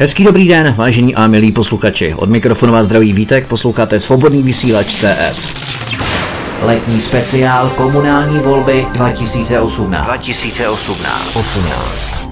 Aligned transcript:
Hezký 0.00 0.24
dobrý 0.24 0.48
den, 0.48 0.74
vážení 0.76 1.14
a 1.14 1.26
milí 1.26 1.52
posluchači. 1.52 2.14
Od 2.14 2.28
mikrofonu 2.28 2.72
vás 2.72 2.86
zdraví 2.86 3.12
Vítek, 3.12 3.46
posloucháte 3.46 4.00
Svobodný 4.00 4.42
vysílač 4.42 4.86
CS. 4.86 5.60
Letní 6.62 7.00
speciál 7.00 7.70
komunální 7.76 8.38
volby 8.38 8.86
2018. 8.92 10.04
2018. 10.04 11.36
18. 11.36 12.30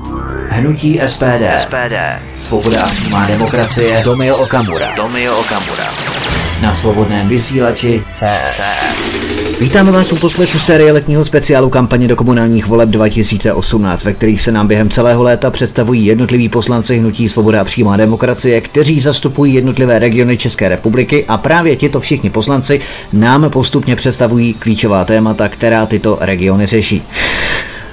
Hnutí 0.49 1.01
SPD. 1.07 1.45
SPD. 1.59 1.97
Svoboda 2.41 2.83
a 2.83 2.89
přímá 2.89 3.27
demokracie. 3.27 4.05
Tomio 4.05 4.37
Okamura. 4.37 4.93
Tomio 4.97 5.39
Okamura. 5.39 5.85
Na 6.63 6.75
svobodném 6.75 7.29
vysílači 7.29 8.03
CS. 8.13 8.61
Vítáme 9.61 9.93
vás 9.93 10.13
u 10.13 10.17
poslechu 10.17 10.59
série 10.59 10.93
letního 10.93 11.25
speciálu 11.25 11.71
kampaně 11.71 12.09
do 12.09 12.17
komunálních 12.17 12.67
voleb 12.67 12.89
2018, 12.89 14.05
ve 14.05 14.13
kterých 14.13 14.43
se 14.43 14.53
nám 14.53 14.67
během 14.69 14.91
celého 14.91 15.23
léta 15.23 15.51
představují 15.51 16.07
jednotliví 16.07 16.49
poslanci 16.49 16.99
Hnutí 16.99 17.29
Svoboda 17.29 17.61
a 17.61 17.65
přímá 17.65 17.97
demokracie, 17.97 18.61
kteří 18.61 19.01
zastupují 19.01 19.55
jednotlivé 19.55 19.99
regiony 19.99 20.37
České 20.37 20.69
republiky 20.69 21.25
a 21.29 21.37
právě 21.37 21.77
tito 21.77 22.01
všichni 22.01 22.31
poslanci 22.31 22.81
nám 23.13 23.51
postupně 23.51 23.97
představují 23.97 24.55
klíčová 24.55 25.05
témata, 25.05 25.49
která 25.49 25.87
tyto 25.87 26.19
regiony 26.21 26.67
řeší. 26.67 27.03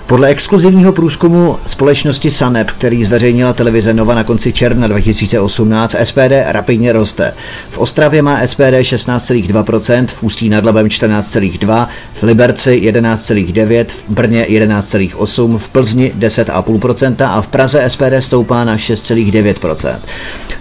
Podle 0.07 0.27
exkluzivního 0.27 0.91
průzkumu 0.91 1.57
společnosti 1.65 2.31
Sanep, 2.31 2.71
který 2.71 3.05
zveřejnila 3.05 3.53
televize 3.53 3.93
Nova 3.93 4.15
na 4.15 4.23
konci 4.23 4.53
června 4.53 4.87
2018, 4.87 5.95
SPD 6.03 6.31
rapidně 6.45 6.93
roste. 6.93 7.33
V 7.71 7.77
Ostravě 7.77 8.21
má 8.21 8.47
SPD 8.47 8.59
16,2%, 8.59 10.07
v 10.07 10.23
Ústí 10.23 10.49
nad 10.49 10.65
Labem 10.65 10.87
14,2%, 10.87 11.87
v 12.13 12.23
Liberci 12.23 12.81
11,9%, 12.85 13.85
v 14.07 14.09
Brně 14.09 14.45
11,8%, 14.49 15.57
v 15.57 15.69
Plzni 15.69 16.13
10,5% 16.19 17.15
a 17.29 17.41
v 17.41 17.47
Praze 17.47 17.83
SPD 17.87 18.13
stoupá 18.19 18.63
na 18.63 18.77
6,9%. 18.77 19.95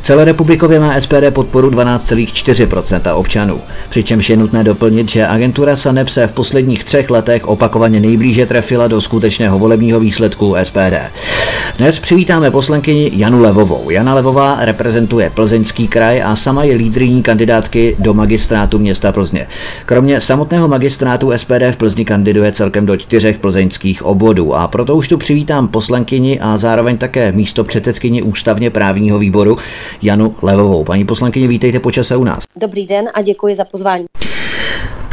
Celorepublikově 0.02 0.80
má 0.80 1.01
SPD 1.01 1.30
podporu 1.30 1.71
12,4% 1.71 3.16
občanů. 3.16 3.61
Přičemž 3.88 4.30
je 4.30 4.37
nutné 4.37 4.65
doplnit, 4.65 5.09
že 5.11 5.27
agentura 5.27 5.77
Sanep 5.77 6.09
se 6.09 6.27
v 6.27 6.33
posledních 6.33 6.85
třech 6.85 7.11
letech 7.11 7.49
opakovaně 7.49 8.01
nejblíže 8.01 8.46
trefila 8.46 8.88
do 8.88 9.01
skutečnosti 9.01 9.34
konečného 9.35 9.59
volebního 9.59 10.01
výsledku 10.01 10.54
SPD. 10.63 10.95
Dnes 11.79 11.99
přivítáme 11.99 12.51
poslankyni 12.51 13.10
Janu 13.15 13.43
Levovou. 13.43 13.90
Jana 13.90 14.15
Levová 14.15 14.57
reprezentuje 14.60 15.30
Plzeňský 15.30 15.88
kraj 15.88 16.23
a 16.23 16.37
sama 16.37 16.65
je 16.65 16.77
lídrní 16.77 17.23
kandidátky 17.23 17.96
do 17.99 18.15
magistrátu 18.15 18.79
města 18.79 19.12
Plzně. 19.12 19.46
Kromě 19.87 20.21
samotného 20.21 20.68
magistrátu 20.68 21.32
SPD 21.37 21.71
v 21.71 21.77
Plzni 21.77 22.05
kandiduje 22.05 22.52
celkem 22.52 22.87
do 22.87 22.96
čtyřech 22.96 23.38
plzeňských 23.38 24.02
obvodů 24.02 24.55
a 24.55 24.68
proto 24.68 24.96
už 24.96 25.09
tu 25.09 25.18
přivítám 25.18 25.68
poslankyni 25.68 26.40
a 26.40 26.59
zároveň 26.59 26.99
také 26.99 27.32
místo 27.32 27.65
předsedkyni 27.65 28.23
ústavně 28.23 28.71
právního 28.71 29.18
výboru 29.18 29.59
Janu 30.02 30.35
Levovou. 30.43 30.85
Paní 30.85 31.05
poslankyně, 31.05 31.49
vítejte 31.49 31.80
počase 31.80 32.16
u 32.16 32.24
nás. 32.24 32.45
Dobrý 32.60 32.87
den 32.87 33.05
a 33.15 33.23
děkuji 33.23 33.55
za 33.55 33.65
pozvání. 33.65 34.05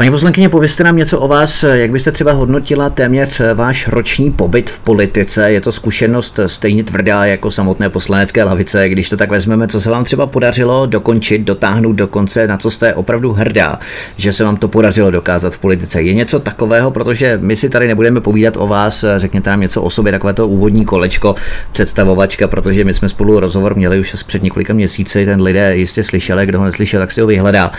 Paní 0.02 0.12
poslankyně, 0.12 0.50
povězte 0.50 0.84
nám 0.84 0.98
něco 0.98 1.20
o 1.20 1.28
vás, 1.28 1.64
jak 1.64 1.92
byste 1.92 2.12
třeba 2.12 2.32
hodnotila 2.32 2.90
téměř 2.90 3.42
váš 3.54 3.88
roční 3.88 4.32
pobyt 4.32 4.70
v 4.70 4.80
politice. 4.80 5.52
Je 5.52 5.62
to 5.62 5.72
zkušenost 5.72 6.40
stejně 6.48 6.84
tvrdá 6.84 7.26
jako 7.26 7.52
samotné 7.52 7.90
poslanecké 7.90 8.44
lavice, 8.44 8.90
když 8.90 9.10
to 9.10 9.18
tak 9.18 9.30
vezmeme, 9.30 9.68
co 9.68 9.82
se 9.82 9.90
vám 9.90 10.04
třeba 10.04 10.28
podařilo 10.28 10.86
dokončit, 10.86 11.42
dotáhnout 11.42 11.94
do 11.94 12.08
konce, 12.08 12.48
na 12.48 12.58
co 12.58 12.72
jste 12.72 12.94
opravdu 12.94 13.34
hrdá, 13.34 13.80
že 14.18 14.34
se 14.34 14.44
vám 14.44 14.58
to 14.58 14.68
podařilo 14.68 15.12
dokázat 15.12 15.54
v 15.54 15.60
politice. 15.60 16.02
Je 16.02 16.14
něco 16.14 16.40
takového, 16.40 16.92
protože 16.92 17.40
my 17.42 17.56
si 17.56 17.70
tady 17.70 17.88
nebudeme 17.88 18.22
povídat 18.22 18.58
o 18.58 18.68
vás, 18.68 19.06
řekněte 19.18 19.50
nám 19.50 19.62
něco 19.62 19.82
o 19.82 19.90
sobě, 19.90 20.12
takové 20.12 20.34
to 20.34 20.48
úvodní 20.48 20.86
kolečko, 20.86 21.36
představovačka, 21.72 22.48
protože 22.48 22.84
my 22.84 22.94
jsme 22.94 23.10
spolu 23.10 23.40
rozhovor 23.40 23.76
měli 23.76 24.00
už 24.00 24.24
před 24.24 24.44
několika 24.44 24.74
měsíci, 24.74 25.26
ten 25.26 25.42
lidé 25.42 25.78
jistě 25.78 26.04
slyšeli, 26.04 26.46
kdo 26.46 26.60
ho 26.60 26.66
neslyšel, 26.66 27.00
tak 27.00 27.12
si 27.12 27.22
ho 27.22 27.28
vyhledá. 27.28 27.72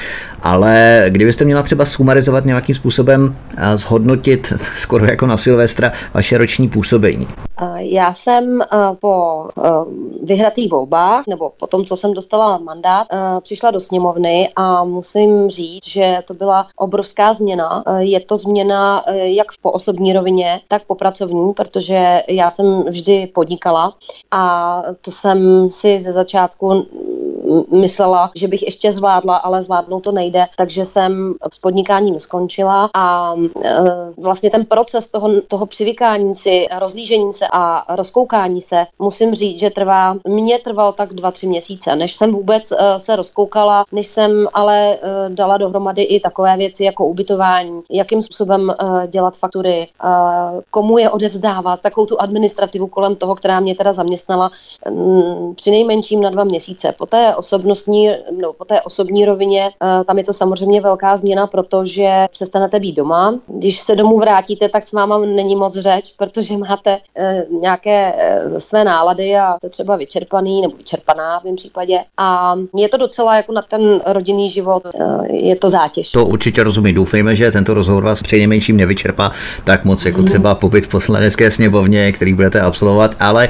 Ale 0.43 1.05
kdybyste 1.09 1.45
měla 1.45 1.63
třeba 1.63 1.85
sumarizovat 2.13 2.45
nějakým 2.45 2.75
způsobem 2.75 3.37
a 3.57 3.77
zhodnotit 3.77 4.53
skoro 4.77 5.05
jako 5.05 5.27
na 5.27 5.37
Silvestra 5.37 5.93
vaše 6.15 6.39
roční 6.39 6.69
působení? 6.69 7.29
Já 7.77 8.13
jsem 8.13 8.61
po 9.01 9.47
vyhratých 10.23 10.71
volbách, 10.71 11.27
nebo 11.27 11.51
po 11.59 11.67
tom, 11.67 11.85
co 11.85 11.97
jsem 11.97 12.13
dostala 12.13 12.59
mandát, 12.59 13.07
přišla 13.43 13.71
do 13.71 13.81
sněmovny 13.81 14.51
a 14.57 14.85
musím 14.85 15.51
říct, 15.51 15.87
že 15.87 16.23
to 16.27 16.35
byla 16.35 16.67
obrovská 16.77 17.33
změna. 17.33 17.85
Je 17.99 18.21
to 18.21 18.37
změna 18.37 19.05
jak 19.13 19.47
po 19.61 19.71
osobní 19.71 20.13
rovině, 20.13 20.61
tak 20.69 20.85
po 20.87 20.95
pracovní, 20.95 21.53
protože 21.53 22.23
já 22.29 22.51
jsem 22.51 22.83
vždy 22.83 23.27
podnikala 23.27 23.95
a 24.31 24.83
to 25.01 25.11
jsem 25.11 25.71
si 25.71 26.01
ze 26.01 26.13
začátku 26.13 26.87
myslela, 27.71 28.31
že 28.37 28.49
bych 28.49 28.63
ještě 28.63 28.93
zvládla, 28.93 29.37
ale 29.37 29.63
zvládnout 29.63 30.01
to 30.01 30.13
nejde, 30.13 30.47
takže 30.57 30.85
jsem 30.85 31.35
s 31.53 31.59
podnikáním 31.59 32.19
skončila 32.19 32.91
a 32.95 33.35
vlastně 34.23 34.51
ten 34.51 34.65
proces 34.65 35.07
toho, 35.07 35.41
toho 35.41 35.67
přivykání 35.67 36.35
si, 36.35 36.67
rozlížení 36.79 37.33
se 37.33 37.49
a 37.53 37.95
rozkoukání 37.97 38.61
se, 38.61 38.87
musím 38.99 39.35
říct, 39.35 39.61
že 39.61 39.71
trvá, 39.71 40.17
mě 40.29 40.59
trval 40.59 40.93
tak 40.93 41.13
dva, 41.13 41.31
tři 41.31 41.47
měsíce, 41.47 41.97
než 41.97 42.13
jsem 42.13 42.33
vůbec 42.33 42.73
e, 42.73 42.99
se 42.99 43.17
rozkoukala, 43.17 43.85
než 43.93 44.07
jsem 44.07 44.49
ale 44.55 44.95
e, 44.95 44.99
dala 45.29 45.57
dohromady 45.57 46.03
i 46.03 46.21
takové 46.21 46.57
věci 46.57 46.85
jako 46.85 47.07
ubytování, 47.07 47.83
jakým 47.91 48.23
způsobem 48.23 48.75
dělat 49.07 49.37
faktury, 49.37 49.89
komu 50.71 50.99
je 50.99 51.11
odevzdávat, 51.11 51.81
takovou 51.81 52.07
tu 52.07 52.21
administrativu 52.21 52.87
kolem 52.87 53.17
toho, 53.17 53.35
která 53.35 53.61
mě 53.61 53.75
teda 53.75 53.93
zaměstnala 53.93 54.51
při 55.55 55.71
nejmenším 55.71 56.21
na 56.21 56.31
dva 56.31 56.45
měsíce. 56.45 56.95
Poté 56.99 57.37
osobnostní, 57.37 58.11
no, 58.41 58.53
po 58.53 58.65
té 58.65 58.83
osobní 58.83 59.25
rovině, 59.25 59.71
eh, 59.83 60.05
tam 60.05 60.19
je 60.19 60.25
to 60.25 60.33
samozřejmě 60.33 60.81
velká 60.81 61.17
změna, 61.17 61.47
protože 61.47 62.27
přestanete 62.31 62.81
být 62.81 62.97
doma. 62.97 63.35
Když 63.47 63.81
se 63.81 63.97
domů 63.97 64.17
vrátíte, 64.17 64.69
tak 64.69 64.85
s 64.85 64.93
váma 64.93 65.19
není 65.19 65.57
moc 65.57 65.77
řeč, 65.77 66.15
protože 66.17 66.57
máte 66.57 66.99
eh, 67.33 67.47
nějaké 67.61 68.13
eh, 68.17 68.61
své 68.61 68.85
nálady 68.85 69.37
a 69.37 69.57
jste 69.57 69.69
třeba 69.69 69.97
vyčerpaný 69.97 70.61
nebo 70.61 70.77
vyčerpaná 70.77 71.41
v 71.41 71.45
mém 71.45 71.57
případě. 71.57 71.99
A 72.17 72.55
je 72.77 72.89
to 72.89 72.97
docela 72.97 73.37
jako 73.37 73.53
na 73.53 73.63
ten 73.63 74.01
rodinný 74.07 74.51
život, 74.51 74.83
je 75.31 75.57
to 75.57 75.71
zátěž. 75.71 76.11
To 76.11 76.27
určitě 76.27 76.63
rozumím. 76.63 76.95
Doufejme, 76.95 77.37
že 77.37 77.51
tento 77.51 77.75
rozhovor 77.75 78.05
vás 78.05 78.23
nejmenším 78.33 78.77
nevyčerpá 78.77 79.33
tak 79.65 79.85
moc 79.85 80.05
jako 80.05 80.19
mhm. 80.19 80.27
třeba 80.27 80.55
pobyt 80.55 80.87
v 80.87 80.89
poslanecké 80.89 81.51
sněmovně, 81.51 82.13
který 82.13 82.35
budete 82.35 82.61
absolvovat, 82.61 83.17
ale 83.21 83.49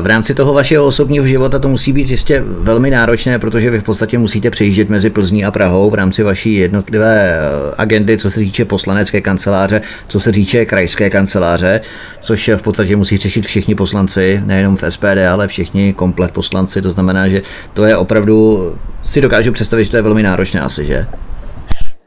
v 0.00 0.06
rámci 0.06 0.34
toho 0.34 0.52
vašeho 0.52 0.86
osobního 0.86 1.26
života 1.26 1.58
to 1.58 1.68
musí 1.68 1.92
být 1.92 2.10
jistě 2.10 2.42
velmi 2.46 2.90
náročné, 2.90 3.38
protože 3.38 3.70
vy 3.70 3.78
v 3.78 3.82
podstatě 3.82 4.18
musíte 4.18 4.50
přejíždět 4.50 4.88
mezi 4.88 5.10
Plzní 5.10 5.44
a 5.44 5.50
Prahou 5.50 5.90
v 5.90 5.94
rámci 5.94 6.22
vaší 6.22 6.54
jednotlivé 6.54 7.32
eh, 7.32 7.74
agendy, 7.76 8.18
co 8.18 8.30
se 8.30 8.40
týče 8.40 8.64
poslanecké 8.64 9.20
kanceláře, 9.20 9.82
co 10.08 10.20
se 10.20 10.32
týče 10.32 10.66
krajské 10.66 11.10
kanceláře, 11.10 11.80
což 12.20 12.50
v 12.56 12.62
podstatě 12.62 12.89
musí 12.96 13.16
řešit 13.16 13.46
všichni 13.46 13.74
poslanci, 13.74 14.40
nejenom 14.44 14.76
v 14.76 14.90
SPD, 14.90 15.26
ale 15.30 15.48
všichni 15.48 15.92
komplet 15.92 16.30
poslanci. 16.30 16.82
To 16.82 16.90
znamená, 16.90 17.28
že 17.28 17.42
to 17.74 17.84
je 17.84 17.96
opravdu, 17.96 18.72
si 19.02 19.20
dokážu 19.20 19.52
představit, 19.52 19.84
že 19.84 19.90
to 19.90 19.96
je 19.96 20.02
velmi 20.02 20.22
náročné 20.22 20.60
asi, 20.60 20.84
že? 20.84 21.06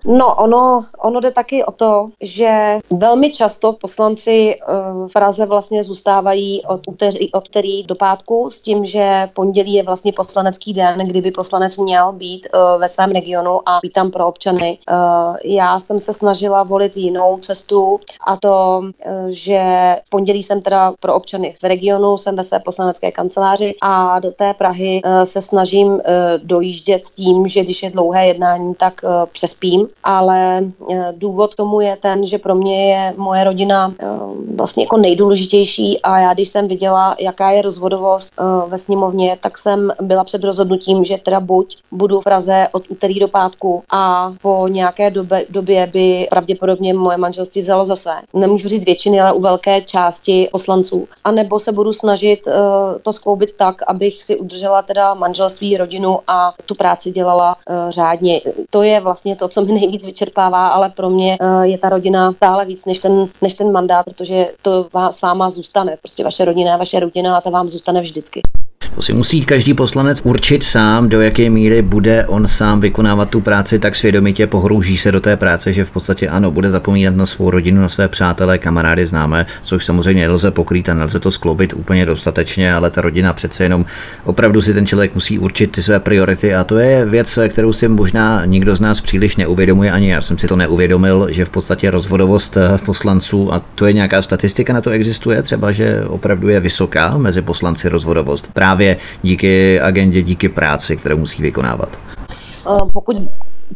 No, 0.05 0.35
ono, 0.35 0.85
ono 0.97 1.19
jde 1.19 1.31
taky 1.31 1.63
o 1.63 1.71
to, 1.71 2.09
že 2.21 2.79
velmi 2.99 3.31
často 3.31 3.73
poslanci 3.73 4.55
uh, 4.69 5.07
v 5.07 5.13
Praze 5.13 5.45
vlastně 5.45 5.83
zůstávají 5.83 6.65
od 6.65 6.87
úterý, 6.87 7.31
od 7.31 7.47
úterý 7.49 7.83
do 7.83 7.95
pátku 7.95 8.49
s 8.49 8.59
tím, 8.59 8.85
že 8.85 9.29
pondělí 9.33 9.73
je 9.73 9.83
vlastně 9.83 10.13
poslanecký 10.13 10.73
den, 10.73 10.99
kdyby 10.99 11.31
poslanec 11.31 11.77
měl 11.77 12.11
být 12.11 12.47
uh, 12.53 12.81
ve 12.81 12.87
svém 12.87 13.11
regionu 13.11 13.69
a 13.69 13.79
být 13.81 13.93
tam 13.93 14.11
pro 14.11 14.27
občany. 14.27 14.77
Uh, 14.91 15.35
já 15.43 15.79
jsem 15.79 15.99
se 15.99 16.13
snažila 16.13 16.63
volit 16.63 16.97
jinou 16.97 17.37
cestu 17.41 17.99
a 18.27 18.37
to, 18.37 18.81
uh, 18.81 18.91
že 19.29 19.95
v 20.05 20.09
pondělí 20.09 20.43
jsem 20.43 20.61
teda 20.61 20.93
pro 20.99 21.15
občany 21.15 21.53
v 21.61 21.63
regionu, 21.63 22.17
jsem 22.17 22.35
ve 22.35 22.43
své 22.43 22.59
poslanecké 22.59 23.11
kanceláři 23.11 23.75
a 23.81 24.19
do 24.19 24.31
té 24.31 24.53
Prahy 24.53 25.01
uh, 25.05 25.23
se 25.23 25.41
snažím 25.41 25.87
uh, 25.87 25.99
dojíždět 26.43 27.05
s 27.05 27.11
tím, 27.11 27.47
že 27.47 27.63
když 27.63 27.83
je 27.83 27.89
dlouhé 27.89 28.27
jednání, 28.27 28.75
tak 28.75 28.93
uh, 29.03 29.09
přespím 29.31 29.87
ale 30.03 30.61
eh, 30.91 31.13
důvod 31.17 31.55
tomu 31.55 31.81
je 31.81 31.97
ten, 32.01 32.25
že 32.25 32.37
pro 32.37 32.55
mě 32.55 32.91
je 32.91 33.13
moje 33.17 33.43
rodina 33.43 33.93
eh, 33.99 34.05
vlastně 34.55 34.83
jako 34.83 34.97
nejdůležitější 34.97 36.01
a 36.01 36.19
já 36.19 36.33
když 36.33 36.49
jsem 36.49 36.67
viděla, 36.67 37.15
jaká 37.19 37.51
je 37.51 37.61
rozvodovost 37.61 38.31
eh, 38.39 38.43
ve 38.67 38.77
sněmovně, 38.77 39.37
tak 39.41 39.57
jsem 39.57 39.91
byla 40.01 40.23
před 40.23 40.43
rozhodnutím, 40.43 41.03
že 41.03 41.17
teda 41.17 41.39
buď 41.39 41.77
budu 41.91 42.21
v 42.21 42.23
Praze 42.23 42.67
od 42.71 42.83
úterý 42.89 43.19
do 43.19 43.27
pátku 43.27 43.83
a 43.91 44.33
po 44.41 44.67
nějaké 44.67 45.11
době, 45.11 45.45
době 45.49 45.87
by 45.87 46.27
pravděpodobně 46.29 46.93
moje 46.93 47.17
manželství 47.17 47.61
vzalo 47.61 47.85
za 47.85 47.95
své. 47.95 48.21
Nemůžu 48.33 48.67
říct 48.67 48.85
většiny, 48.85 49.21
ale 49.21 49.33
u 49.33 49.41
velké 49.41 49.81
části 49.81 50.49
poslanců. 50.51 51.07
A 51.23 51.31
nebo 51.31 51.59
se 51.59 51.71
budu 51.71 51.93
snažit 51.93 52.39
to 53.01 53.13
skloubit 53.13 53.53
tak, 53.53 53.81
abych 53.87 54.23
si 54.23 54.37
udržela 54.37 54.81
teda 54.81 55.13
manželství, 55.13 55.77
rodinu 55.77 56.19
a 56.27 56.53
tu 56.65 56.75
práci 56.75 57.11
dělala 57.11 57.55
řádně. 57.89 58.41
To 58.69 58.83
je 58.83 58.99
vlastně 58.99 59.35
to, 59.35 59.47
co 59.47 59.65
mi 59.65 59.82
nejvíc 59.83 60.05
vyčerpává, 60.05 60.67
ale 60.67 60.89
pro 60.89 61.09
mě 61.09 61.37
eh, 61.41 61.67
je 61.67 61.77
ta 61.77 61.89
rodina 61.89 62.31
stále 62.31 62.65
víc 62.65 62.85
než 62.85 62.99
ten, 62.99 63.27
než 63.41 63.53
ten 63.53 63.71
mandát, 63.71 64.03
protože 64.03 64.51
to 64.61 64.89
s 65.11 65.21
váma 65.21 65.49
zůstane. 65.49 65.97
Prostě 66.01 66.23
vaše 66.23 66.45
rodina 66.45 66.71
je 66.71 66.77
vaše 66.77 66.99
rodina 66.99 67.37
a 67.37 67.41
ta 67.41 67.49
vám 67.49 67.69
zůstane 67.69 68.01
vždycky. 68.01 68.41
To 68.95 69.01
si 69.01 69.13
musí 69.13 69.45
každý 69.45 69.73
poslanec 69.73 70.21
určit 70.23 70.63
sám, 70.63 71.09
do 71.09 71.21
jaké 71.21 71.49
míry 71.49 71.81
bude 71.81 72.25
on 72.25 72.47
sám 72.47 72.81
vykonávat 72.81 73.29
tu 73.29 73.41
práci 73.41 73.79
tak 73.79 73.95
svědomitě, 73.95 74.47
pohrouží 74.47 74.97
se 74.97 75.11
do 75.11 75.21
té 75.21 75.37
práce, 75.37 75.73
že 75.73 75.85
v 75.85 75.91
podstatě 75.91 76.27
ano, 76.27 76.51
bude 76.51 76.69
zapomínat 76.69 77.15
na 77.15 77.25
svou 77.25 77.49
rodinu, 77.49 77.81
na 77.81 77.89
své 77.89 78.07
přátelé, 78.07 78.57
kamarády, 78.57 79.07
známé, 79.07 79.45
což 79.61 79.85
samozřejmě 79.85 80.27
nelze 80.27 80.51
pokrýt 80.51 80.89
a 80.89 80.93
nelze 80.93 81.19
to 81.19 81.31
skloubit 81.31 81.73
úplně 81.73 82.05
dostatečně, 82.05 82.73
ale 82.73 82.89
ta 82.89 83.01
rodina 83.01 83.33
přece 83.33 83.63
jenom 83.63 83.85
opravdu 84.23 84.61
si 84.61 84.73
ten 84.73 84.85
člověk 84.85 85.15
musí 85.15 85.39
určit 85.39 85.71
ty 85.71 85.83
své 85.83 85.99
priority 85.99 86.55
a 86.55 86.63
to 86.63 86.77
je 86.77 87.05
věc, 87.05 87.39
kterou 87.49 87.73
si 87.73 87.87
možná 87.87 88.45
nikdo 88.45 88.75
z 88.75 88.79
nás 88.79 89.01
příliš 89.01 89.35
neuvědomuje, 89.35 89.91
ani 89.91 90.09
já 90.11 90.21
jsem 90.21 90.37
si 90.37 90.47
to 90.47 90.55
neuvědomil, 90.55 91.27
že 91.31 91.45
v 91.45 91.49
podstatě 91.49 91.91
rozvodovost 91.91 92.57
eh, 92.57 92.77
poslanců, 92.85 93.53
a 93.53 93.61
to 93.75 93.85
je 93.85 93.93
nějaká 93.93 94.21
statistika 94.21 94.73
na 94.73 94.81
to 94.81 94.89
existuje, 94.89 95.43
třeba, 95.43 95.71
že 95.71 96.03
opravdu 96.07 96.49
je 96.49 96.59
vysoká 96.59 97.17
mezi 97.17 97.41
poslanci 97.41 97.89
rozvodovost. 97.89 98.53
Právě 98.53 98.72
právě 98.73 98.97
díky 99.21 99.79
agendě, 99.79 100.21
díky 100.21 100.49
práci, 100.49 100.97
kterou 100.97 101.17
musí 101.17 101.41
vykonávat. 101.41 101.89
Eh, 102.67 102.77
pokud 102.93 103.17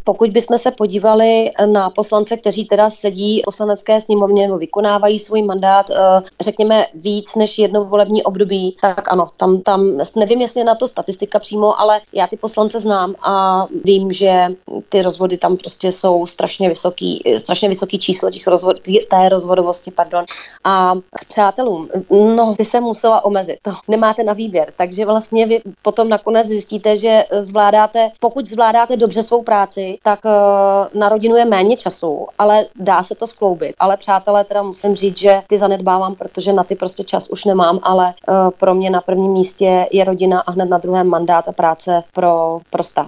pokud 0.03 0.29
bychom 0.29 0.57
se 0.57 0.71
podívali 0.71 1.51
na 1.65 1.89
poslance, 1.89 2.37
kteří 2.37 2.65
teda 2.65 2.89
sedí 2.89 3.41
v 3.41 3.45
poslanecké 3.45 4.01
sněmovně 4.01 4.47
nebo 4.47 4.57
vykonávají 4.57 5.19
svůj 5.19 5.41
mandát, 5.41 5.89
eh, 5.89 5.95
řekněme 6.41 6.85
víc 6.93 7.35
než 7.35 7.57
jednou 7.57 7.83
volební 7.83 8.23
období, 8.23 8.77
tak 8.81 9.11
ano, 9.11 9.29
tam, 9.37 9.61
tam 9.61 9.97
nevím, 10.15 10.41
jestli 10.41 10.61
je 10.61 10.65
na 10.65 10.75
to 10.75 10.87
statistika 10.87 11.39
přímo, 11.39 11.79
ale 11.79 12.01
já 12.13 12.27
ty 12.27 12.37
poslance 12.37 12.79
znám 12.79 13.15
a 13.21 13.65
vím, 13.83 14.11
že 14.11 14.47
ty 14.89 15.01
rozvody 15.01 15.37
tam 15.37 15.57
prostě 15.57 15.91
jsou 15.91 16.25
strašně 16.25 16.69
vysoký, 16.69 17.23
strašně 17.37 17.69
vysoký 17.69 17.99
číslo 17.99 18.31
těch 18.31 18.47
rozvod, 18.47 18.77
té 19.09 19.29
rozvodovosti, 19.29 19.91
pardon. 19.91 20.25
A 20.63 20.95
k 20.95 21.25
přátelům, 21.25 21.89
no, 22.35 22.55
ty 22.57 22.65
se 22.65 22.81
musela 22.81 23.25
omezit, 23.25 23.57
to 23.61 23.71
nemáte 23.87 24.23
na 24.23 24.33
výběr, 24.33 24.73
takže 24.77 25.05
vlastně 25.05 25.45
vy 25.45 25.61
potom 25.81 26.09
nakonec 26.09 26.47
zjistíte, 26.47 26.95
že 26.95 27.25
zvládáte, 27.39 28.11
pokud 28.19 28.47
zvládáte 28.47 28.97
dobře 28.97 29.23
svou 29.23 29.43
práci, 29.43 29.76
tak 30.03 30.19
uh, 30.25 30.99
na 30.99 31.09
rodinu 31.09 31.35
je 31.35 31.45
méně 31.45 31.77
času, 31.77 32.27
ale 32.37 32.65
dá 32.75 33.03
se 33.03 33.15
to 33.15 33.27
skloubit. 33.27 33.75
Ale 33.79 33.97
přátelé, 33.97 34.43
teda 34.43 34.63
musím 34.63 34.95
říct, 34.95 35.17
že 35.17 35.41
ty 35.47 35.57
zanedbávám, 35.57 36.15
protože 36.15 36.53
na 36.53 36.63
ty 36.63 36.75
prostě 36.75 37.03
čas 37.03 37.29
už 37.29 37.45
nemám, 37.45 37.79
ale 37.83 38.13
uh, 38.27 38.35
pro 38.59 38.75
mě 38.75 38.89
na 38.89 39.01
prvním 39.01 39.31
místě 39.31 39.87
je 39.91 40.03
rodina 40.03 40.39
a 40.39 40.51
hned 40.51 40.69
na 40.69 40.77
druhém 40.77 41.07
mandát 41.07 41.47
a 41.47 41.51
práce 41.51 42.03
pro, 42.13 42.59
pro 42.69 42.83
stát. 42.83 43.07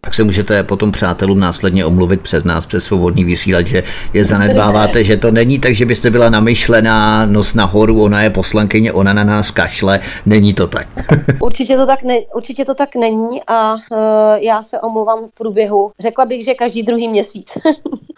Tak 0.00 0.14
se 0.14 0.24
můžete 0.24 0.62
potom 0.62 0.92
přátelům 0.92 1.40
následně 1.40 1.84
omluvit 1.84 2.20
přes 2.20 2.44
nás, 2.44 2.66
přes 2.66 2.84
svobodný 2.84 3.24
vysílat, 3.24 3.66
že 3.66 3.82
je 4.12 4.24
zanedbáváte, 4.24 5.04
že 5.04 5.16
to 5.16 5.30
není 5.30 5.58
tak, 5.58 5.74
že 5.74 5.86
byste 5.86 6.10
byla 6.10 6.30
namyšlená 6.30 7.26
nos 7.26 7.54
nahoru, 7.54 8.02
ona 8.02 8.22
je 8.22 8.30
poslankyně, 8.30 8.92
ona 8.92 9.12
na 9.12 9.24
nás 9.24 9.50
kašle, 9.50 10.00
není 10.26 10.54
to 10.54 10.66
tak. 10.66 10.88
určitě, 11.40 11.76
to 11.76 11.86
tak 11.86 12.02
ne, 12.02 12.18
určitě 12.34 12.64
to 12.64 12.74
tak 12.74 12.96
není 12.96 13.42
a 13.46 13.74
uh, 13.74 13.78
já 14.38 14.62
se 14.62 14.80
omluvám 14.80 15.28
v 15.28 15.34
průběhu. 15.34 15.92
Řekla 16.00 16.24
bych, 16.24 16.44
že 16.44 16.54
každý 16.54 16.82
druhý 16.82 17.08
měsíc. 17.08 17.58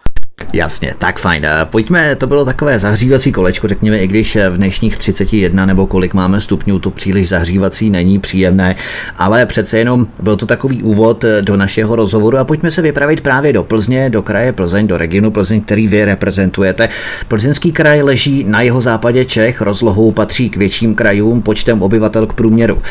Jasně, 0.52 0.94
tak 0.98 1.18
fajn. 1.18 1.46
Pojďme, 1.64 2.16
to 2.16 2.26
bylo 2.26 2.44
takové 2.44 2.78
zahřívací 2.78 3.32
kolečko, 3.32 3.68
řekněme, 3.68 3.98
i 3.98 4.06
když 4.06 4.36
v 4.50 4.56
dnešních 4.56 4.96
31 4.96 5.66
nebo 5.66 5.86
kolik 5.86 6.14
máme 6.14 6.40
stupňů, 6.40 6.78
to 6.78 6.90
příliš 6.90 7.28
zahřívací 7.28 7.90
není 7.90 8.18
příjemné, 8.18 8.76
ale 9.18 9.46
přece 9.46 9.78
jenom 9.78 10.06
byl 10.20 10.36
to 10.36 10.46
takový 10.46 10.82
úvod 10.82 11.24
do 11.40 11.56
našeho 11.56 11.96
rozhovoru 11.96 12.38
a 12.38 12.44
pojďme 12.44 12.70
se 12.70 12.82
vypravit 12.82 13.20
právě 13.20 13.52
do 13.52 13.62
Plzně, 13.62 14.10
do 14.10 14.22
kraje 14.22 14.52
Plzeň, 14.52 14.86
do 14.86 14.96
regionu 14.96 15.30
Plzeň, 15.30 15.60
který 15.60 15.88
vy 15.88 16.04
reprezentujete. 16.04 16.88
Plzeňský 17.28 17.72
kraj 17.72 18.02
leží 18.02 18.44
na 18.48 18.60
jeho 18.60 18.80
západě 18.80 19.24
Čech, 19.24 19.60
rozlohou 19.60 20.12
patří 20.12 20.50
k 20.50 20.56
větším 20.56 20.94
krajům, 20.94 21.42
počtem 21.42 21.82
obyvatel 21.82 22.26
k 22.26 22.32
průměru. 22.32 22.82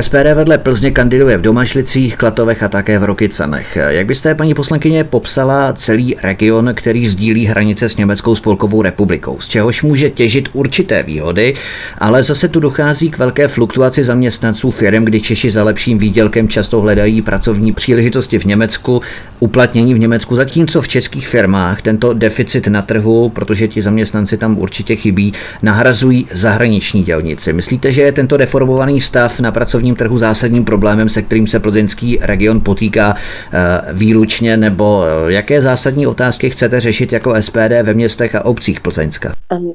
SPD 0.00 0.34
vedle 0.34 0.58
Plzně 0.58 0.90
kandiduje 0.90 1.36
v 1.36 1.42
Domažlicích, 1.42 2.16
Klatovech 2.16 2.62
a 2.62 2.68
také 2.68 2.98
v 2.98 3.04
Rokycanech. 3.04 3.78
Jak 3.88 4.06
byste, 4.06 4.34
paní 4.34 4.54
poslankyně, 4.54 5.04
popsala 5.04 5.72
celý 5.72 6.16
region, 6.22 6.70
který 6.74 7.05
sdílí 7.08 7.46
hranice 7.46 7.88
s 7.88 7.96
Německou 7.96 8.34
spolkovou 8.34 8.82
republikou, 8.82 9.40
z 9.40 9.48
čehož 9.48 9.82
může 9.82 10.10
těžit 10.10 10.48
určité 10.52 11.02
výhody, 11.02 11.54
ale 11.98 12.22
zase 12.22 12.48
tu 12.48 12.60
dochází 12.60 13.10
k 13.10 13.18
velké 13.18 13.48
fluktuaci 13.48 14.04
zaměstnanců 14.04 14.70
firm, 14.70 15.04
kdy 15.04 15.20
Češi 15.20 15.50
za 15.50 15.64
lepším 15.64 15.98
výdělkem 15.98 16.48
často 16.48 16.80
hledají 16.80 17.22
pracovní 17.22 17.72
příležitosti 17.72 18.38
v 18.38 18.44
Německu, 18.44 19.02
uplatnění 19.40 19.94
v 19.94 19.98
Německu, 19.98 20.36
zatímco 20.36 20.82
v 20.82 20.88
českých 20.88 21.28
firmách 21.28 21.82
tento 21.82 22.14
deficit 22.14 22.66
na 22.66 22.82
trhu, 22.82 23.28
protože 23.28 23.68
ti 23.68 23.82
zaměstnanci 23.82 24.36
tam 24.36 24.58
určitě 24.58 24.96
chybí, 24.96 25.32
nahrazují 25.62 26.28
zahraniční 26.32 27.02
dělnici. 27.02 27.52
Myslíte, 27.52 27.92
že 27.92 28.02
je 28.02 28.12
tento 28.12 28.36
deformovaný 28.36 29.00
stav 29.00 29.40
na 29.40 29.52
pracovním 29.52 29.94
trhu 29.94 30.18
zásadním 30.18 30.64
problémem, 30.64 31.08
se 31.08 31.22
kterým 31.22 31.46
se 31.46 31.60
plzeňský 31.60 32.18
region 32.22 32.60
potýká 32.60 33.16
eh, 33.16 33.58
výlučně, 33.92 34.56
nebo 34.56 35.04
eh, 35.04 35.32
jaké 35.32 35.62
zásadní 35.62 36.06
otázky 36.06 36.50
chcete 36.50 36.80
řešit? 36.86 37.16
jako 37.16 37.42
SPD 37.42 37.82
ve 37.82 37.94
městech 37.94 38.34
a 38.34 38.44
obcích 38.44 38.80
Plzeňska? 38.80 39.32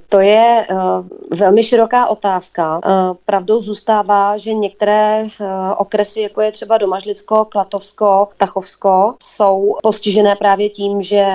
To 0.09 0.19
je 0.19 0.67
uh, 0.71 1.37
velmi 1.37 1.63
široká 1.63 2.07
otázka. 2.07 2.77
Uh, 2.77 2.81
pravdou 3.25 3.59
zůstává, 3.59 4.37
že 4.37 4.53
některé 4.53 5.23
uh, 5.23 5.47
okresy, 5.77 6.21
jako 6.21 6.41
je 6.41 6.51
třeba 6.51 6.77
Domažlicko, 6.77 7.45
Klatovsko, 7.45 8.27
Tachovsko, 8.37 9.13
jsou 9.23 9.75
postižené 9.83 10.35
právě 10.35 10.69
tím, 10.69 11.01
že 11.01 11.25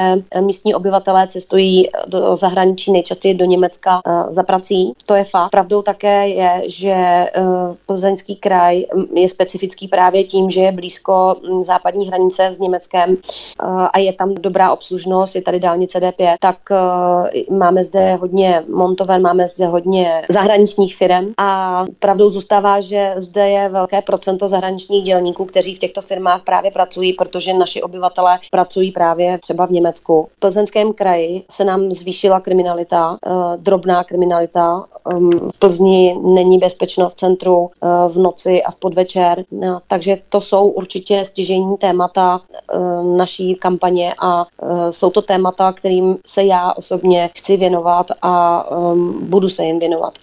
místní 0.40 0.74
obyvatelé 0.74 1.26
cestují 1.26 1.88
do 2.06 2.36
zahraničí, 2.36 2.92
nejčastěji 2.92 3.34
do 3.34 3.44
Německa 3.44 4.00
za 4.28 4.42
prací. 4.42 4.92
To 5.06 5.14
je 5.14 5.24
fakt. 5.24 5.50
Pravdou 5.50 5.82
také 5.82 6.28
je, 6.28 6.62
že 6.66 7.26
plzeňský 7.86 8.36
kraj 8.36 8.84
je 9.14 9.28
specifický 9.28 9.88
právě 9.88 10.24
tím, 10.24 10.50
že 10.50 10.60
je 10.60 10.72
blízko 10.72 11.36
západní 11.60 12.08
hranice 12.08 12.46
s 12.46 12.58
Německem 12.58 13.16
a 13.92 13.98
je 13.98 14.12
tam 14.12 14.34
dobrá 14.34 14.72
obslužnost, 14.72 15.36
je 15.36 15.42
tady 15.42 15.60
dálnice 15.66 15.98
D5, 15.98 16.36
tak 16.40 16.58
uh, 16.70 17.56
máme 17.58 17.84
zde 17.84 18.14
hodně 18.14 18.62
montoven, 18.68 19.22
máme 19.22 19.46
zde 19.46 19.66
hodně 19.66 20.22
zahraničních 20.28 20.96
firm 20.96 21.32
a 21.38 21.84
pravdou 21.98 22.30
zůstává, 22.30 22.80
že 22.80 23.14
zde 23.16 23.48
je 23.48 23.68
velké 23.68 24.02
procento 24.02 24.48
zahraničních 24.48 25.04
dělníků, 25.04 25.44
kteří 25.44 25.74
v 25.74 25.78
těchto 25.78 26.00
firmách 26.02 26.42
právě 26.44 26.70
pracují, 26.70 27.12
protože 27.12 27.54
naši 27.54 27.82
obyvatelé 27.82 28.38
pracují 28.50 28.92
právě 28.92 29.38
třeba 29.38 29.66
v 29.66 29.70
Německu. 29.70 30.28
V 30.36 30.40
Plzeňském 30.40 30.92
kraji 30.92 31.44
se 31.50 31.64
nám 31.64 31.92
zvýšila 31.92 32.40
kriminalita, 32.40 33.10
uh, 33.10 33.56
drobná 33.56 34.04
kriminalita. 34.04 34.84
Um, 35.14 35.30
v 35.54 35.58
Plzni 35.58 36.18
není 36.22 36.58
bezpečno 36.58 37.08
v 37.08 37.14
centru 37.14 37.58
uh, 37.58 37.68
v 38.08 38.16
noci 38.18 38.62
a 38.62 38.70
v 38.70 38.76
podvečer, 38.76 39.44
uh, 39.50 39.78
takže 39.86 40.16
to 40.28 40.40
jsou 40.40 40.68
určitě 40.68 41.24
stěžení 41.24 41.76
témata 41.76 42.40
naší 43.16 43.54
kampaně 43.54 44.14
a 44.20 44.46
jsou 44.90 45.10
to 45.10 45.22
témata, 45.22 45.55
kterým 45.72 46.16
se 46.26 46.44
já 46.44 46.72
osobně 46.72 47.30
chci 47.36 47.56
věnovat 47.56 48.10
a 48.22 48.64
um, 48.70 49.30
budu 49.30 49.48
se 49.48 49.64
jim 49.64 49.78
věnovat. 49.78 50.18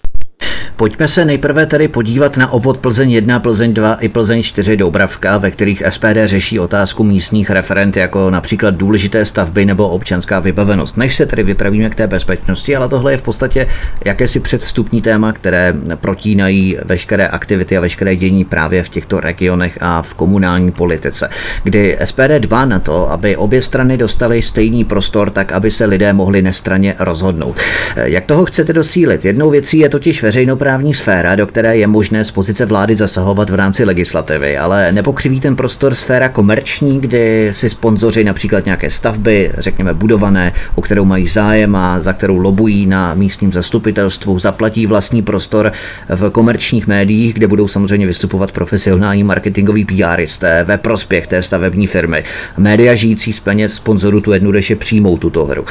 Pojďme 0.76 1.08
se 1.08 1.24
nejprve 1.24 1.66
tedy 1.66 1.88
podívat 1.88 2.36
na 2.36 2.52
obvod 2.52 2.78
Plzeň 2.78 3.10
1, 3.10 3.40
Plzeň 3.40 3.74
2 3.74 3.94
i 3.94 4.08
Plzeň 4.08 4.42
4 4.42 4.76
Doubravka, 4.76 5.38
ve 5.38 5.50
kterých 5.50 5.82
SPD 5.90 6.16
řeší 6.24 6.60
otázku 6.60 7.04
místních 7.04 7.50
referent 7.50 7.96
jako 7.96 8.30
například 8.30 8.74
důležité 8.74 9.24
stavby 9.24 9.64
nebo 9.64 9.88
občanská 9.88 10.40
vybavenost. 10.40 10.96
Než 10.96 11.16
se 11.16 11.26
tedy 11.26 11.42
vypravíme 11.42 11.90
k 11.90 11.94
té 11.94 12.06
bezpečnosti, 12.06 12.76
ale 12.76 12.88
tohle 12.88 13.12
je 13.12 13.18
v 13.18 13.22
podstatě 13.22 13.66
jakési 14.04 14.40
předvstupní 14.40 15.02
téma, 15.02 15.32
které 15.32 15.74
protínají 15.94 16.78
veškeré 16.84 17.28
aktivity 17.28 17.76
a 17.76 17.80
veškeré 17.80 18.16
dění 18.16 18.44
právě 18.44 18.82
v 18.82 18.88
těchto 18.88 19.20
regionech 19.20 19.78
a 19.80 20.02
v 20.02 20.14
komunální 20.14 20.72
politice, 20.72 21.30
kdy 21.62 21.98
SPD 22.04 22.38
dbá 22.38 22.64
na 22.64 22.78
to, 22.78 23.10
aby 23.10 23.36
obě 23.36 23.62
strany 23.62 23.96
dostaly 23.96 24.42
stejný 24.42 24.84
prostor, 24.84 25.30
tak 25.30 25.52
aby 25.52 25.70
se 25.70 25.84
lidé 25.84 26.12
mohli 26.12 26.42
nestraně 26.42 26.94
rozhodnout. 26.98 27.56
Jak 27.96 28.24
toho 28.24 28.44
chcete 28.44 28.72
docílit? 28.72 29.24
Jednou 29.24 29.50
věcí 29.50 29.78
je 29.78 29.88
totiž 29.88 30.22
veřejnou 30.22 30.63
právní 30.64 30.94
sféra, 30.94 31.34
do 31.34 31.46
které 31.46 31.76
je 31.76 31.86
možné 31.86 32.24
z 32.24 32.30
pozice 32.30 32.66
vlády 32.66 32.96
zasahovat 32.96 33.50
v 33.50 33.54
rámci 33.54 33.84
legislativy, 33.84 34.58
ale 34.58 34.92
nepokřiví 34.92 35.40
ten 35.40 35.56
prostor 35.56 35.94
sféra 35.94 36.28
komerční, 36.28 37.00
kdy 37.00 37.48
si 37.50 37.70
sponzoři 37.70 38.24
například 38.24 38.64
nějaké 38.64 38.90
stavby, 38.90 39.52
řekněme 39.58 39.94
budované, 39.94 40.52
o 40.74 40.82
kterou 40.82 41.04
mají 41.04 41.28
zájem 41.28 41.76
a 41.76 42.00
za 42.00 42.12
kterou 42.12 42.38
lobují 42.38 42.86
na 42.86 43.14
místním 43.14 43.52
zastupitelstvu, 43.52 44.38
zaplatí 44.38 44.86
vlastní 44.86 45.22
prostor 45.22 45.72
v 46.08 46.30
komerčních 46.30 46.86
médiích, 46.86 47.34
kde 47.34 47.46
budou 47.46 47.68
samozřejmě 47.68 48.06
vystupovat 48.06 48.52
profesionální 48.52 49.24
marketingoví 49.24 49.84
PRisté 49.84 50.64
ve 50.64 50.78
prospěch 50.78 51.26
té 51.26 51.42
stavební 51.42 51.86
firmy. 51.86 52.24
Média 52.56 52.94
žijící 52.94 53.32
z 53.32 53.40
peněz 53.40 53.74
sponzorů 53.74 54.20
tu 54.20 54.32
jednoduše 54.32 54.76
přijmou 54.76 55.18
tuto 55.18 55.44
hru. 55.44 55.64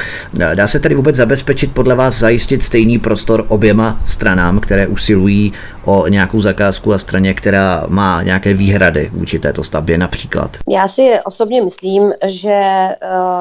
Dá 0.54 0.66
se 0.66 0.80
tedy 0.80 0.94
vůbec 0.94 1.16
zabezpečit 1.16 1.72
podle 1.72 1.94
vás 1.94 2.18
zajistit 2.18 2.62
stejný 2.62 2.98
prostor 2.98 3.44
oběma 3.48 4.00
stranám, 4.04 4.60
které 4.60 4.83
usilují 4.86 5.52
o 5.84 6.08
nějakou 6.08 6.40
zakázku 6.40 6.92
a 6.92 6.98
straně, 6.98 7.34
která 7.34 7.84
má 7.88 8.22
nějaké 8.22 8.54
výhrady 8.54 9.10
vůči 9.12 9.38
této 9.38 9.64
stavbě 9.64 9.98
například? 9.98 10.50
Já 10.68 10.88
si 10.88 11.10
osobně 11.24 11.62
myslím, 11.62 12.12
že 12.26 12.88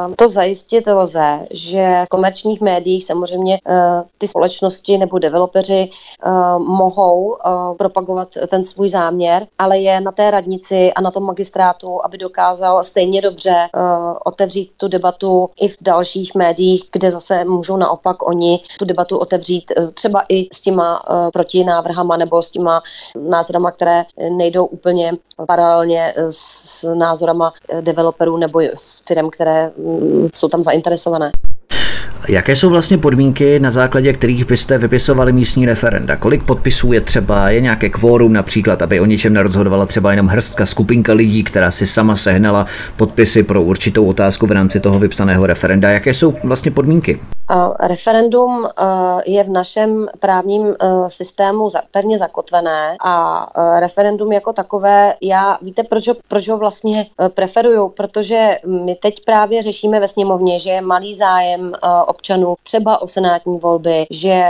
uh, 0.07 0.13
to 0.15 0.29
zajistit 0.29 0.87
lze, 0.87 1.39
že 1.51 2.03
v 2.05 2.09
komerčních 2.09 2.61
médiích 2.61 3.05
samozřejmě 3.05 3.57
uh, 3.69 3.75
ty 4.17 4.27
společnosti 4.27 4.97
nebo 4.97 5.19
developeři 5.19 5.89
uh, 6.25 6.63
mohou 6.67 7.37
propagovat 7.77 8.27
ten 8.47 8.63
svůj 8.63 8.89
záměr, 8.89 9.47
ale 9.57 9.77
je 9.77 10.01
na 10.01 10.11
té 10.11 10.31
radnici 10.31 10.93
a 10.93 11.01
na 11.01 11.11
tom 11.11 11.23
magistrátu, 11.23 12.05
aby 12.05 12.17
dokázal 12.17 12.83
stejně 12.83 13.21
dobře 13.21 13.55
otevřít 14.25 14.73
tu 14.77 14.87
debatu 14.87 15.49
i 15.61 15.67
v 15.67 15.77
dalších 15.81 16.35
médiích, 16.35 16.83
kde 16.91 17.11
zase 17.11 17.45
můžou 17.45 17.77
naopak 17.77 18.27
oni 18.27 18.59
tu 18.79 18.85
debatu 18.85 19.17
otevřít 19.17 19.71
třeba 19.93 20.23
i 20.29 20.47
s 20.53 20.61
těma 20.61 21.03
protinávrhama 21.33 22.17
nebo 22.17 22.32
s 22.41 22.49
těma 22.49 22.83
názorama, 23.29 23.71
které 23.71 24.05
nejdou 24.29 24.65
úplně 24.65 25.13
paralelně 25.47 26.13
s 26.29 26.93
názorama 26.93 27.53
developerů 27.81 28.37
nebo 28.37 28.61
s 28.75 29.03
firm, 29.07 29.29
které 29.29 29.71
mm, 29.77 30.29
jsou 30.35 30.47
tam 30.47 30.63
zainteresované. 30.63 31.31
Jaké 32.27 32.55
jsou 32.55 32.69
vlastně 32.69 32.97
podmínky, 32.97 33.59
na 33.59 33.71
základě 33.71 34.13
kterých 34.13 34.45
byste 34.45 34.77
vypisovali 34.77 35.31
místní 35.31 35.65
referenda? 35.65 36.15
Kolik 36.15 36.45
podpisů 36.45 36.93
je 36.93 37.01
třeba? 37.01 37.49
Je 37.49 37.61
nějaké 37.61 37.89
kvórum 37.89 38.33
například, 38.33 38.81
aby 38.81 38.99
o 38.99 39.05
něčem 39.05 39.33
nerozhodovala 39.33 39.85
třeba 39.85 40.11
jenom 40.11 40.27
hrstka, 40.27 40.65
skupinka 40.65 41.13
lidí, 41.13 41.43
která 41.43 41.71
si 41.71 41.87
sama 41.87 42.15
sehnala 42.15 42.65
podpisy 42.97 43.43
pro 43.43 43.61
určitou 43.61 44.05
otázku 44.05 44.47
v 44.47 44.51
rámci 44.51 44.79
toho 44.79 44.99
vypsaného 44.99 45.45
referenda? 45.45 45.89
Jaké 45.89 46.13
jsou 46.13 46.33
vlastně 46.43 46.71
podmínky? 46.71 47.19
Referendum 47.79 48.65
je 49.25 49.43
v 49.43 49.49
našem 49.49 50.07
právním 50.19 50.67
systému 51.07 51.67
pevně 51.91 52.17
zakotvené 52.17 52.95
a 53.05 53.47
referendum 53.79 54.31
jako 54.31 54.53
takové, 54.53 55.13
já 55.21 55.57
víte, 55.61 55.83
proč 55.83 56.07
ho, 56.07 56.15
proč 56.27 56.49
ho 56.49 56.57
vlastně 56.57 57.05
preferuju? 57.33 57.89
Protože 57.89 58.57
my 58.85 58.95
teď 58.95 59.15
právě 59.25 59.61
řešíme 59.61 59.99
ve 59.99 60.07
sněmovně, 60.07 60.59
že 60.59 60.69
je 60.69 60.81
malý 60.81 61.13
zájem 61.13 61.71
občanů 62.13 62.55
třeba 62.63 63.01
o 63.01 63.07
senátní 63.07 63.57
volby, 63.57 64.05
že 64.09 64.43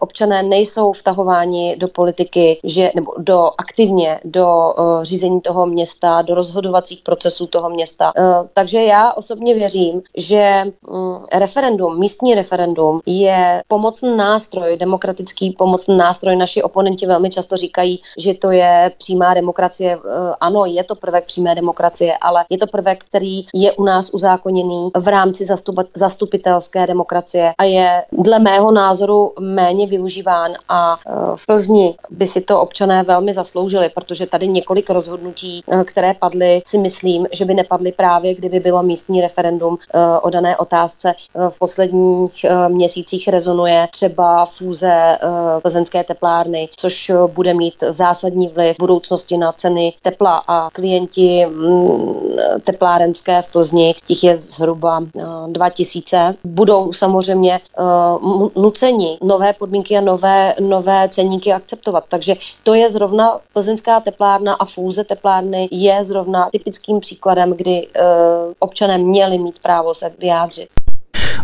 občané 0.00 0.42
nejsou 0.42 0.92
vtahováni 0.92 1.76
do 1.76 1.88
politiky, 1.88 2.60
že, 2.64 2.90
nebo 2.94 3.12
do 3.18 3.50
aktivně 3.58 4.20
do 4.24 4.74
řízení 5.02 5.40
toho 5.40 5.66
města, 5.66 6.22
do 6.22 6.34
rozhodovacích 6.34 7.02
procesů 7.02 7.46
toho 7.46 7.70
města. 7.70 8.12
Takže 8.54 8.82
já 8.82 9.12
osobně 9.12 9.54
věřím, 9.54 10.02
že 10.16 10.64
mm, 10.90 11.24
referendum, 11.32 11.98
místní 11.98 12.34
referendum 12.34 13.00
je 13.06 13.62
pomocný 13.68 14.16
nástroj, 14.16 14.76
demokratický 14.76 15.50
pomocný 15.58 15.96
nástroj. 15.96 16.36
Naši 16.36 16.62
oponenti 16.62 17.06
velmi 17.06 17.30
často 17.30 17.56
říkají, 17.56 18.02
že 18.18 18.34
to 18.34 18.50
je 18.50 18.92
přímá 18.98 19.34
demokracie. 19.34 19.98
Ano, 20.40 20.64
je 20.64 20.84
to 20.84 20.94
prvek 20.94 21.24
přímé 21.24 21.54
demokracie, 21.54 22.16
ale 22.20 22.44
je 22.50 22.58
to 22.58 22.66
prvek, 22.66 23.04
který 23.04 23.46
je 23.54 23.72
u 23.72 23.84
nás 23.84 24.10
uzákoněný 24.14 24.90
v 24.96 25.08
rámci 25.08 25.46
zastupitelské 25.94 26.86
demokracie 26.92 27.52
a 27.58 27.64
je 27.64 28.04
dle 28.12 28.38
mého 28.38 28.72
názoru 28.72 29.32
méně 29.40 29.86
využíván 29.86 30.52
a 30.68 30.96
eh, 30.96 31.10
v 31.36 31.46
Plzni 31.46 31.94
by 32.10 32.26
si 32.26 32.40
to 32.40 32.60
občané 32.60 33.02
velmi 33.02 33.32
zasloužili, 33.32 33.88
protože 33.94 34.26
tady 34.26 34.48
několik 34.48 34.90
rozhodnutí, 34.90 35.60
eh, 35.68 35.84
které 35.84 36.14
padly, 36.14 36.62
si 36.66 36.78
myslím, 36.78 37.26
že 37.32 37.44
by 37.44 37.54
nepadly 37.54 37.92
právě, 37.92 38.34
kdyby 38.34 38.60
bylo 38.60 38.82
místní 38.82 39.20
referendum 39.20 39.78
o 40.22 40.30
dané 40.30 40.56
otázce. 40.56 41.12
V 41.48 41.58
poslední 41.58 42.02
posledních 42.02 42.44
eh, 42.44 42.68
měsících 42.68 43.28
rezonuje 43.28 43.88
třeba 43.90 44.44
fúze 44.44 44.92
eh, 44.92 45.18
plzeňské 45.62 46.04
teplárny, 46.04 46.68
což 46.76 47.10
eh, 47.10 47.14
bude 47.26 47.54
mít 47.54 47.74
zásadní 47.90 48.48
vliv 48.48 48.76
v 48.76 48.80
budoucnosti 48.80 49.36
na 49.36 49.52
ceny 49.52 49.94
tepla 50.02 50.42
a 50.48 50.70
klienti 50.70 51.46
mm, 51.46 52.14
teplárenské 52.64 53.42
v 53.42 53.52
Plzni, 53.52 53.94
těch 54.06 54.24
je 54.24 54.36
zhruba 54.36 55.00
2000, 55.46 56.34
budou 56.44 56.81
samozřejmě 56.90 57.60
nuceni 58.56 59.18
nové 59.22 59.52
podmínky 59.52 59.96
a 59.96 60.00
nové, 60.00 60.54
nové 60.60 61.08
ceníky 61.08 61.52
akceptovat. 61.52 62.04
Takže 62.08 62.34
to 62.62 62.74
je 62.74 62.90
zrovna 62.90 63.38
plzeňská 63.52 64.00
teplárna 64.00 64.54
a 64.54 64.64
fúze 64.64 65.04
teplárny 65.04 65.68
je 65.70 66.04
zrovna 66.04 66.48
typickým 66.52 67.00
příkladem, 67.00 67.52
kdy 67.52 67.88
občané 68.58 68.98
měli 68.98 69.38
mít 69.38 69.58
právo 69.58 69.94
se 69.94 70.12
vyjádřit. 70.18 70.68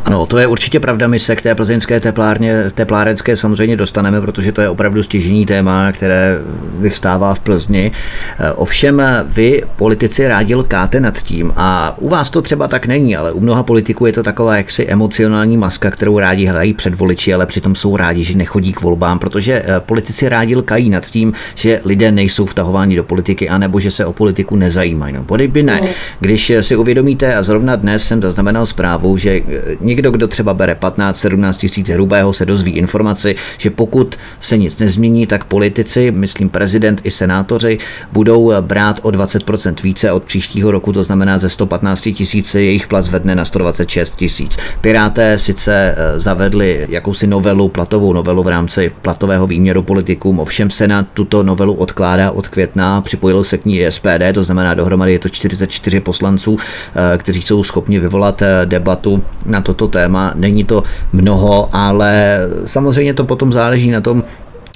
Ano, 0.04 0.26
to 0.26 0.38
je 0.38 0.46
určitě 0.46 0.80
pravda. 0.80 1.06
My 1.06 1.18
se 1.18 1.36
k 1.36 1.42
té 1.42 1.54
plzeňské 1.54 2.00
teplárně, 2.00 2.64
teplárenské 2.74 3.36
samozřejmě 3.36 3.76
dostaneme, 3.76 4.20
protože 4.20 4.52
to 4.52 4.60
je 4.60 4.68
opravdu 4.68 5.02
stěžení 5.02 5.46
téma, 5.46 5.92
které 5.92 6.38
vyvstává 6.78 7.34
v 7.34 7.40
Plzni. 7.40 7.92
Eh, 8.38 8.52
ovšem 8.52 9.02
vy, 9.26 9.62
politici, 9.76 10.28
rádi 10.28 10.54
lkáte 10.54 11.00
nad 11.00 11.18
tím 11.18 11.52
a 11.56 11.94
u 11.98 12.08
vás 12.08 12.30
to 12.30 12.42
třeba 12.42 12.68
tak 12.68 12.86
není, 12.86 13.16
ale 13.16 13.32
u 13.32 13.40
mnoha 13.40 13.62
politiků 13.62 14.06
je 14.06 14.12
to 14.12 14.22
taková 14.22 14.56
jaksi 14.56 14.86
emocionální 14.86 15.56
maska, 15.56 15.90
kterou 15.90 16.18
rádi 16.18 16.44
hrají 16.44 16.74
před 16.74 16.94
voliči, 16.94 17.34
ale 17.34 17.46
přitom 17.46 17.74
jsou 17.74 17.96
rádi, 17.96 18.24
že 18.24 18.36
nechodí 18.36 18.72
k 18.72 18.80
volbám, 18.80 19.18
protože 19.18 19.62
eh, 19.66 19.80
politici 19.80 20.28
rádi 20.28 20.56
lkají 20.56 20.90
nad 20.90 21.06
tím, 21.06 21.32
že 21.54 21.80
lidé 21.84 22.12
nejsou 22.12 22.46
vtahováni 22.46 22.96
do 22.96 23.04
politiky, 23.04 23.48
anebo 23.48 23.80
že 23.80 23.90
se 23.90 24.06
o 24.06 24.12
politiku 24.12 24.56
nezajímají. 24.56 25.14
No, 25.14 25.24
by 25.48 25.62
ne. 25.62 25.80
Mm. 25.82 25.88
Když 26.20 26.52
si 26.60 26.76
uvědomíte, 26.76 27.34
a 27.34 27.42
zrovna 27.42 27.76
dnes 27.76 28.06
jsem 28.06 28.22
zaznamenal 28.22 28.66
zprávu, 28.66 29.16
že 29.16 29.30
eh, 29.30 29.76
někdo, 29.88 30.11
kdo 30.11 30.28
třeba 30.28 30.54
bere 30.54 30.75
15-17 30.80 31.52
tisíc 31.52 31.88
hrubého, 31.88 32.33
se 32.33 32.47
dozví 32.47 32.73
informaci, 32.73 33.37
že 33.59 33.71
pokud 33.71 34.18
se 34.40 34.57
nic 34.57 34.78
nezmění, 34.78 35.26
tak 35.26 35.45
politici, 35.45 36.11
myslím 36.11 36.49
prezident 36.49 37.00
i 37.04 37.11
senátoři, 37.11 37.78
budou 38.12 38.52
brát 38.61 39.00
o 39.02 39.09
20% 39.09 39.75
více 39.83 40.12
od 40.12 40.23
příštího 40.23 40.71
roku, 40.71 40.92
to 40.92 41.02
znamená 41.02 41.38
ze 41.38 41.49
115 41.49 42.00
tisíc 42.00 42.54
jejich 42.54 42.87
plat 42.87 43.04
zvedne 43.04 43.35
na 43.35 43.45
126 43.45 44.16
tisíc. 44.16 44.59
Piráté 44.80 45.38
sice 45.38 45.95
eh, 45.97 46.21
zavedli 46.21 46.87
jakousi 46.88 47.26
novelu, 47.26 47.68
platovou 47.68 48.12
novelu 48.12 48.42
v 48.42 48.49
rámci 48.49 48.92
platového 49.02 49.47
výměru 49.47 49.83
politikům, 49.83 50.40
ovšem 50.40 50.71
Senát 50.71 51.07
tuto 51.14 51.42
novelu 51.42 51.75
odkládá 51.75 52.30
od 52.30 52.49
května, 52.49 53.00
připojilo 53.00 53.45
se 53.45 53.59
k 53.59 53.64
ní 53.64 53.80
SPD, 53.88 54.35
to 54.35 54.45
znamená 54.45 54.75
dohromady 54.75 55.12
je 55.12 55.18
to 55.18 55.28
44 55.28 56.00
poslanců, 56.00 56.57
eh, 56.59 57.18
kteří 57.18 57.42
jsou 57.42 57.64
schopni 57.64 57.99
vyvolat 57.99 58.42
eh, 58.42 58.49
debatu 58.64 59.25
na 59.47 59.61
toto 59.78 59.99
téma. 59.99 60.32
Není 60.35 60.64
to 60.64 60.82
mnoho, 61.12 61.70
ale 61.73 62.38
samozřejmě 62.66 63.14
to 63.14 63.25
potom 63.25 63.52
záleží 63.52 63.90
na 63.90 64.00
tom, 64.00 64.26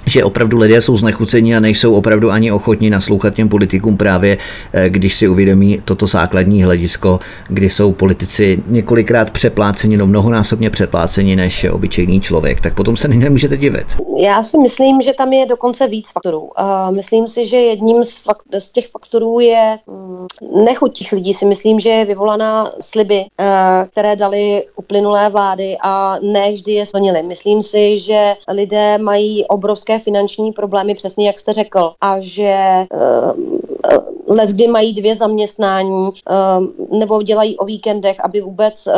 že 0.06 0.24
opravdu 0.24 0.58
lidé 0.58 0.80
jsou 0.80 0.96
znechuceni 0.96 1.56
a 1.56 1.60
nejsou 1.60 1.94
opravdu 1.94 2.30
ani 2.30 2.52
ochotni 2.52 2.90
naslouchat 2.90 3.34
těm 3.34 3.48
politikům 3.48 3.96
právě, 3.96 4.38
eh, 4.72 4.90
když 4.90 5.14
si 5.14 5.28
uvědomí 5.28 5.82
toto 5.84 6.06
základní 6.06 6.62
hledisko, 6.62 7.20
kdy 7.48 7.68
jsou 7.68 7.92
politici 7.92 8.62
několikrát 8.66 9.30
přepláceni, 9.30 9.96
no 9.96 10.06
mnohonásobně 10.06 10.70
přepláceni 10.70 11.36
než 11.36 11.64
obyčejný 11.64 12.20
člověk, 12.20 12.60
tak 12.60 12.74
potom 12.74 12.96
se 12.96 13.08
nemůžete 13.08 13.56
divit. 13.56 13.86
Já 14.18 14.42
si 14.42 14.58
myslím, 14.58 15.00
že 15.00 15.12
tam 15.12 15.32
je 15.32 15.46
dokonce 15.46 15.86
víc 15.86 16.12
faktorů. 16.12 16.50
Myslím 16.90 17.28
si, 17.28 17.46
že 17.46 17.56
jedním 17.56 18.04
z, 18.04 18.18
fakt, 18.18 18.42
z 18.58 18.68
těch 18.68 18.88
faktorů 18.88 19.40
je 19.40 19.78
mm, 19.86 20.64
nechuť 20.64 20.98
těch 20.98 21.12
lidí. 21.12 21.34
Si 21.34 21.46
myslím, 21.46 21.80
že 21.80 21.88
je 21.88 22.04
vyvolaná 22.04 22.72
sliby, 22.80 23.24
eh, 23.40 23.86
které 23.90 24.16
dali 24.16 24.64
uplynulé 24.76 25.28
vlády 25.28 25.76
a 25.82 26.18
ne 26.22 26.52
vždy 26.52 26.72
je 26.72 26.86
splnili. 26.86 27.22
Myslím 27.22 27.62
si, 27.62 27.98
že 27.98 28.34
lidé 28.48 28.98
mají 28.98 29.46
obrovské 29.46 29.91
obrovské 29.92 30.04
finanční 30.04 30.52
problémy, 30.52 30.94
přesně 30.94 31.26
jak 31.26 31.38
jste 31.38 31.52
řekl, 31.52 31.92
a 32.00 32.20
že 32.20 32.86
uh, 32.94 34.36
let, 34.36 34.50
kdy 34.50 34.66
mají 34.66 34.94
dvě 34.94 35.14
zaměstnání 35.14 36.08
uh, 36.08 36.98
nebo 36.98 37.22
dělají 37.22 37.56
o 37.58 37.64
víkendech, 37.64 38.20
aby 38.24 38.40
vůbec 38.40 38.86
uh, 38.86 38.92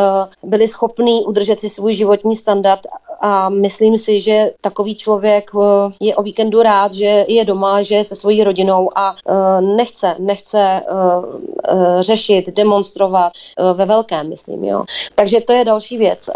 byli 0.51 0.69
schopní 0.69 1.25
udržet 1.25 1.61
si 1.61 1.71
svůj 1.71 1.95
životní 1.95 2.37
standard 2.37 2.81
a 3.21 3.49
myslím 3.49 3.97
si, 3.99 4.21
že 4.21 4.51
takový 4.61 4.95
člověk 4.95 5.51
je 6.01 6.17
o 6.17 6.23
víkendu 6.23 6.63
rád, 6.63 6.93
že 6.93 7.25
je 7.29 7.45
doma, 7.45 7.83
že 7.83 7.95
je 7.95 8.05
se 8.05 8.15
svojí 8.15 8.45
rodinou 8.45 8.99
a 8.99 9.17
nechce, 9.61 10.17
nechce 10.19 10.83
řešit, 12.01 12.47
demonstrovat 12.57 13.33
ve 13.75 13.87
velkém, 13.87 14.29
myslím. 14.29 14.65
Jo. 14.65 14.85
Takže 15.15 15.41
to 15.41 15.53
je 15.53 15.65
další 15.65 15.99
věc. 15.99 16.31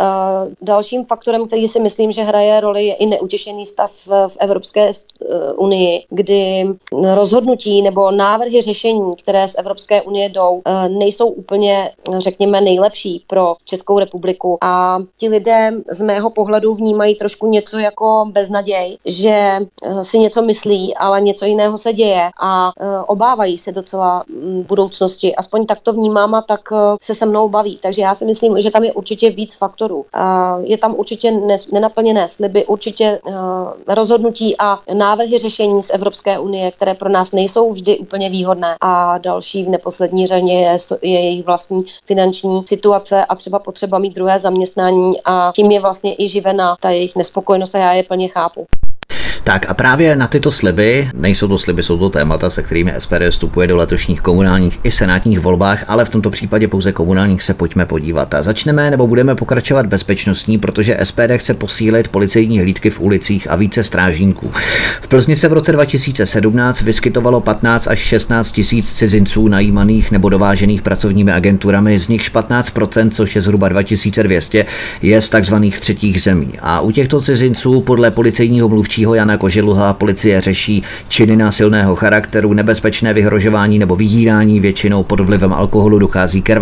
Dalším 0.63 1.05
faktorem, 1.05 1.47
který 1.47 1.69
si 1.69 1.81
myslím, 1.81 2.13
že 2.13 2.23
hraje 2.23 2.61
roli, 2.61 2.87
je 2.87 2.95
i 2.95 3.07
neutěšený 3.07 3.67
stav 3.67 3.93
v 4.29 4.37
Evropské 4.41 4.91
eh, 4.91 5.53
unii, 5.53 6.05
kdy 6.11 6.67
rozhodnutí 7.15 7.83
nebo 7.83 8.11
návrhy 8.11 8.63
řešení, 8.63 9.17
které 9.17 9.49
z 9.49 9.59
Evropské 9.59 10.03
unie 10.03 10.29
jdou, 10.29 10.63
eh, 10.65 10.89
nejsou 10.89 11.27
úplně, 11.27 11.91
řekněme, 12.19 12.61
nejlepší 12.61 13.25
pro 13.27 13.57
Českou 13.65 13.99
republiku. 13.99 14.59
A 14.61 14.99
ti 15.19 15.29
lidé 15.29 15.71
z 15.91 16.03
mého 16.03 16.31
pohledu 16.31 16.75
vnímají 16.79 17.15
trošku 17.15 17.47
něco 17.47 17.79
jako 17.79 18.27
beznaděj, 18.33 18.99
že 19.05 19.29
eh, 19.29 20.05
si 20.05 20.19
něco 20.19 20.43
myslí, 20.43 20.97
ale 20.97 21.21
něco 21.21 21.45
jiného 21.45 21.79
se 21.79 21.93
děje 21.93 22.31
a 22.41 22.73
eh, 22.81 23.01
obávají 23.07 23.59
se 23.59 23.73
docela 23.73 24.25
mm, 24.29 24.65
budoucnosti. 24.69 25.37
Aspoň 25.37 25.67
tak 25.67 25.81
to 25.81 25.93
vnímám 25.93 26.35
a 26.35 26.43
tak 26.43 26.61
se 27.03 27.15
se 27.15 27.27
mnou 27.27 27.49
baví. 27.49 27.79
Takže 27.83 28.03
já 28.03 28.15
si 28.15 28.25
myslím, 28.25 28.61
že 28.61 28.71
tam 28.71 28.85
je 28.85 28.93
určitě 28.93 29.31
víc 29.31 29.57
faktorů. 29.57 30.05
Je 30.63 30.79
tam 30.79 30.95
určitě 30.95 31.31
nenaplněné 31.73 32.29
sliby, 32.29 32.67
určitě 32.67 33.21
rozhodnutí 33.89 34.57
a 34.59 34.79
návrhy 34.93 35.39
řešení 35.39 35.83
z 35.83 35.91
Evropské 35.91 36.39
unie, 36.39 36.71
které 36.71 36.95
pro 36.95 37.09
nás 37.09 37.33
nejsou 37.33 37.73
vždy 37.73 37.99
úplně 37.99 38.31
výhodné. 38.31 38.77
A 38.81 39.19
další 39.19 39.65
v 39.65 39.69
neposlední 39.69 40.27
řadě 40.27 40.53
je, 40.53 40.77
je 41.03 41.21
jejich 41.21 41.45
vlastní 41.45 41.85
finanční 42.05 42.63
situace 42.67 43.25
a 43.25 43.35
třeba 43.35 43.59
potřeba 43.59 43.99
mít 43.99 44.15
druhé 44.15 44.39
zaměstnání 44.39 45.21
a 45.25 45.53
tím 45.55 45.71
je 45.71 45.81
vlastně 45.81 46.15
i 46.15 46.29
živena 46.59 46.77
ta 46.77 46.91
jejich 46.91 47.17
nespokojenost 47.17 47.75
a 47.75 47.79
já 47.79 47.93
je 47.93 48.03
plně 48.03 48.29
chápu. 48.29 48.67
Tak 49.49 49.67
a 49.69 49.75
právě 49.75 50.17
na 50.17 50.27
tyto 50.27 50.51
sliby, 50.51 51.11
nejsou 51.15 51.49
to 51.49 51.59
sliby, 51.59 51.83
jsou 51.83 51.99
to 51.99 52.11
témata, 52.11 52.51
se 52.51 52.63
kterými 52.63 52.95
SPD 52.99 53.29
vstupuje 53.31 53.67
do 53.67 53.77
letošních 53.77 54.21
komunálních 54.21 54.81
i 54.83 54.91
senátních 54.91 55.41
volbách, 55.41 55.85
ale 55.87 56.05
v 56.05 56.09
tomto 56.09 56.31
případě 56.31 56.69
pouze 56.69 56.93
komunálních 56.93 57.43
se 57.43 57.55
pojďme 57.55 57.87
podívat. 57.87 58.35
A 58.35 58.43
začneme 58.43 58.91
nebo 58.91 59.07
budeme 59.07 59.35
pokračovat 59.35 59.87
bezpečnostní, 59.87 60.59
protože 60.59 60.99
SPD 61.03 61.31
chce 61.37 61.55
posílit 61.55 62.09
policejní 62.09 62.61
hlídky 62.61 62.91
v 62.91 63.01
ulicích 63.01 63.51
a 63.51 63.57
více 63.57 63.85
strážníků. 63.85 64.51
V 65.01 65.09
Plzni 65.09 65.37
se 65.37 65.49
v 65.49 65.53
roce 65.53 65.73
2017 65.73 66.81
vyskytovalo 66.81 67.41
15 67.41 67.89
až 67.89 67.99
16 67.99 68.51
tisíc 68.53 68.95
cizinců 68.95 69.49
najímaných 69.49 70.11
nebo 70.11 70.29
dovážených 70.29 70.83
pracovními 70.83 71.33
agenturami, 71.33 71.99
z 71.99 72.09
nichž 72.09 72.35
15%, 72.35 73.11
což 73.11 73.35
je 73.35 73.41
zhruba 73.41 73.69
2200, 73.69 74.67
je 75.03 75.21
z 75.21 75.31
takzvaných 75.31 75.81
třetích 75.81 76.23
zemí. 76.23 76.53
A 76.61 76.81
u 76.81 76.91
těchto 76.91 77.21
cizinců 77.21 77.81
podle 77.81 78.11
policejního 78.11 78.69
mluvčího 78.69 79.15
Jana 79.15 79.38
Koželuha 79.39 79.93
policie 79.93 80.41
řeší 80.41 80.83
činy 81.09 81.37
násilného 81.37 81.97
charakteru, 81.97 82.53
nebezpečné 82.53 83.15
vyhrožování 83.15 83.79
nebo 83.79 83.97
vydírání, 83.97 84.61
většinou 84.61 85.03
pod 85.03 85.21
vlivem 85.21 85.53
alkoholu 85.53 85.99
dochází 85.99 86.43
k 86.43 86.59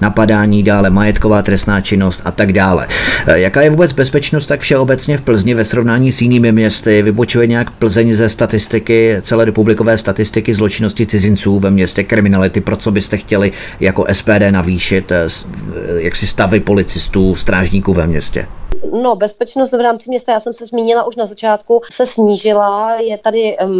napadání, 0.00 0.62
dále 0.62 0.90
majetková 0.90 1.42
trestná 1.42 1.80
činnost 1.80 2.22
a 2.24 2.30
tak 2.30 2.52
dále. 2.52 2.86
E, 3.26 3.40
jaká 3.40 3.62
je 3.62 3.70
vůbec 3.70 3.92
bezpečnost 3.92 4.46
tak 4.46 4.60
všeobecně 4.60 5.18
v 5.18 5.20
Plzni 5.20 5.54
ve 5.54 5.64
srovnání 5.64 6.12
s 6.12 6.22
jinými 6.22 6.52
městy? 6.52 7.02
Vybočuje 7.02 7.46
nějak 7.46 7.70
Plzeň 7.70 8.14
ze 8.14 8.28
statistiky, 8.28 9.16
celé 9.22 9.44
republikové 9.44 9.98
statistiky 9.98 10.54
zločinnosti 10.54 11.06
cizinců 11.06 11.60
ve 11.60 11.70
městě 11.70 12.04
kriminality, 12.04 12.60
pro 12.60 12.76
co 12.76 12.90
byste 12.90 13.16
chtěli 13.16 13.52
jako 13.80 14.06
SPD 14.12 14.50
navýšit, 14.50 15.12
e, 15.12 15.26
jak 15.96 16.16
si 16.16 16.26
stavy 16.26 16.60
policistů, 16.60 17.34
strážníků 17.34 17.94
ve 17.94 18.06
městě? 18.06 18.46
No, 18.92 19.16
bezpečnost 19.16 19.72
v 19.72 19.80
rámci 19.80 20.10
města, 20.10 20.32
já 20.32 20.40
jsem 20.40 20.54
se 20.54 20.66
zmínila 20.66 21.04
už 21.04 21.16
na 21.16 21.26
začátku, 21.26 21.80
se 21.92 22.06
snížila, 22.06 22.94
je 23.00 23.18
tady 23.18 23.56
um, 23.58 23.70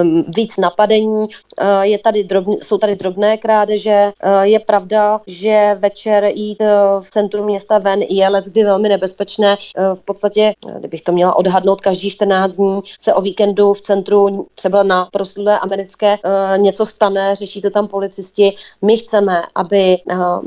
um, 0.00 0.24
víc 0.36 0.56
napadení, 0.56 1.18
uh, 1.18 1.80
je 1.82 1.98
tady 1.98 2.24
drobn, 2.24 2.52
jsou 2.62 2.78
tady 2.78 2.96
drobné 2.96 3.36
krádeže. 3.36 4.12
Uh, 4.24 4.42
je 4.42 4.60
pravda, 4.60 5.20
že 5.26 5.76
večer 5.78 6.24
jít 6.24 6.60
uh, 6.60 7.02
v 7.02 7.10
centru 7.10 7.44
města 7.44 7.78
ven 7.78 8.02
je 8.02 8.28
let 8.28 8.44
kdy 8.44 8.64
velmi 8.64 8.88
nebezpečné. 8.88 9.56
Uh, 9.56 9.94
v 9.94 10.04
podstatě, 10.04 10.52
kdybych 10.78 11.02
to 11.02 11.12
měla 11.12 11.36
odhadnout, 11.36 11.80
každý 11.80 12.10
14 12.10 12.56
dní 12.56 12.80
se 13.00 13.14
o 13.14 13.20
víkendu 13.20 13.72
v 13.72 13.82
centru 13.82 14.46
třeba 14.54 14.82
na 14.82 15.08
proslulé 15.12 15.58
americké 15.58 16.18
uh, 16.24 16.58
něco 16.58 16.86
stane, 16.86 17.34
řeší 17.34 17.62
to 17.62 17.70
tam 17.70 17.88
policisti. 17.88 18.56
My 18.82 18.96
chceme, 18.96 19.42
aby 19.54 19.96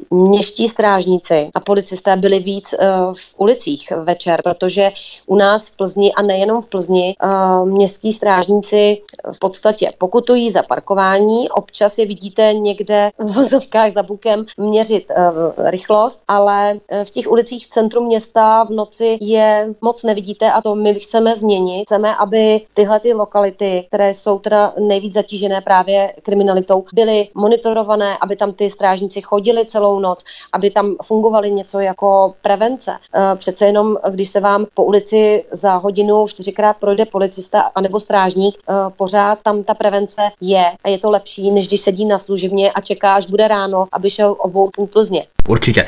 uh, 0.10 0.28
měští 0.28 0.68
strážníci 0.68 1.50
a 1.56 1.60
policisté 1.60 2.16
byli 2.16 2.40
víc 2.40 2.74
uh, 2.74 3.14
v 3.14 3.34
ulicích 3.38 3.87
večer, 4.04 4.42
protože 4.44 4.92
u 5.26 5.36
nás 5.36 5.68
v 5.68 5.78
Plzni 5.78 6.14
a 6.14 6.22
nejenom 6.22 6.62
v 6.62 6.68
Plzni 6.68 7.16
uh, 7.24 7.70
městský 7.70 8.14
strážníci 8.14 9.02
v 9.32 9.40
podstatě 9.40 9.92
pokutují 9.98 10.50
za 10.50 10.64
parkování, 10.64 11.50
občas 11.50 11.98
je 11.98 12.06
vidíte 12.06 12.54
někde 12.54 13.10
v 13.18 13.34
vozovkách 13.34 13.92
za 13.92 14.04
bukem 14.04 14.46
měřit 14.58 15.06
uh, 15.10 15.70
rychlost, 15.70 16.24
ale 16.28 16.80
eh, 16.90 17.06
v 17.06 17.12
těch 17.12 17.32
ulicích 17.32 17.66
v 17.66 17.70
centru 17.70 18.06
města 18.06 18.64
v 18.64 18.70
noci 18.70 19.18
je 19.22 19.74
moc 19.82 20.04
nevidíte 20.04 20.52
a 20.52 20.62
to 20.62 20.76
my 20.76 20.94
chceme 20.94 21.36
změnit. 21.36 21.84
Chceme, 21.84 22.16
aby 22.16 22.62
tyhle 22.74 23.00
ty 23.00 23.14
lokality, 23.14 23.86
které 23.88 24.14
jsou 24.14 24.40
teda 24.40 24.74
nejvíc 24.80 25.14
zatížené 25.14 25.62
právě 25.62 26.14
kriminalitou, 26.22 26.86
byly 26.94 27.30
monitorované, 27.34 28.18
aby 28.22 28.36
tam 28.36 28.54
ty 28.54 28.70
strážníci 28.70 29.22
chodili 29.22 29.66
celou 29.66 30.00
noc, 30.00 30.24
aby 30.54 30.70
tam 30.70 30.96
fungovaly 31.04 31.52
něco 31.52 31.80
jako 31.80 32.34
prevence. 32.42 32.92
Přece 33.36 33.66
jenom 33.66 33.77
jenom 33.78 33.98
když 34.10 34.30
se 34.30 34.40
vám 34.40 34.66
po 34.74 34.84
ulici 34.84 35.46
za 35.52 35.76
hodinu 35.76 36.28
čtyřikrát 36.28 36.78
projde 36.78 37.06
policista 37.06 37.62
anebo 37.62 38.00
strážník, 38.00 38.56
eh, 38.58 38.74
pořád 38.98 39.44
tam 39.44 39.64
ta 39.64 39.74
prevence 39.74 40.22
je 40.42 40.66
a 40.84 40.90
je 40.90 40.98
to 40.98 41.10
lepší, 41.10 41.52
než 41.52 41.68
když 41.68 41.82
sedí 41.82 42.06
na 42.06 42.18
služivně 42.18 42.72
a 42.72 42.82
čeká, 42.82 43.16
až 43.16 43.28
bude 43.28 43.48
ráno, 43.48 43.88
aby 43.92 44.10
šel 44.10 44.36
obou 44.40 44.70
půl 44.70 44.88
Plzně. 44.88 45.28
Určitě. 45.48 45.86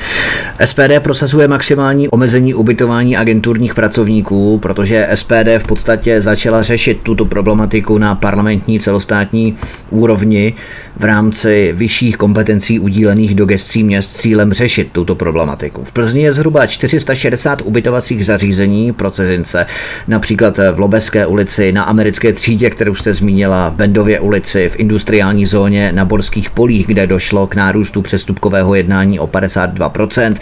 SPD 0.64 1.00
prosazuje 1.02 1.48
maximální 1.48 2.08
omezení 2.08 2.54
ubytování 2.54 3.16
agenturních 3.16 3.74
pracovníků, 3.74 4.58
protože 4.58 5.08
SPD 5.14 5.58
v 5.58 5.66
podstatě 5.66 6.22
začala 6.22 6.62
řešit 6.62 7.00
tuto 7.02 7.24
problematiku 7.24 7.98
na 7.98 8.14
parlamentní 8.14 8.80
celostátní 8.80 9.56
úrovni 9.90 10.54
v 10.96 11.04
rámci 11.04 11.72
vyšších 11.76 12.16
kompetencí 12.16 12.80
udílených 12.80 13.34
do 13.34 13.46
gestcí 13.46 13.84
měst 13.84 14.16
cílem 14.16 14.52
řešit 14.52 14.88
tuto 14.92 15.14
problematiku. 15.14 15.84
V 15.84 15.92
Plzni 15.92 16.22
je 16.22 16.32
zhruba 16.32 16.66
460 16.66 17.62
ubytovacích 17.64 18.26
zařízení 18.26 18.92
pro 18.92 19.10
cizince, 19.10 19.66
například 20.08 20.58
v 20.72 20.78
Lobeské 20.78 21.26
ulici, 21.26 21.72
na 21.72 21.82
americké 21.82 22.32
třídě, 22.32 22.70
kterou 22.70 22.94
jste 22.94 23.14
zmínila, 23.14 23.68
v 23.68 23.74
Bendově 23.74 24.20
ulici, 24.20 24.68
v 24.68 24.80
industriální 24.80 25.46
zóně, 25.46 25.92
na 25.92 26.04
Borských 26.04 26.50
polích, 26.50 26.86
kde 26.86 27.06
došlo 27.06 27.46
k 27.46 27.54
nárůstu 27.54 28.02
přestupkového 28.02 28.74
jednání 28.74 29.18
o 29.18 29.26
52%, 29.50 30.34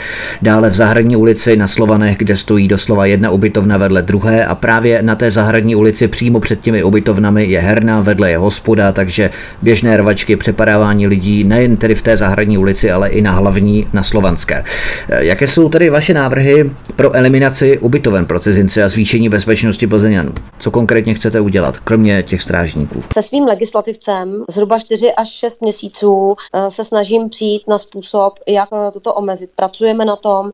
dále 0.42 0.70
v 0.70 0.74
Zahradní 0.74 1.16
ulici 1.16 1.56
na 1.56 1.68
Slovanech, 1.68 2.16
kde 2.18 2.36
stojí 2.36 2.68
doslova 2.68 3.06
jedna 3.06 3.30
ubytovna 3.30 3.76
vedle 3.76 4.02
druhé 4.02 4.46
a 4.46 4.54
právě 4.54 5.02
na 5.02 5.14
té 5.14 5.30
Zahradní 5.30 5.76
ulici 5.76 6.08
přímo 6.08 6.40
před 6.40 6.60
těmi 6.60 6.82
ubytovnami 6.82 7.44
je 7.44 7.60
herna, 7.60 8.00
vedle 8.00 8.30
je 8.30 8.38
hospoda, 8.38 8.92
takže 8.92 9.30
běžné 9.62 9.96
rvačky, 9.96 10.36
přepadávání 10.36 11.06
lidí 11.06 11.44
nejen 11.44 11.76
tedy 11.76 11.94
v 11.94 12.02
té 12.02 12.16
Zahradní 12.16 12.58
ulici, 12.58 12.90
ale 12.90 13.08
i 13.08 13.22
na 13.22 13.32
hlavní 13.32 13.86
na 13.92 14.02
Slovanské. 14.02 14.64
Jaké 15.08 15.46
jsou 15.46 15.68
tedy 15.68 15.90
vaše 15.90 16.14
návrhy 16.14 16.70
pro 16.96 17.14
eliminaci 17.14 17.78
ubytoven 17.78 18.26
pro 18.26 18.40
cizince 18.40 18.82
a 18.82 18.88
zvýšení 18.88 19.28
bezpečnosti 19.28 19.86
Plzeňanů? 19.86 20.32
Co 20.58 20.70
konkrétně 20.70 21.14
chcete 21.14 21.40
udělat, 21.40 21.78
kromě 21.78 22.22
těch 22.22 22.42
strážníků? 22.42 23.02
Se 23.12 23.22
svým 23.22 23.44
legislativcem 23.44 24.44
zhruba 24.50 24.78
4 24.78 25.12
až 25.12 25.28
6 25.28 25.62
měsíců 25.62 26.36
eh, 26.54 26.70
se 26.70 26.84
snažím 26.84 27.28
přijít 27.28 27.62
na 27.68 27.78
způsob, 27.78 28.32
jak 28.48 28.68
eh, 28.72 28.90
toto 29.00 29.14
omezit. 29.14 29.50
Pracujeme 29.56 30.04
na 30.04 30.16
tom, 30.16 30.50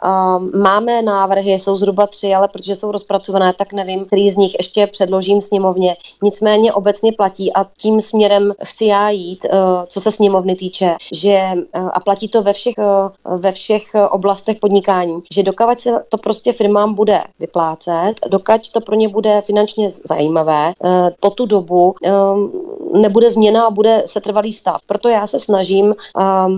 máme 0.62 1.02
návrhy, 1.02 1.52
jsou 1.52 1.78
zhruba 1.78 2.06
tři, 2.06 2.34
ale 2.34 2.48
protože 2.48 2.74
jsou 2.74 2.92
rozpracované, 2.92 3.52
tak 3.58 3.72
nevím, 3.72 4.04
který 4.04 4.30
z 4.30 4.36
nich 4.36 4.54
ještě 4.58 4.86
předložím 4.86 5.40
sněmovně. 5.40 5.96
Nicméně 6.22 6.72
obecně 6.72 7.12
platí 7.12 7.52
a 7.52 7.64
tím 7.78 8.00
směrem 8.00 8.52
chci 8.64 8.84
já 8.84 9.10
jít, 9.10 9.44
eh, 9.44 9.50
co 9.86 10.00
se 10.00 10.10
sněmovny 10.10 10.54
týče, 10.54 10.96
že 11.12 11.50
a 11.92 12.00
platí 12.00 12.28
to 12.28 12.42
ve 12.42 12.52
všech, 12.52 12.74
ve 13.36 13.52
všech 13.52 13.82
oblastech 14.10 14.58
podnikání, 14.58 15.22
že 15.32 15.42
dokávat 15.42 15.80
se 15.80 15.90
to 16.08 16.18
prostě 16.18 16.52
firmám 16.52 16.94
bude 16.94 17.20
vyplácet, 17.38 18.14
dokud 18.28 18.70
to 18.72 18.80
pro 18.80 18.94
ně 18.94 19.08
bude 19.08 19.40
finančně 19.40 19.88
zajímavé, 19.90 20.72
po 21.20 21.30
tu 21.30 21.46
dobu 21.46 21.94
nebude 22.92 23.30
změna 23.30 23.66
a 23.66 23.70
bude 23.70 24.02
se 24.06 24.20
trvalý 24.20 24.52
stav. 24.52 24.80
Proto 24.86 25.08
já 25.08 25.26
se 25.26 25.40
snažím 25.40 25.94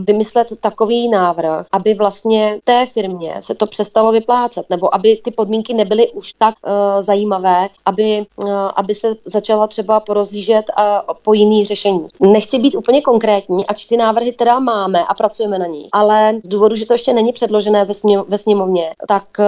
vymyslet 0.05 0.49
takový 0.61 1.09
návrh, 1.09 1.65
aby 1.72 1.94
vlastně 1.94 2.61
té 2.64 2.87
firmě 2.87 3.35
se 3.40 3.55
to 3.55 3.66
přestalo 3.66 4.12
vyplácet, 4.12 4.66
nebo 4.70 4.94
aby 4.94 5.16
ty 5.24 5.31
podmínky 5.31 5.74
nebyly 5.74 6.11
už 6.11 6.33
tak 6.33 6.55
uh, 6.64 6.70
zajímavé, 7.02 7.68
aby, 7.87 8.26
uh, 8.37 8.50
aby 8.76 8.94
se 8.94 9.16
začala 9.24 9.66
třeba 9.66 10.00
porozlížet 10.00 10.64
uh, 10.79 11.14
po 11.22 11.35
jiných 11.35 11.66
řešení. 11.66 12.07
Nechci 12.20 12.59
být 12.59 12.74
úplně 12.74 13.02
konkrétní, 13.02 13.66
ač 13.66 13.87
ty 13.87 13.96
návrhy 13.96 14.33
teda 14.33 14.59
máme 14.59 15.05
a 15.05 15.14
pracujeme 15.14 15.59
na 15.59 15.66
nich, 15.66 15.88
ale 15.92 16.40
z 16.44 16.48
důvodu, 16.48 16.74
že 16.74 16.87
to 16.87 16.94
ještě 16.94 17.12
není 17.12 17.33
předložené 17.33 17.85
ve, 17.85 17.94
sně, 17.94 18.18
ve 18.29 18.38
sněmovně, 18.38 18.92
tak 19.09 19.24
uh, 19.38 19.44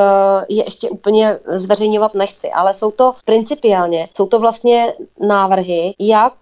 je 0.48 0.64
ještě 0.64 0.90
úplně 0.90 1.38
zveřejňovat 1.46 2.14
nechci, 2.14 2.50
ale 2.50 2.74
jsou 2.74 2.90
to 2.90 3.14
principiálně, 3.24 4.08
jsou 4.16 4.26
to 4.26 4.38
vlastně 4.38 4.94
návrhy, 5.20 5.94
jak 5.98 6.34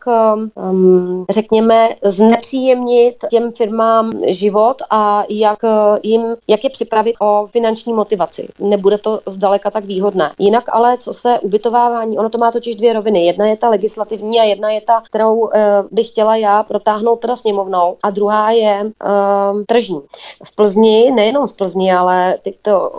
um, 0.70 1.24
řekněme 1.30 1.88
znepříjemnit 2.02 3.14
těm 3.30 3.50
firmám 3.50 4.10
život 4.26 4.82
a 4.90 5.24
jak 5.28 5.58
jim, 6.02 6.36
jak 6.48 6.64
je 6.64 6.70
připravit 6.70 7.14
o 7.20 7.46
finanční 7.46 7.92
motivaci. 7.92 8.48
Nebude 8.58 8.98
to 8.98 9.20
zdaleka 9.26 9.70
tak 9.70 9.84
výhodné. 9.84 10.32
Jinak 10.38 10.64
ale, 10.72 10.98
co 10.98 11.14
se 11.14 11.38
ubytovávání, 11.40 12.18
ono 12.18 12.28
to 12.28 12.38
má 12.38 12.52
totiž 12.52 12.76
dvě 12.76 12.92
roviny. 12.92 13.26
Jedna 13.26 13.46
je 13.46 13.56
ta 13.56 13.68
legislativní 13.68 14.40
a 14.40 14.44
jedna 14.44 14.70
je 14.70 14.80
ta, 14.80 15.02
kterou 15.06 15.36
uh, 15.36 15.50
bych 15.90 16.08
chtěla 16.08 16.36
já 16.36 16.62
protáhnout 16.62 17.20
teda 17.20 17.36
sněmovnou 17.36 17.96
a 18.02 18.10
druhá 18.10 18.50
je 18.50 18.82
uh, 18.84 19.62
tržní. 19.66 20.00
V 20.44 20.56
Plzni, 20.56 21.10
nejenom 21.10 21.46
v 21.46 21.56
Plzni, 21.56 21.92
ale 21.92 22.38
teď 22.42 22.54
to 22.62 22.90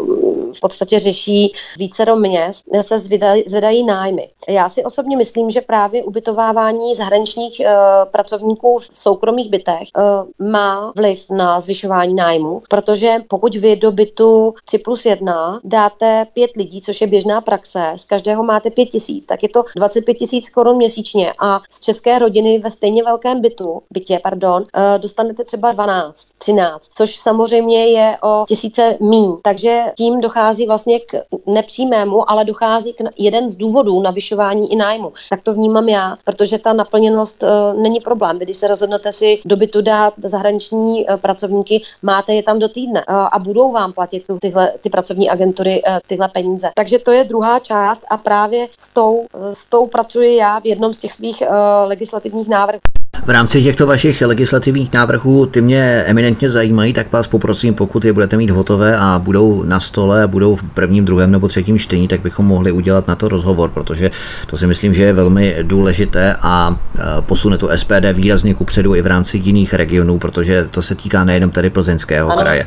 v 0.53 0.59
podstatě 0.59 0.99
řeší 0.99 1.53
více 1.77 2.05
do 2.05 2.15
měst, 2.15 2.65
se 2.81 2.99
zvedají, 2.99 3.43
zvedají 3.47 3.83
nájmy. 3.83 4.29
Já 4.49 4.69
si 4.69 4.83
osobně 4.83 5.17
myslím, 5.17 5.49
že 5.49 5.61
právě 5.61 6.03
ubytovávání 6.03 6.95
zahraničních 6.95 7.61
uh, 7.65 8.11
pracovníků 8.11 8.77
v 8.77 8.89
soukromých 8.93 9.49
bytech 9.49 9.87
uh, 9.97 10.47
má 10.47 10.93
vliv 10.97 11.29
na 11.29 11.59
zvyšování 11.59 12.13
nájmu, 12.13 12.61
protože 12.69 13.15
pokud 13.27 13.55
vy 13.55 13.75
do 13.75 13.91
bytu 13.91 14.53
3 14.65 14.77
plus 14.77 15.05
1 15.05 15.59
dáte 15.63 16.27
pět 16.33 16.51
lidí, 16.57 16.81
což 16.81 17.01
je 17.01 17.07
běžná 17.07 17.41
praxe, 17.41 17.93
z 17.95 18.05
každého 18.05 18.43
máte 18.43 18.69
pět 18.69 18.85
tisíc, 18.85 19.25
tak 19.25 19.43
je 19.43 19.49
to 19.49 19.63
25 19.75 20.13
tisíc 20.13 20.49
korun 20.49 20.77
měsíčně 20.77 21.33
a 21.39 21.61
z 21.69 21.81
české 21.81 22.19
rodiny 22.19 22.59
ve 22.59 22.71
stejně 22.71 23.03
velkém 23.03 23.41
bytu, 23.41 23.81
bytě, 23.89 24.19
pardon, 24.23 24.63
uh, 24.63 25.01
dostanete 25.01 25.43
třeba 25.43 25.71
12, 25.71 26.27
13, 26.37 26.89
což 26.97 27.15
samozřejmě 27.15 27.87
je 27.87 28.17
o 28.23 28.45
tisíce 28.47 28.97
míň. 28.99 29.37
Takže 29.41 29.83
tím 29.97 30.21
dochází 30.21 30.36
vlastně 30.67 30.99
k 30.99 31.15
nepřímému, 31.45 32.31
ale 32.31 32.45
dochází 32.45 32.93
k 32.93 33.03
jeden 33.17 33.49
z 33.49 33.55
důvodů 33.55 34.01
navyšování 34.01 34.71
i 34.71 34.75
nájmu. 34.75 35.13
Tak 35.29 35.41
to 35.41 35.53
vnímám 35.53 35.89
já, 35.89 36.17
protože 36.23 36.57
ta 36.57 36.73
naplněnost 36.73 37.43
uh, 37.43 37.81
není 37.81 37.99
problém. 37.99 38.39
Když 38.39 38.57
se 38.57 38.67
rozhodnete 38.67 39.11
si 39.11 39.41
do 39.45 39.55
bytu 39.55 39.81
dát 39.81 40.13
zahraniční 40.23 41.05
uh, 41.05 41.17
pracovníky, 41.17 41.81
máte 42.01 42.33
je 42.33 42.43
tam 42.43 42.59
do 42.59 42.67
týdne 42.67 43.03
uh, 43.09 43.15
a 43.31 43.39
budou 43.39 43.71
vám 43.71 43.93
platit 43.93 44.23
tyhle, 44.41 44.73
ty 44.81 44.89
pracovní 44.89 45.29
agentury 45.29 45.81
uh, 45.87 45.97
tyhle 46.07 46.29
peníze. 46.29 46.69
Takže 46.75 46.99
to 46.99 47.11
je 47.11 47.23
druhá 47.23 47.59
část 47.59 48.01
a 48.09 48.17
právě 48.17 48.67
s 48.79 48.93
tou, 48.93 49.13
uh, 49.13 49.25
s 49.53 49.65
tou 49.65 49.87
pracuji 49.87 50.35
já 50.35 50.59
v 50.59 50.65
jednom 50.65 50.93
z 50.93 50.99
těch 50.99 51.11
svých 51.11 51.41
uh, 51.41 51.47
legislativních 51.87 52.47
návrhů. 52.47 52.79
V 53.25 53.29
rámci 53.29 53.63
těchto 53.63 53.87
vašich 53.87 54.21
legislativních 54.21 54.93
návrhů, 54.93 55.45
ty 55.45 55.61
mě 55.61 56.03
eminentně 56.07 56.49
zajímají, 56.49 56.93
tak 56.93 57.11
vás 57.11 57.27
poprosím, 57.27 57.73
pokud 57.73 58.05
je 58.05 58.13
budete 58.13 58.37
mít 58.37 58.49
hotové 58.49 58.97
a 58.97 59.21
budou 59.23 59.63
na 59.63 59.79
stole 59.79 60.23
a 60.23 60.27
budou 60.27 60.55
v 60.55 60.63
prvním, 60.63 61.05
druhém 61.05 61.31
nebo 61.31 61.47
třetím 61.47 61.79
čtení, 61.79 62.07
tak 62.07 62.21
bychom 62.21 62.45
mohli 62.45 62.71
udělat 62.71 63.07
na 63.07 63.15
to 63.15 63.27
rozhovor, 63.29 63.69
protože 63.69 64.11
to 64.47 64.57
si 64.57 64.67
myslím, 64.67 64.93
že 64.93 65.03
je 65.03 65.13
velmi 65.13 65.55
důležité 65.61 66.35
a 66.41 66.77
posune 67.21 67.57
to 67.57 67.69
SPD 67.75 68.13
výrazně 68.13 68.53
kupředu 68.53 68.95
i 68.95 69.01
v 69.01 69.07
rámci 69.07 69.37
jiných 69.37 69.73
regionů, 69.73 70.19
protože 70.19 70.67
to 70.71 70.81
se 70.81 70.95
týká 70.95 71.23
nejenom 71.23 71.51
tady 71.51 71.69
Plzeňského 71.69 72.31
ano. 72.31 72.41
kraje. 72.41 72.65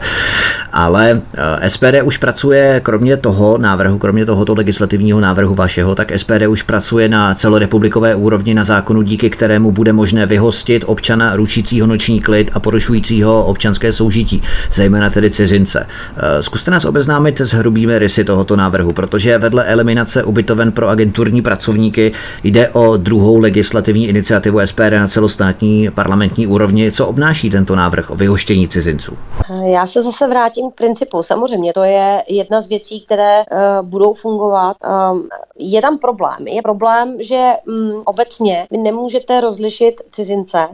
Ale 0.73 1.23
SPD 1.69 2.03
už 2.03 2.17
pracuje, 2.17 2.81
kromě 2.85 3.17
toho 3.17 3.59
návrhu, 3.59 3.99
kromě 3.99 4.27
tohoto 4.27 4.55
legislativního 4.55 5.21
návrhu 5.21 5.55
vašeho, 5.55 5.95
tak 5.95 6.13
SPD 6.17 6.47
už 6.49 6.63
pracuje 6.63 7.09
na 7.09 7.35
celorepublikové 7.35 8.15
úrovni 8.15 8.55
na 8.55 8.65
zákonu, 8.65 9.03
díky 9.03 9.31
kterému 9.31 9.73
bude 9.73 9.93
možné 9.93 10.27
vyhostit 10.41 10.85
občana 10.87 11.37
ručícího 11.37 11.87
noční 11.87 12.21
klid 12.21 12.51
a 12.55 12.61
porušujícího 12.61 13.45
občanské 13.47 13.93
soužití, 13.93 14.43
zejména 14.73 15.11
tedy 15.11 15.31
cizince. 15.31 15.87
Eh, 16.17 16.43
zkuste 16.43 16.71
nás 16.71 16.85
obeznámit 16.85 17.41
s 17.41 17.53
hrubými 17.53 17.99
rysy 17.99 18.25
tohoto 18.25 18.57
návrhu, 18.57 18.93
protože 18.93 19.39
vedle 19.39 19.65
eliminace 19.65 20.25
ubytoven 20.25 20.73
pro 20.73 20.89
agenturní 20.89 21.43
pracovníky 21.43 22.13
jde 22.45 22.69
o 22.69 22.97
druhou 22.97 23.39
legislativní 23.39 24.09
iniciativu 24.09 24.61
SPD 24.65 24.91
na 24.99 25.07
celostátní 25.07 25.91
parlamentní 25.91 26.47
úrovni. 26.47 26.93
Co 26.93 27.07
obnáší 27.07 27.51
tento 27.51 27.77
návrh 27.77 28.11
o 28.11 28.15
vyhoštění 28.15 28.69
cizinců? 28.69 29.17
Eh, 29.51 29.71
já 29.71 29.87
se 29.87 30.03
zase 30.03 30.29
vrátím 30.29 30.71
k 30.71 30.75
principu. 30.75 31.23
Samozřejmě 31.23 31.73
to 31.73 31.83
je 31.83 32.23
jedna 32.29 32.61
z 32.61 32.69
věcí, 32.69 33.01
které 33.01 33.39
uh, 33.41 33.89
budou 33.89 34.15
fungovat. 34.15 34.77
Um, 35.13 35.29
je 35.59 35.83
tam 35.83 35.99
problém. 35.99 36.47
Je 36.47 36.63
problém, 36.63 37.17
že 37.21 37.53
um, 37.67 38.03
obecně 38.05 38.67
vy 38.71 38.79
nemůžete 38.79 39.41
rozlišit 39.41 39.95
cizince 40.11 40.30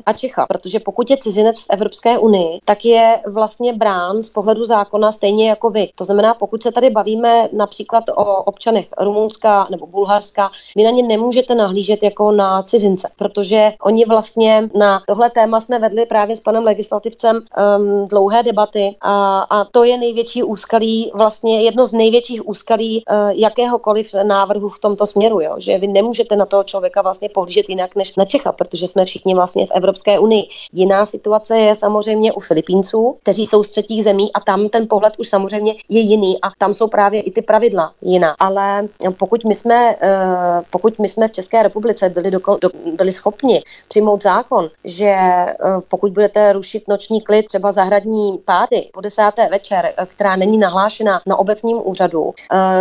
a 0.07 0.13
Čecha, 0.13 0.47
protože 0.47 0.81
pokud 0.81 1.11
je 1.11 1.17
cizinec 1.17 1.63
v 1.63 1.71
Evropské 1.71 2.19
unii, 2.19 2.59
tak 2.65 2.85
je 2.85 3.21
vlastně 3.27 3.73
brán 3.73 4.23
z 4.23 4.29
pohledu 4.29 4.65
zákona 4.65 5.13
stejně 5.13 5.49
jako 5.49 5.71
vy. 5.71 5.89
To 5.95 6.05
znamená, 6.05 6.35
pokud 6.35 6.63
se 6.63 6.73
tady 6.73 6.91
bavíme 6.91 7.49
například 7.53 8.05
o 8.17 8.43
občanech 8.45 8.87
Rumunska 9.01 9.67
nebo 9.71 9.87
Bulharska, 9.87 10.51
vy 10.77 10.85
na 10.85 10.91
ně 10.91 11.03
nemůžete 11.03 11.55
nahlížet 11.55 12.03
jako 12.03 12.33
na 12.33 12.63
cizince, 12.63 13.09
protože 13.17 13.73
oni 13.83 14.05
vlastně 14.05 14.69
na 14.75 15.03
tohle 15.07 15.31
téma 15.31 15.61
jsme 15.61 15.79
vedli 15.79 16.07
právě 16.07 16.37
s 16.37 16.41
panem 16.41 16.65
legislativcem 16.65 17.37
um, 17.37 18.09
dlouhé 18.09 18.43
debaty 18.43 18.97
a, 19.01 19.41
a 19.41 19.65
to 19.65 19.85
je 19.85 19.99
největší 19.99 20.43
úskalí, 20.43 21.11
vlastně 21.15 21.63
jedno 21.63 21.87
z 21.87 21.93
největších 21.93 22.49
úskalí 22.49 23.05
uh, 23.11 23.31
jakéhokoliv 23.31 24.15
návrhu 24.23 24.69
v 24.69 24.79
tomto 24.79 25.07
směru, 25.07 25.41
jo? 25.41 25.55
že 25.59 25.79
vy 25.79 25.87
nemůžete 25.87 26.37
na 26.37 26.47
toho 26.47 26.65
člověka 26.65 27.03
vlastně 27.03 27.29
pohlížet 27.29 27.69
jinak 27.69 27.97
než 27.97 28.17
na 28.17 28.25
Čecha, 28.25 28.53
protože 28.53 28.87
jsme 28.87 29.05
všichni 29.05 29.35
vlastně 29.35 29.46
v 29.55 29.71
Evropské 29.75 30.19
unii. 30.19 30.49
Jiná 30.73 31.07
situace 31.07 31.59
je 31.59 31.75
samozřejmě 31.75 32.33
u 32.33 32.41
Filipínců, 32.41 33.17
kteří 33.23 33.47
jsou 33.47 33.63
z 33.63 33.69
třetích 33.69 34.05
zemí 34.05 34.33
a 34.33 34.41
tam 34.41 34.69
ten 34.69 34.87
pohled 34.89 35.13
už 35.19 35.29
samozřejmě 35.29 35.75
je 35.89 36.01
jiný 36.01 36.39
a 36.43 36.49
tam 36.59 36.75
jsou 36.75 36.87
právě 36.87 37.21
i 37.21 37.31
ty 37.31 37.43
pravidla 37.43 37.93
jiná. 38.03 38.35
Ale 38.39 38.89
pokud 39.19 39.45
my 39.45 39.55
jsme, 39.55 39.97
eh, 40.01 40.63
pokud 40.71 40.99
my 40.99 41.09
jsme 41.09 41.29
v 41.29 41.33
České 41.33 41.63
republice 41.63 42.09
byli, 42.09 42.31
do, 42.31 42.41
do, 42.61 42.71
byli 42.97 43.13
schopni 43.13 43.63
přijmout 43.89 44.23
zákon, 44.23 44.69
že 44.85 45.07
eh, 45.07 45.55
pokud 45.89 46.13
budete 46.13 46.53
rušit 46.53 46.89
noční 46.89 47.21
klid, 47.21 47.47
třeba 47.47 47.73
zahradní 47.73 48.39
pády 48.45 48.89
po 48.93 49.01
desáté 49.01 49.49
večer, 49.49 49.93
eh, 49.97 50.07
která 50.07 50.37
není 50.37 50.59
nahlášena 50.59 51.21
na 51.27 51.37
obecním 51.37 51.81
úřadu, 51.85 52.35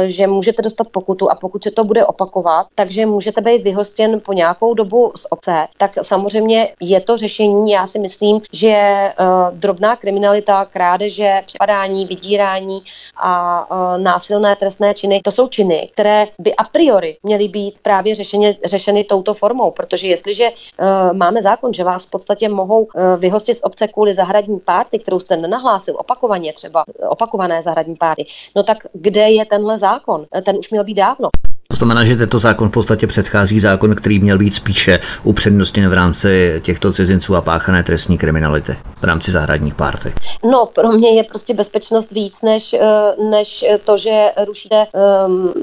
že 0.06 0.28
můžete 0.28 0.62
dostat 0.62 0.90
pokutu 0.90 1.32
a 1.32 1.36
pokud 1.36 1.64
se 1.64 1.72
to 1.72 1.84
bude 1.84 2.06
opakovat, 2.06 2.68
takže 2.76 3.06
můžete 3.06 3.42
být 3.42 3.64
vyhostěn 3.64 4.22
po 4.26 4.34
nějakou 4.34 4.74
dobu 4.74 5.12
z 5.16 5.28
obce, 5.30 5.68
tak 5.78 5.92
samozřejmě 6.02 6.45
je 6.82 7.02
to 7.02 7.18
řešení. 7.18 7.72
Já 7.72 7.88
si 7.88 8.00
myslím, 8.00 8.42
že 8.52 8.74
uh, 9.20 9.58
drobná 9.58 9.96
kriminalita, 9.96 10.66
krádeže, 10.66 11.44
přepadání, 11.46 12.06
vydírání 12.06 12.82
a 13.18 13.66
uh, 13.72 14.04
násilné 14.04 14.56
trestné 14.56 14.94
činy, 14.94 15.22
to 15.24 15.32
jsou 15.32 15.48
činy, 15.48 15.90
které 15.94 16.28
by 16.40 16.56
a 16.56 16.64
priori 16.64 17.18
měly 17.24 17.48
být 17.48 17.76
právě 17.82 18.16
řešeny, 18.16 18.58
řešeny 18.66 19.04
touto 19.04 19.34
formou, 19.34 19.72
protože 19.72 20.08
jestliže 20.08 20.50
uh, 20.50 21.14
máme 21.14 21.42
zákon, 21.42 21.74
že 21.74 21.84
vás 21.84 22.06
v 22.06 22.12
podstatě 22.12 22.50
mohou 22.50 22.84
uh, 22.84 22.92
vyhostit 23.18 23.58
z 23.58 23.64
obce 23.64 23.88
kvůli 23.88 24.14
zahradní 24.14 24.60
párty, 24.60 25.00
kterou 25.00 25.20
jste 25.20 25.38
nenahlásil 25.38 25.96
opakovaně, 25.98 26.54
třeba 26.54 26.84
opakované 27.10 27.62
zahradní 27.62 27.96
párty, 27.96 28.26
no 28.56 28.64
tak 28.64 28.78
kde 28.94 29.30
je 29.30 29.46
tenhle 29.46 29.78
zákon? 29.78 30.26
Ten 30.44 30.58
už 30.58 30.70
měl 30.70 30.84
být 30.84 30.94
dávno. 30.94 31.30
To 31.68 31.76
znamená, 31.76 32.06
že 32.06 32.16
tento 32.16 32.40
zákon 32.40 32.70
v 32.70 32.72
podstatě 32.72 33.08
předchází 33.08 33.60
zákon, 33.60 33.96
který 33.96 34.20
měl 34.20 34.38
být 34.38 34.54
spíše 34.54 35.00
upřednostněn 35.24 35.90
v 35.90 35.94
rámci 35.94 36.62
těchto 36.64 36.94
cizinců 36.94 37.36
a 37.36 37.42
páchané 37.42 37.84
trestní 37.84 38.18
kriminality 38.18 38.78
v 39.02 39.04
rámci 39.04 39.32
zahradních 39.32 39.76
párty. 39.76 40.14
No, 40.52 40.66
pro 40.66 40.92
mě 40.92 41.10
je 41.10 41.24
prostě 41.24 41.54
bezpečnost 41.54 42.12
víc, 42.12 42.42
než, 42.42 42.74
eh, 42.74 43.24
než 43.30 43.66
to, 43.84 43.98
že 43.98 44.32
rušíte, 44.48 44.88
um, 45.28 45.54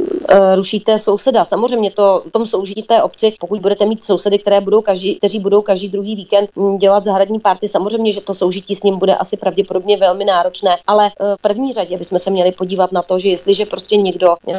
rušíte 0.54 0.98
souseda. 0.98 1.44
Samozřejmě 1.44 1.90
to 1.90 2.22
v 2.28 2.30
tom 2.30 2.46
soužití 2.46 2.82
té 2.82 3.02
obci, 3.02 3.34
pokud 3.40 3.60
budete 3.60 3.86
mít 3.86 4.04
sousedy, 4.04 4.38
které 4.38 4.60
budou 4.60 4.82
každý, 4.82 5.14
kteří 5.14 5.38
budou 5.38 5.62
každý 5.62 5.88
druhý 5.88 6.16
víkend 6.16 6.50
hm, 6.56 6.78
dělat 6.78 7.04
zahradní 7.04 7.40
párty, 7.40 7.68
samozřejmě, 7.68 8.12
že 8.12 8.20
to 8.20 8.34
soužití 8.34 8.74
s 8.74 8.82
ním 8.82 8.98
bude 8.98 9.14
asi 9.14 9.36
pravděpodobně 9.36 9.96
velmi 9.96 10.24
náročné, 10.24 10.76
ale 10.86 11.06
eh, 11.06 11.36
v 11.38 11.42
první 11.42 11.72
řadě 11.72 11.98
bychom 11.98 12.18
se 12.18 12.30
měli 12.30 12.52
podívat 12.52 12.92
na 12.92 13.02
to, 13.02 13.18
že 13.18 13.28
jestliže 13.28 13.66
prostě 13.66 13.96
někdo 13.96 14.36
uh, 14.44 14.56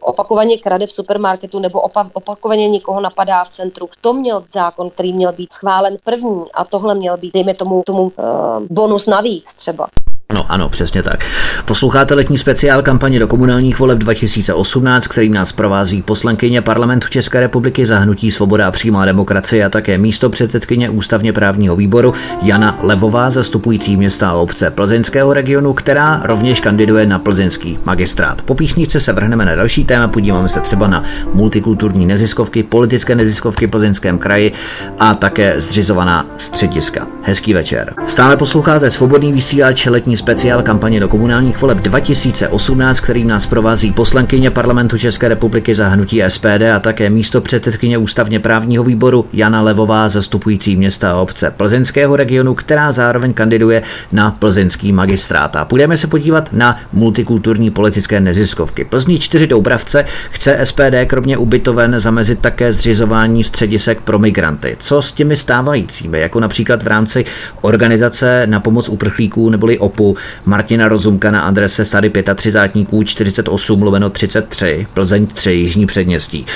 opakovaně 0.00 0.53
opakovaně 0.54 0.58
krade 0.58 0.86
v 0.86 0.92
supermarketu 0.92 1.58
nebo 1.58 1.80
opa- 1.80 2.10
opakovaně 2.12 2.68
někoho 2.68 3.00
napadá 3.00 3.44
v 3.44 3.50
centru. 3.50 3.88
To 4.00 4.12
měl 4.12 4.44
zákon, 4.52 4.90
který 4.90 5.12
měl 5.12 5.32
být 5.32 5.52
schválen 5.52 5.96
první 6.04 6.44
a 6.54 6.64
tohle 6.64 6.94
měl 6.94 7.16
být, 7.16 7.34
dejme 7.34 7.54
tomu, 7.54 7.82
tomu 7.86 8.02
uh, 8.02 8.12
bonus 8.70 9.06
navíc 9.06 9.54
třeba. 9.54 9.88
No 10.32 10.52
ano, 10.52 10.68
přesně 10.68 11.02
tak. 11.02 11.24
Posloucháte 11.64 12.14
letní 12.14 12.38
speciál 12.38 12.82
kampaně 12.82 13.18
do 13.18 13.28
komunálních 13.28 13.78
voleb 13.78 13.98
2018, 13.98 15.06
kterým 15.06 15.32
nás 15.34 15.52
provází 15.52 16.02
poslankyně 16.02 16.62
parlamentu 16.62 17.08
České 17.08 17.40
republiky 17.40 17.86
za 17.86 17.98
hnutí 17.98 18.30
Svoboda 18.30 18.68
a 18.68 18.70
přímá 18.70 19.04
demokracie 19.04 19.64
a 19.64 19.68
také 19.68 19.98
místo 19.98 20.30
předsedkyně 20.30 20.90
ústavně 20.90 21.32
právního 21.32 21.76
výboru 21.76 22.14
Jana 22.42 22.78
Levová, 22.82 23.30
zastupující 23.30 23.96
města 23.96 24.30
a 24.30 24.34
obce 24.34 24.70
plzeňského 24.70 25.32
regionu, 25.32 25.72
která 25.72 26.20
rovněž 26.24 26.60
kandiduje 26.60 27.06
na 27.06 27.18
plzeňský 27.18 27.78
magistrát. 27.84 28.42
Po 28.42 28.54
písničce 28.54 29.00
se 29.00 29.12
vrhneme 29.12 29.44
na 29.44 29.54
další 29.54 29.84
téma, 29.84 30.08
podíváme 30.08 30.48
se 30.48 30.60
třeba 30.60 30.86
na 30.86 31.04
multikulturní 31.32 32.06
neziskovky, 32.06 32.62
politické 32.62 33.14
neziskovky 33.14 33.66
v 33.66 33.70
plzeňském 33.70 34.18
kraji 34.18 34.52
a 34.98 35.14
také 35.14 35.60
zřizovaná 35.60 36.26
střediska. 36.36 37.06
Hezký 37.22 37.54
večer. 37.54 37.94
Stále 38.06 38.36
posloucháte 38.36 38.90
svobodný 38.90 39.32
vysílač 39.32 39.86
letní 39.86 40.13
speciál 40.16 40.62
kampaně 40.62 41.00
do 41.00 41.08
komunálních 41.08 41.60
voleb 41.60 41.78
2018, 41.78 43.00
kterým 43.00 43.28
nás 43.28 43.46
provází 43.46 43.92
poslankyně 43.92 44.50
parlamentu 44.50 44.98
České 44.98 45.28
republiky 45.28 45.74
za 45.74 45.88
hnutí 45.88 46.22
SPD 46.28 46.62
a 46.76 46.80
také 46.80 47.10
místo 47.10 47.40
předsedkyně 47.40 47.98
ústavně 47.98 48.40
právního 48.40 48.84
výboru 48.84 49.26
Jana 49.32 49.62
Levová, 49.62 50.08
zastupující 50.08 50.76
města 50.76 51.10
a 51.10 51.16
obce 51.16 51.50
plzeňského 51.50 52.16
regionu, 52.16 52.54
která 52.54 52.92
zároveň 52.92 53.32
kandiduje 53.32 53.82
na 54.12 54.30
plzeňský 54.30 54.92
magistrát. 54.92 55.56
A 55.56 55.64
půjdeme 55.64 55.96
se 55.98 56.06
podívat 56.06 56.52
na 56.52 56.78
multikulturní 56.92 57.70
politické 57.70 58.20
neziskovky. 58.20 58.84
Plzní 58.84 59.18
čtyři 59.18 59.46
Doubravce 59.46 60.04
chce 60.30 60.60
SPD 60.64 60.94
kromě 61.06 61.36
ubytoven 61.36 62.00
zamezit 62.00 62.38
také 62.38 62.72
zřizování 62.72 63.44
středisek 63.44 64.00
pro 64.00 64.18
migranty. 64.18 64.76
Co 64.80 65.02
s 65.02 65.12
těmi 65.12 65.36
stávajícími, 65.36 66.20
jako 66.20 66.40
například 66.40 66.82
v 66.82 66.86
rámci 66.86 67.24
organizace 67.60 68.46
na 68.46 68.60
pomoc 68.60 68.88
uprchlíků 68.88 69.50
neboli 69.50 69.78
OPU 69.78 70.03
typu 70.12 70.16
Martina 70.44 70.88
Rozumka 70.88 71.30
na 71.30 71.40
adrese 71.40 71.84
Sady 71.84 72.10
35 72.34 73.04
48 73.04 73.82
lomeno 73.82 74.10
33 74.10 74.86
Plzeň 74.94 75.26
3 75.26 75.50
Jižní 75.52 75.86
předměstí. 75.86 76.46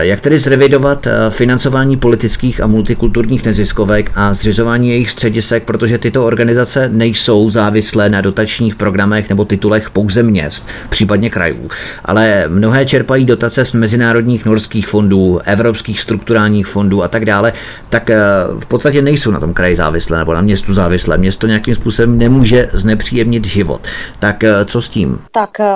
Jak 0.00 0.20
tedy 0.20 0.38
zrevidovat 0.38 1.06
financování 1.30 1.96
politických 1.96 2.60
a 2.60 2.66
multikulturních 2.66 3.44
neziskovek 3.44 4.10
a 4.14 4.32
zřizování 4.32 4.88
jejich 4.88 5.10
středisek, 5.10 5.64
protože 5.64 5.98
tyto 5.98 6.24
organizace 6.26 6.88
nejsou 6.88 7.50
závislé 7.50 8.08
na 8.08 8.20
dotačních 8.20 8.74
programech 8.74 9.28
nebo 9.28 9.44
titulech 9.44 9.90
pouze 9.90 10.22
měst, 10.22 10.68
případně 10.88 11.30
krajů, 11.30 11.68
ale 12.04 12.44
mnohé 12.48 12.86
čerpají 12.86 13.24
dotace 13.24 13.64
z 13.64 13.72
mezinárodních 13.72 14.44
norských 14.44 14.88
fondů, 14.88 15.40
evropských 15.44 16.00
strukturálních 16.00 16.66
fondů 16.66 17.02
a 17.02 17.08
tak 17.08 17.24
dále, 17.24 17.52
tak 17.90 18.10
eh, 18.10 18.16
v 18.60 18.66
podstatě 18.66 19.02
nejsou 19.02 19.30
na 19.30 19.40
tom 19.40 19.54
kraji 19.54 19.76
závislé 19.76 20.18
nebo 20.18 20.34
na 20.34 20.40
městu 20.40 20.74
závislé. 20.74 21.18
Město 21.18 21.46
nějakým 21.46 21.74
způsobem 21.74 22.18
nemůže 22.18 22.68
znepříjemnit 22.94 23.44
život. 23.44 23.80
Tak 24.20 24.44
eh, 24.44 24.64
co 24.64 24.82
s 24.82 24.88
tím? 24.88 25.18
Tak 25.30 25.60
eh, 25.60 25.66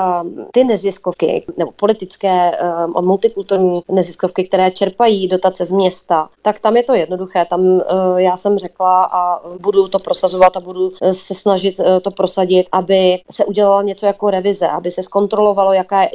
ty 0.52 0.64
neziskovky 0.64 1.44
nebo 1.56 1.72
politické 1.76 2.52
multikulturní 3.00 3.80
neziskovky, 3.90 4.44
které 4.44 4.70
čerpají 4.70 5.28
dotace 5.28 5.64
z 5.64 5.72
města, 5.72 6.28
tak 6.42 6.60
tam 6.60 6.76
je 6.76 6.82
to 6.82 6.94
jednoduché. 6.94 7.44
Tam 7.50 7.80
já 8.16 8.36
jsem 8.36 8.58
řekla 8.58 9.04
a 9.04 9.40
budu 9.58 9.88
to 9.88 9.98
prosazovat 9.98 10.56
a 10.56 10.60
budu 10.60 10.90
se 11.12 11.34
snažit 11.34 11.80
to 12.02 12.10
prosadit, 12.10 12.66
aby 12.72 13.20
se 13.30 13.44
udělalo 13.44 13.82
něco 13.82 14.06
jako 14.06 14.30
revize, 14.30 14.68
aby 14.68 14.90
se 14.90 15.02
zkontrolovalo, 15.02 15.72
jaká, 15.72 16.08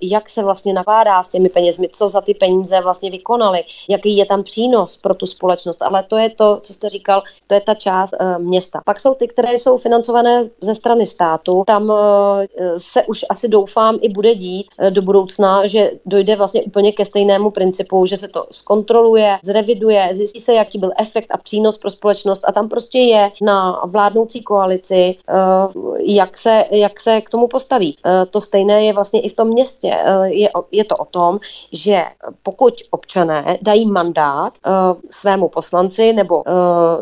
jak 0.00 0.28
se 0.28 0.42
vlastně 0.42 0.72
nakládá 0.72 1.22
s 1.22 1.28
těmi 1.28 1.48
penězmi, 1.48 1.88
co 1.92 2.08
za 2.08 2.20
ty 2.20 2.34
peníze 2.34 2.80
vlastně 2.80 3.10
vykonali, 3.10 3.64
jaký 3.88 4.16
je 4.16 4.26
tam 4.26 4.42
přínos 4.42 4.96
pro 4.96 5.14
tu 5.14 5.26
společnost. 5.26 5.82
Ale 5.82 6.02
to 6.02 6.16
je 6.16 6.30
to, 6.30 6.60
co 6.62 6.72
jste 6.72 6.88
říkal, 6.88 7.22
to 7.46 7.54
je 7.54 7.60
ta 7.60 7.74
část 7.74 8.14
města. 8.38 8.80
Pak 8.84 9.00
jsou 9.00 9.14
ty, 9.14 9.28
které 9.28 9.52
jsou 9.52 9.78
financované 9.78 10.42
ze 10.60 10.74
strany 10.74 11.06
státu. 11.06 11.62
Tam 11.66 11.90
e, 11.90 11.94
se 12.78 13.02
už 13.06 13.24
asi 13.30 13.48
doufám 13.48 13.98
i 14.00 14.08
bude 14.08 14.34
dít 14.34 14.66
e, 14.78 14.90
do 14.90 15.02
budoucna, 15.02 15.66
že 15.66 15.90
dojde 16.06 16.36
vlastně 16.36 16.62
úplně 16.62 16.92
ke 16.92 17.04
stejnému 17.04 17.50
principu, 17.50 18.06
že 18.06 18.16
se 18.16 18.28
to 18.28 18.46
zkontroluje, 18.50 19.38
zreviduje, 19.42 20.08
zjistí 20.12 20.40
se, 20.40 20.54
jaký 20.54 20.78
byl 20.78 20.90
efekt 20.98 21.26
a 21.30 21.36
přínos 21.36 21.78
pro 21.78 21.90
společnost 21.90 22.42
a 22.44 22.52
tam 22.52 22.68
prostě 22.68 22.98
je 22.98 23.30
na 23.42 23.82
vládnoucí 23.86 24.42
koalici, 24.42 25.16
jak 25.98 26.38
se, 26.38 26.64
jak 26.70 27.00
se 27.00 27.20
k 27.20 27.30
tomu 27.30 27.48
postaví. 27.48 27.96
To 28.30 28.40
stejné 28.40 28.84
je 28.84 28.92
vlastně 28.92 29.20
i 29.20 29.28
v 29.28 29.34
tom 29.34 29.48
městě. 29.48 29.98
Je, 30.24 30.48
je 30.72 30.84
to 30.84 30.96
o 30.96 31.04
tom, 31.04 31.38
že 31.72 32.04
pokud 32.42 32.74
občané 32.90 33.58
dají 33.62 33.86
mandát 33.86 34.52
svému 35.10 35.48
poslanci 35.48 36.12
nebo 36.12 36.44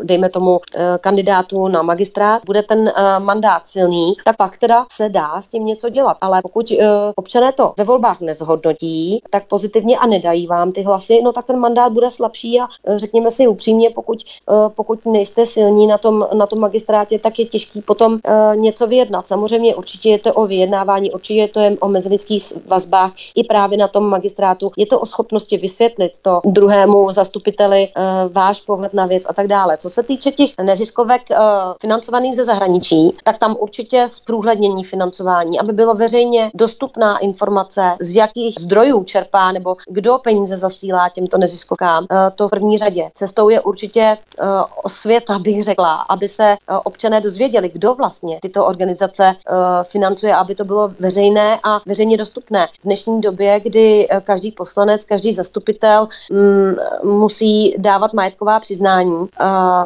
dejme 0.03 0.29
tomu 0.29 0.59
kandidátu 1.01 1.67
na 1.67 1.81
magistrát, 1.81 2.41
bude 2.45 2.63
ten 2.63 2.79
uh, 2.79 3.23
mandát 3.37 3.67
silný, 3.67 4.13
tak 4.25 4.37
pak 4.37 4.57
teda 4.57 4.85
se 4.91 5.09
dá 5.09 5.41
s 5.41 5.47
tím 5.47 5.65
něco 5.65 5.89
dělat. 5.89 6.17
Ale 6.21 6.41
pokud 6.41 6.71
uh, 6.71 6.77
občané 7.15 7.51
to 7.53 7.73
ve 7.77 7.83
volbách 7.83 8.21
nezhodnotí, 8.21 9.21
tak 9.31 9.47
pozitivně 9.47 9.97
a 9.97 10.07
nedají 10.07 10.47
vám 10.47 10.71
ty 10.71 10.81
hlasy, 10.81 11.21
no 11.21 11.31
tak 11.31 11.45
ten 11.45 11.59
mandát 11.59 11.91
bude 11.93 12.11
slabší 12.11 12.59
a 12.59 12.63
uh, 12.63 12.97
řekněme 12.97 13.31
si 13.31 13.47
upřímně, 13.47 13.89
pokud, 13.89 14.23
uh, 14.49 14.69
pokud 14.75 15.05
nejste 15.05 15.45
silní 15.45 15.87
na 15.87 15.97
tom, 15.97 16.27
na 16.33 16.47
tom 16.47 16.59
magistrátě, 16.59 17.19
tak 17.19 17.39
je 17.39 17.45
těžký 17.45 17.81
potom 17.81 18.13
uh, 18.13 18.55
něco 18.55 18.87
vyjednat. 18.87 19.27
Samozřejmě 19.27 19.75
určitě 19.75 20.09
je 20.09 20.19
to 20.19 20.33
o 20.33 20.47
vyjednávání, 20.47 21.11
určitě 21.11 21.39
je 21.39 21.47
to 21.47 21.59
jen 21.59 21.77
o 21.79 21.87
mezilidských 21.87 22.43
vazbách 22.65 23.11
i 23.35 23.43
právě 23.43 23.77
na 23.77 23.87
tom 23.87 24.09
magistrátu. 24.09 24.71
Je 24.77 24.85
to 24.85 24.99
o 24.99 25.05
schopnosti 25.05 25.57
vysvětlit 25.57 26.11
to 26.21 26.41
druhému 26.45 27.11
zastupiteli 27.11 27.87
uh, 27.87 28.33
váš 28.33 28.61
pohled 28.61 28.93
na 28.93 29.05
věc 29.05 29.23
a 29.29 29.33
tak 29.33 29.47
dále. 29.47 29.77
Co 29.77 29.89
se 29.89 30.03
týče 30.03 30.31
těch 30.31 30.49
neziskovek 30.63 31.21
uh, 31.31 31.37
financovaných 31.81 32.35
ze 32.35 32.45
zahraničí, 32.45 33.11
tak 33.27 33.37
tam 33.37 33.55
určitě 33.59 34.07
zprůhlednění 34.07 34.83
financování, 34.83 35.59
aby 35.59 35.73
bylo 35.73 35.95
veřejně 35.95 36.51
dostupná 36.53 37.17
informace, 37.17 37.81
z 38.01 38.15
jakých 38.15 38.55
zdrojů 38.59 39.03
čerpá 39.03 39.51
nebo 39.51 39.75
kdo 39.89 40.17
peníze 40.23 40.57
zasílá 40.57 41.09
těmto 41.09 41.37
neziskovkám. 41.37 42.03
Uh, 42.11 42.17
to 42.35 42.47
v 42.47 42.49
první 42.49 42.77
řadě. 42.77 43.09
Cestou 43.15 43.49
je 43.49 43.61
určitě 43.61 44.17
uh, 44.17 44.45
osvěta, 44.83 45.39
bych 45.39 45.63
řekla, 45.63 45.95
aby 45.95 46.27
se 46.27 46.55
uh, 46.71 46.77
občané 46.83 47.21
dozvěděli, 47.21 47.69
kdo 47.69 47.93
vlastně 47.93 48.39
tyto 48.41 48.65
organizace 48.65 49.35
financuje, 49.83 50.35
aby 50.35 50.55
to 50.55 50.65
bylo 50.65 50.93
veřejné 50.99 51.59
a 51.63 51.81
veřejně 51.85 52.17
dostupné. 52.17 52.67
V 52.67 52.83
dnešní 52.83 53.21
době, 53.21 53.59
kdy 53.59 54.07
každý 54.23 54.51
poslanec, 54.51 55.05
každý 55.05 55.33
zastupitel 55.33 56.07
mm, 56.31 56.75
musí 57.03 57.75
dávat 57.77 58.13
majetková 58.13 58.59
přiznání, 58.59 59.27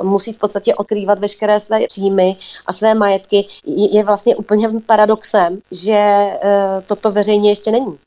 musí 0.02 0.34
v 0.34 0.38
podstatě 0.38 0.76
odkrývat 0.76 1.20
veškeré 1.20 1.60
své 1.60 1.88
příjmy 1.88 2.38
a 2.66 2.74
své 2.74 2.94
majetky, 2.96 3.31
je 3.66 4.04
vlastně 4.04 4.36
úplně 4.36 4.70
paradoxem, 4.86 5.62
že 5.72 5.94
e, 5.94 6.40
toto 6.88 7.12
veřejně 7.12 7.52
ještě 7.52 7.72
není. 7.72 7.98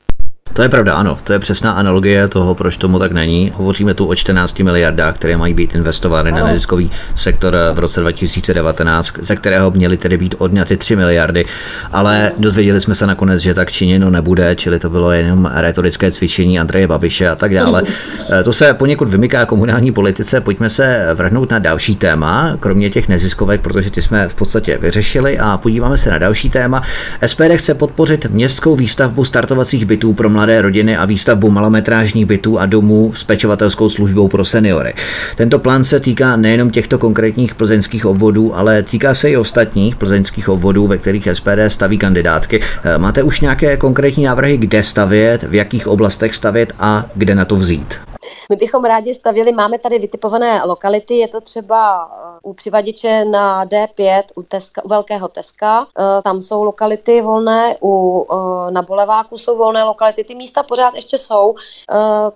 To 0.55 0.61
je 0.61 0.69
pravda, 0.69 0.93
ano. 0.93 1.17
To 1.23 1.33
je 1.33 1.39
přesná 1.39 1.71
analogie 1.71 2.27
toho, 2.27 2.55
proč 2.55 2.77
tomu 2.77 2.99
tak 2.99 3.11
není. 3.11 3.51
Hovoříme 3.55 3.93
tu 3.93 4.05
o 4.05 4.15
14 4.15 4.59
miliardách, 4.59 5.15
které 5.15 5.37
mají 5.37 5.53
být 5.53 5.75
investovány 5.75 6.31
na 6.31 6.45
neziskový 6.45 6.91
sektor 7.15 7.57
v 7.73 7.79
roce 7.79 7.99
2019, 7.99 9.13
ze 9.19 9.35
kterého 9.35 9.71
měly 9.71 9.97
tedy 9.97 10.17
být 10.17 10.35
odňaty 10.37 10.77
3 10.77 10.95
miliardy, 10.95 11.45
ale 11.91 12.31
dozvěděli 12.37 12.81
jsme 12.81 12.95
se 12.95 13.07
nakonec, 13.07 13.41
že 13.41 13.53
tak 13.53 13.71
činěno 13.71 14.09
nebude, 14.09 14.55
čili 14.55 14.79
to 14.79 14.89
bylo 14.89 15.11
jenom 15.11 15.51
retorické 15.53 16.11
cvičení 16.11 16.59
Andreje 16.59 16.87
Babiše 16.87 17.29
a 17.29 17.35
tak 17.35 17.53
dále. 17.53 17.83
To 18.43 18.53
se 18.53 18.73
poněkud 18.73 19.09
vymyká 19.09 19.45
komunální 19.45 19.91
politice. 19.91 20.41
Pojďme 20.41 20.69
se 20.69 21.07
vrhnout 21.13 21.51
na 21.51 21.59
další 21.59 21.95
téma, 21.95 22.57
kromě 22.59 22.89
těch 22.89 23.07
neziskovek, 23.07 23.61
protože 23.61 23.91
ty 23.91 24.01
jsme 24.01 24.27
v 24.27 24.35
podstatě 24.35 24.77
vyřešili 24.77 25.39
a 25.39 25.57
podíváme 25.57 25.97
se 25.97 26.11
na 26.11 26.17
další 26.17 26.49
téma. 26.49 26.81
SPD 27.25 27.51
chce 27.55 27.73
podpořit 27.73 28.25
městskou 28.25 28.75
výstavbu 28.75 29.25
startovacích 29.25 29.85
bytů 29.85 30.13
pro 30.13 30.29
mladé 30.35 30.61
rodiny 30.61 30.97
a 30.97 31.05
výstavbu 31.05 31.49
malometrážních 31.49 32.25
bytů 32.25 32.59
a 32.59 32.65
domů 32.65 33.13
s 33.13 33.23
pečovatelskou 33.23 33.89
službou 33.89 34.27
pro 34.27 34.45
seniory. 34.45 34.93
Tento 35.35 35.59
plán 35.59 35.83
se 35.83 35.99
týká 35.99 36.35
nejenom 36.35 36.69
těchto 36.69 36.97
konkrétních 36.97 37.55
plzeňských 37.55 38.05
obvodů, 38.05 38.55
ale 38.55 38.83
týká 38.83 39.13
se 39.13 39.29
i 39.29 39.37
ostatních 39.37 39.95
plzeňských 39.95 40.49
obvodů, 40.49 40.87
ve 40.87 40.97
kterých 40.97 41.27
SPD 41.33 41.59
staví 41.67 41.97
kandidátky. 41.97 42.61
Eh, 42.61 42.97
máte 42.97 43.23
už 43.23 43.39
nějaké 43.39 43.77
konkrétní 43.77 44.23
návrhy, 44.23 44.57
kde 44.57 44.83
stavět, 44.83 45.43
v 45.43 45.55
jakých 45.55 45.87
oblastech 45.87 46.35
stavět 46.35 46.73
a 46.79 47.05
kde 47.15 47.35
na 47.35 47.45
to 47.45 47.55
vzít? 47.55 47.95
My 48.49 48.55
bychom 48.55 48.85
rádi 48.85 49.13
stavili, 49.13 49.51
máme 49.51 49.79
tady 49.79 49.99
vytipované 49.99 50.63
lokality, 50.65 51.17
je 51.17 51.27
to 51.27 51.41
třeba 51.41 52.11
eh, 52.13 52.39
u 52.43 52.53
přivaděče 52.53 53.25
na 53.25 53.65
D5 53.65 54.23
u, 54.35 54.43
teska, 54.43 54.85
u 54.85 54.87
Velkého 54.87 55.27
Teska, 55.27 55.87
eh, 55.99 56.21
tam 56.21 56.41
jsou 56.41 56.63
lokality 56.63 57.21
volné, 57.21 57.77
u, 57.81 58.25
eh, 58.31 58.71
na 58.71 58.81
Boleváku 58.81 59.37
jsou 59.37 59.57
volné 59.57 59.83
lokality, 59.83 60.23
ty 60.23 60.35
místa 60.35 60.63
pořád 60.63 60.95
ještě 60.95 61.17
jsou, 61.17 61.55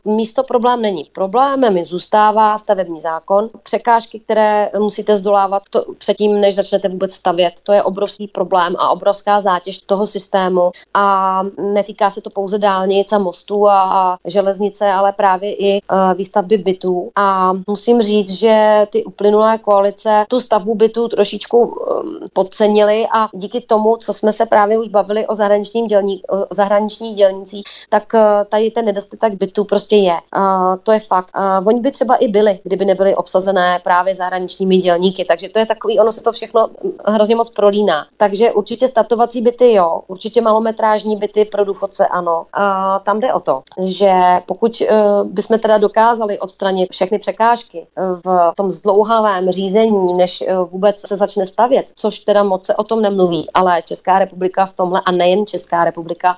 místo 0.05 0.43
problém 0.43 0.81
není. 0.81 1.03
Problémem 1.13 1.85
zůstává 1.85 2.57
stavební 2.57 2.99
zákon, 2.99 3.49
překážky, 3.63 4.19
které 4.19 4.69
musíte 4.79 5.17
zdolávat 5.17 5.63
to, 5.69 5.85
předtím, 5.97 6.41
než 6.41 6.55
začnete 6.55 6.89
vůbec 6.89 7.13
stavět, 7.13 7.53
to 7.63 7.71
je 7.73 7.83
obrovský 7.83 8.27
problém 8.27 8.75
a 8.77 8.89
obrovská 8.89 9.41
zátěž 9.41 9.77
toho 9.77 10.07
systému. 10.07 10.71
A 10.93 11.43
netýká 11.73 12.11
se 12.11 12.21
to 12.21 12.29
pouze 12.29 12.57
dálnic 12.57 13.11
a 13.11 13.17
mostů 13.17 13.67
a, 13.67 13.81
a 13.81 14.17
železnice, 14.25 14.91
ale 14.91 15.11
právě 15.11 15.55
i 15.55 15.81
Eh, 15.91 15.98
výstavby 16.15 16.57
bytů. 16.57 17.11
A 17.15 17.53
musím 17.67 18.01
říct, 18.01 18.31
že 18.31 18.87
ty 18.89 19.03
uplynulé 19.03 19.57
koalice 19.57 20.25
tu 20.27 20.39
stavbu 20.39 20.75
bytů 20.75 21.07
trošičku 21.07 21.57
ehm, 21.91 22.17
podcenili 22.33 23.07
a 23.11 23.29
díky 23.33 23.61
tomu, 23.61 23.97
co 23.97 24.13
jsme 24.13 24.31
se 24.33 24.45
právě 24.45 24.79
už 24.79 24.87
bavili 24.87 25.27
o, 25.27 25.35
zahraničním 25.35 25.87
dělní, 25.87 26.21
o 26.25 26.45
zahraničních 26.51 27.15
dělnicích, 27.15 27.63
tak 27.89 28.15
eh, 28.15 28.45
tady 28.49 28.71
ten 28.71 28.85
nedostatek 28.85 29.33
bytů 29.33 29.63
prostě 29.63 29.95
je. 29.95 30.17
A 30.33 30.77
to 30.77 30.91
je 30.91 30.99
fakt. 30.99 31.29
A 31.33 31.61
oni 31.65 31.79
by 31.79 31.91
třeba 31.91 32.15
i 32.15 32.27
byli, 32.27 32.59
kdyby 32.63 32.85
nebyly 32.85 33.15
obsazené 33.15 33.79
právě 33.83 34.15
zahraničními 34.15 34.77
dělníky. 34.77 35.25
Takže 35.25 35.49
to 35.49 35.59
je 35.59 35.65
takový, 35.65 35.99
ono 35.99 36.11
se 36.11 36.23
to 36.23 36.31
všechno 36.31 36.67
hm, 36.67 36.91
hrozně 37.05 37.35
moc 37.35 37.49
prolíná. 37.49 38.05
Takže 38.17 38.51
určitě 38.51 38.87
startovací 38.87 39.41
byty 39.41 39.73
jo, 39.73 40.01
určitě 40.07 40.41
malometrážní 40.41 41.15
byty 41.15 41.45
pro 41.45 41.65
důchodce 41.65 42.07
ano. 42.07 42.45
A 42.53 42.99
tam 42.99 43.19
jde 43.19 43.33
o 43.33 43.39
to, 43.39 43.61
že 43.79 44.11
pokud 44.45 44.81
bychom 45.23 45.59
teda 45.59 45.77
dokázali 45.89 46.39
odstranit 46.39 46.91
všechny 46.91 47.19
překážky 47.19 47.87
v 48.25 48.53
tom 48.55 48.71
zdlouhavém 48.71 49.51
řízení, 49.51 50.13
než 50.13 50.41
eh, 50.41 50.57
vůbec 50.71 51.07
se 51.07 51.17
začne 51.17 51.45
stavět, 51.45 51.85
což 51.95 52.19
teda 52.19 52.43
moc 52.43 52.65
se 52.65 52.75
o 52.75 52.83
tom 52.83 53.01
nemluví, 53.01 53.49
ale 53.53 53.81
Česká 53.81 54.19
republika 54.19 54.65
v 54.65 54.73
tomhle, 54.73 55.01
a 55.05 55.11
nejen 55.11 55.45
Česká 55.45 55.83
republika, 55.83 56.37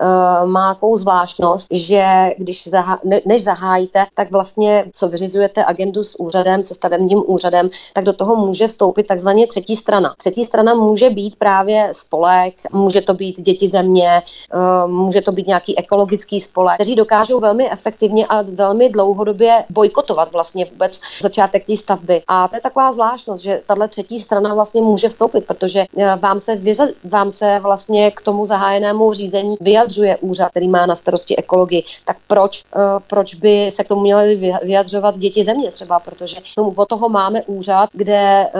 eh, 0.00 0.46
má 0.46 0.74
takovou 0.74 0.96
zvláštnost, 0.96 1.68
že 1.70 2.04
když 2.38 2.68
zahá, 2.68 2.98
než 3.26 3.44
zahájíte, 3.44 4.06
tak 4.14 4.30
vlastně, 4.30 4.84
co 4.92 5.08
vyřizujete 5.08 5.64
agendu 5.64 6.02
s 6.02 6.20
úřadem, 6.20 6.62
se 6.62 6.74
stavebním 6.74 7.22
úřadem, 7.26 7.70
tak 7.94 8.04
do 8.04 8.12
toho 8.12 8.36
může 8.36 8.68
vstoupit 8.68 9.06
takzvaně 9.06 9.46
třetí 9.46 9.76
strana. 9.76 10.14
Třetí 10.18 10.44
strana 10.44 10.74
může 10.74 11.10
být 11.10 11.36
právě 11.36 11.88
spolek, 11.92 12.54
může 12.72 13.00
to 13.00 13.14
být 13.14 13.40
děti 13.40 13.68
země, 13.68 14.22
eh, 14.22 14.86
může 14.86 15.20
to 15.20 15.32
být 15.32 15.46
nějaký 15.46 15.78
ekologický 15.78 16.40
spolek, 16.40 16.74
kteří 16.74 16.94
dokážou 16.94 17.38
velmi 17.40 17.70
efektivně 17.70 18.26
a 18.26 18.42
velmi 18.42 18.88
dlouhodobě 18.90 19.64
bojkotovat 19.70 20.32
vlastně 20.32 20.64
vůbec 20.64 21.00
začátek 21.22 21.66
té 21.66 21.76
stavby. 21.76 22.22
A 22.28 22.48
to 22.48 22.56
je 22.56 22.60
taková 22.60 22.92
zvláštnost, 22.92 23.42
že 23.42 23.62
tahle 23.66 23.88
třetí 23.88 24.18
strana 24.18 24.54
vlastně 24.54 24.80
může 24.80 25.08
vstoupit, 25.08 25.46
protože 25.46 25.84
eh, 25.98 26.16
vám 26.16 26.38
se, 26.38 26.56
vyza, 26.56 26.86
vám 27.04 27.30
se 27.30 27.58
vlastně 27.62 28.10
k 28.10 28.22
tomu 28.22 28.46
zahájenému 28.46 29.12
řízení 29.12 29.56
vyjadřuje 29.60 30.16
úřad, 30.16 30.50
který 30.50 30.68
má 30.68 30.86
na 30.86 30.94
starosti 30.94 31.36
ekologii. 31.36 31.84
Tak 32.04 32.16
proč, 32.26 32.62
eh, 32.76 32.78
proč 33.06 33.34
by 33.34 33.70
se 33.70 33.84
k 33.84 33.88
tomu 33.88 34.00
měli 34.00 34.52
vyjadřovat 34.62 35.18
děti 35.18 35.44
země 35.44 35.70
třeba, 35.70 36.00
protože 36.00 36.36
od 36.76 36.88
toho 36.88 37.08
máme 37.08 37.42
úřad, 37.42 37.88
kde 37.92 38.50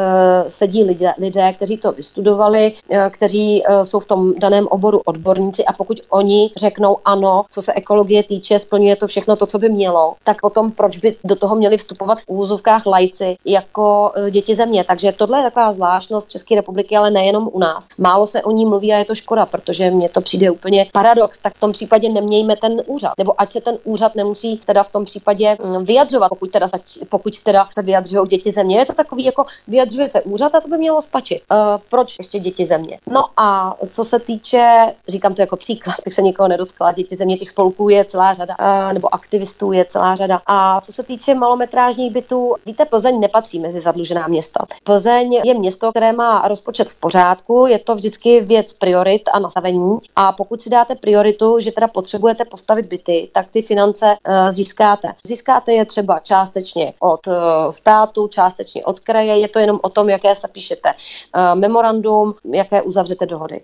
sedí 0.48 0.84
lidé, 0.84 1.12
lidé, 1.18 1.52
kteří 1.52 1.76
to 1.76 1.92
vystudovali, 1.92 2.74
kteří 3.10 3.62
jsou 3.82 4.00
v 4.00 4.06
tom 4.06 4.34
daném 4.38 4.66
oboru 4.66 5.00
odborníci 5.04 5.64
a 5.64 5.72
pokud 5.72 6.00
oni 6.08 6.50
řeknou 6.56 6.96
ano, 7.04 7.44
co 7.50 7.62
se 7.62 7.72
ekologie 7.72 8.22
týče, 8.22 8.58
splňuje 8.58 8.96
to 8.96 9.06
všechno 9.06 9.36
to, 9.36 9.46
co 9.46 9.58
by 9.58 9.68
mělo, 9.68 10.14
tak 10.24 10.40
potom 10.40 10.72
proč 10.72 10.98
by 10.98 11.16
do 11.24 11.36
toho 11.36 11.56
měli 11.56 11.76
vstupovat 11.76 12.20
v 12.20 12.24
úzovkách 12.28 12.86
lajci 12.86 13.36
jako 13.44 14.12
e, 14.14 14.30
děti 14.30 14.54
země. 14.54 14.84
Takže 14.84 15.12
tohle 15.12 15.38
je 15.38 15.42
taková 15.42 15.72
zvláštnost 15.72 16.28
České 16.28 16.54
republiky, 16.54 16.96
ale 16.96 17.10
nejenom 17.10 17.50
u 17.52 17.58
nás. 17.58 17.88
Málo 17.98 18.26
se 18.26 18.42
o 18.42 18.50
ní 18.50 18.66
mluví 18.66 18.92
a 18.92 18.98
je 18.98 19.04
to 19.04 19.14
škoda, 19.14 19.46
protože 19.46 19.90
mně 19.90 20.08
to 20.08 20.20
přijde 20.20 20.50
úplně 20.50 20.86
paradox. 20.92 21.38
Tak 21.38 21.54
v 21.54 21.60
tom 21.60 21.72
případě 21.72 22.08
nemějme 22.08 22.56
ten 22.56 22.82
úřad. 22.86 23.12
Nebo 23.18 23.40
ať 23.40 23.52
se 23.52 23.60
ten 23.60 23.78
úřad 23.84 24.14
nemusí 24.14 24.60
teda 24.64 24.82
v 24.82 24.92
tom 24.92 25.04
případě 25.04 25.56
mm, 25.64 25.84
vyjadřovat, 25.84 26.28
pokud 26.28 26.50
teda, 26.50 26.66
pokud 27.08 27.40
teda 27.40 27.68
se 27.74 27.82
vyjadřují 27.82 28.28
děti 28.28 28.52
země. 28.52 28.78
Je 28.78 28.86
to 28.86 28.92
takový 28.92 29.24
jako 29.24 29.44
vyjadřuje 29.68 30.08
se 30.08 30.22
úřad 30.22 30.54
a 30.54 30.60
to 30.60 30.68
by 30.68 30.78
mělo 30.78 31.02
stačit. 31.02 31.40
Uh, 31.50 31.80
proč 31.90 32.18
ještě 32.18 32.38
děti 32.38 32.66
země? 32.66 32.98
No 33.06 33.24
a 33.36 33.76
co 33.90 34.04
se 34.04 34.18
týče, 34.18 34.92
říkám 35.08 35.34
to 35.34 35.42
jako 35.42 35.56
příklad, 35.56 35.96
tak 36.04 36.12
se 36.12 36.22
nikoho 36.22 36.48
nedotkla, 36.48 36.92
děti 36.92 37.16
země 37.16 37.36
těch 37.36 37.48
spolků 37.48 37.88
je 37.88 38.04
celá 38.04 38.32
řada, 38.32 38.56
uh, 38.60 38.92
nebo 38.92 39.14
aktivistů 39.14 39.72
je 39.72 39.84
celá 39.84 40.09
řada. 40.14 40.40
A 40.46 40.80
co 40.80 40.92
se 40.92 41.02
týče 41.02 41.34
malometrážních 41.34 42.12
bytů, 42.12 42.54
víte, 42.66 42.84
Plzeň 42.84 43.20
nepatří 43.20 43.60
mezi 43.60 43.80
zadlužená 43.80 44.28
města. 44.28 44.66
Plzeň 44.84 45.40
je 45.44 45.54
město, 45.54 45.90
které 45.90 46.12
má 46.12 46.48
rozpočet 46.48 46.90
v 46.90 47.00
pořádku, 47.00 47.66
je 47.66 47.78
to 47.78 47.94
vždycky 47.94 48.40
věc 48.40 48.72
priorit 48.72 49.22
a 49.32 49.38
nastavení. 49.38 49.98
A 50.16 50.32
pokud 50.32 50.62
si 50.62 50.70
dáte 50.70 50.94
prioritu, 50.94 51.60
že 51.60 51.72
teda 51.72 51.88
potřebujete 51.88 52.44
postavit 52.44 52.86
byty, 52.86 53.30
tak 53.32 53.48
ty 53.48 53.62
finance 53.62 54.06
uh, 54.06 54.50
získáte. 54.50 55.08
Získáte 55.26 55.72
je 55.72 55.84
třeba 55.84 56.18
částečně 56.18 56.92
od 57.00 57.26
uh, 57.26 57.34
státu, 57.70 58.28
částečně 58.28 58.84
od 58.84 59.00
kraje, 59.00 59.38
je 59.38 59.48
to 59.48 59.58
jenom 59.58 59.78
o 59.82 59.88
tom, 59.88 60.08
jaké 60.08 60.34
se 60.34 60.48
píšete 60.48 60.88
uh, 60.92 61.60
memorandum, 61.60 62.34
jaké 62.52 62.82
uzavřete 62.82 63.26
dohody. 63.26 63.60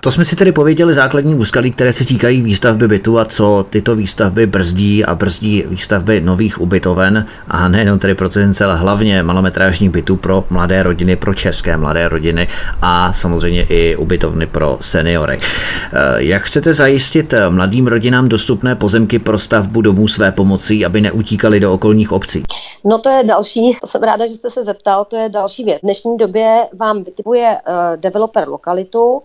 To 0.00 0.10
jsme 0.10 0.24
si 0.24 0.36
tedy 0.36 0.52
pověděli 0.52 0.94
základní 0.94 1.34
úskalí, 1.34 1.72
které 1.72 1.92
se 1.92 2.04
týkají 2.04 2.42
výstavby 2.42 2.88
bytu 2.88 3.18
a 3.18 3.24
co 3.24 3.66
tyto 3.70 3.94
výstavby 3.94 4.46
brzdí 4.46 5.04
a 5.04 5.14
brzdí 5.14 5.64
výstavby 5.66 6.20
nových 6.20 6.60
ubytoven 6.60 7.26
a 7.48 7.68
nejenom 7.68 7.98
tedy 7.98 8.14
pro 8.14 8.28
cizince, 8.28 8.64
ale 8.64 8.76
hlavně 8.76 9.22
malometrážních 9.22 9.90
bytů 9.90 10.16
pro 10.16 10.44
mladé 10.50 10.82
rodiny, 10.82 11.16
pro 11.16 11.34
české 11.34 11.76
mladé 11.76 12.08
rodiny 12.08 12.48
a 12.82 13.12
samozřejmě 13.12 13.62
i 13.62 13.96
ubytovny 13.96 14.46
pro 14.46 14.78
seniory. 14.80 15.40
Eh, 15.40 16.14
jak 16.16 16.42
chcete 16.42 16.74
zajistit 16.74 17.34
mladým 17.48 17.86
rodinám 17.86 18.28
dostupné 18.28 18.74
pozemky 18.74 19.18
pro 19.18 19.38
stavbu 19.38 19.80
domů 19.80 20.08
své 20.08 20.32
pomocí, 20.32 20.84
aby 20.84 21.00
neutíkali 21.00 21.60
do 21.60 21.72
okolních 21.72 22.12
obcí? 22.12 22.42
No 22.84 22.98
to 22.98 23.08
je 23.10 23.24
další, 23.24 23.78
jsem 23.84 24.02
ráda, 24.02 24.26
že 24.26 24.34
jste 24.34 24.50
se 24.50 24.64
zeptal, 24.64 25.04
to 25.04 25.16
je 25.16 25.28
další 25.28 25.64
věc. 25.64 25.78
V 25.78 25.82
dnešní 25.82 26.16
době 26.16 26.68
vám 26.80 27.02
vytipuje 27.02 27.56
uh, 27.68 28.00
developer 28.00 28.48
lokalitu, 28.48 29.12
uh, 29.12 29.20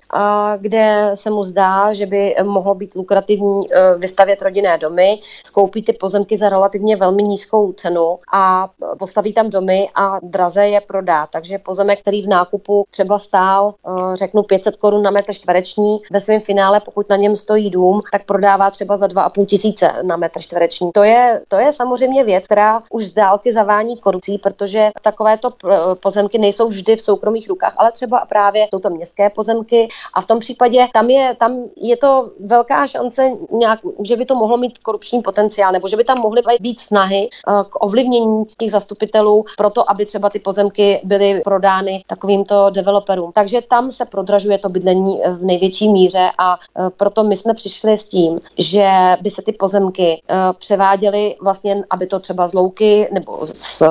kde 0.58 1.12
se 1.14 1.30
mu 1.30 1.44
zdá, 1.44 1.94
že 1.94 2.06
by 2.06 2.36
mohlo 2.44 2.76
být 2.76 2.96
lukrativní 2.96 3.58
uh, 3.58 3.66
vystavět 3.98 4.42
rodinné 4.42 4.78
domy, 4.78 5.20
skoupí 5.46 5.84
ty 5.84 5.94
pozemky 5.94 6.38
za 6.38 6.50
relativně 6.50 6.96
velmi 6.96 7.24
nízkou 7.24 7.74
cenu 7.74 8.20
a 8.34 8.70
postaví 9.00 9.34
tam 9.34 9.50
domy 9.50 9.90
a 9.96 10.20
draze 10.24 10.68
je 10.68 10.82
prodá. 10.82 11.28
Takže 11.28 11.58
pozemek, 11.58 12.02
který 12.02 12.22
v 12.22 12.28
nákupu 12.28 12.86
třeba 12.90 13.20
stál, 13.20 13.74
uh, 13.88 14.16
řeknu 14.16 14.44
500 14.44 14.76
korun 14.76 15.04
na 15.04 15.12
metr 15.12 15.34
čtvereční, 15.34 15.98
ve 16.12 16.20
svém 16.20 16.42
finále, 16.42 16.80
pokud 16.80 17.10
na 17.10 17.16
něm 17.16 17.36
stojí 17.36 17.70
dům, 17.70 18.02
tak 18.12 18.26
prodává 18.26 18.72
třeba 18.72 18.98
za 18.98 19.08
2,5 19.08 19.46
tisíce 19.46 19.94
na 20.02 20.18
metr 20.18 20.42
čtvereční. 20.42 20.92
To 20.92 21.04
je, 21.04 21.42
to 21.48 21.58
je 21.58 21.72
samozřejmě 21.72 22.24
věc, 22.24 22.46
která 22.46 22.84
už 22.90 23.06
z 23.06 23.14
dálky 23.14 23.52
zavání 23.52 23.98
korupcí, 23.98 24.38
protože 24.38 24.90
takovéto 25.02 25.50
pozemky 25.94 26.38
nejsou 26.38 26.68
vždy 26.68 26.96
v 26.96 27.02
soukromých 27.02 27.50
rukách, 27.50 27.74
ale 27.78 27.92
třeba 27.92 28.26
právě 28.30 28.68
jsou 28.74 28.80
to 28.80 28.90
městské 28.90 29.30
pozemky 29.30 29.90
a 30.14 30.22
v 30.22 30.26
tom 30.30 30.40
případě 30.40 30.88
tam 30.94 31.10
je, 31.10 31.36
tam 31.36 31.64
je 31.76 31.98
to 31.98 32.32
velká 32.40 32.88
šance, 32.88 33.32
nějak, 33.52 33.80
že 34.04 34.16
by 34.16 34.26
to 34.26 34.36
mohlo 34.36 34.58
mít 34.58 34.78
korupční 34.78 35.22
potenciál, 35.22 35.72
nebo 35.72 35.88
že 35.88 35.98
by 35.98 36.04
tam 36.04 36.18
mohly 36.18 36.42
být 36.60 36.80
snahy 36.80 37.30
eh, 37.30 37.64
k 37.70 37.84
ovlivnění 37.84 38.46
těch 38.58 38.72
zastupitelů 38.72 39.46
pro 39.58 39.70
to, 39.70 39.92
aby 39.92 40.06
třeba 40.06 40.30
ty 40.30 40.40
pozemky 40.40 41.02
byly 41.04 41.42
prodány 41.44 42.04
takovýmto 42.08 42.70
developerům. 42.70 43.32
Takže 43.34 43.62
tam 43.62 43.92
se 43.92 44.06
prodražuje 44.06 44.58
to 44.58 44.70
bydlení 44.70 45.24
eh, 45.24 45.32
v 45.32 45.44
největší 45.44 45.90
míře 45.90 46.30
a 46.38 46.58
eh, 46.60 46.90
proto 46.98 47.24
my 47.24 47.36
jsme 47.36 47.54
přišli 47.54 47.98
s 47.98 48.04
tím, 48.04 48.40
že 48.58 49.18
by 49.22 49.30
se 49.30 49.42
ty 49.42 49.52
pozemky 49.52 50.22
převáděly 50.60 51.36
vlastně, 51.42 51.84
aby 51.90 52.08
to 52.08 52.20
třeba 52.20 52.48
z 52.48 52.54
louky 52.54 53.10
nebo 53.12 53.40
z 53.44 53.84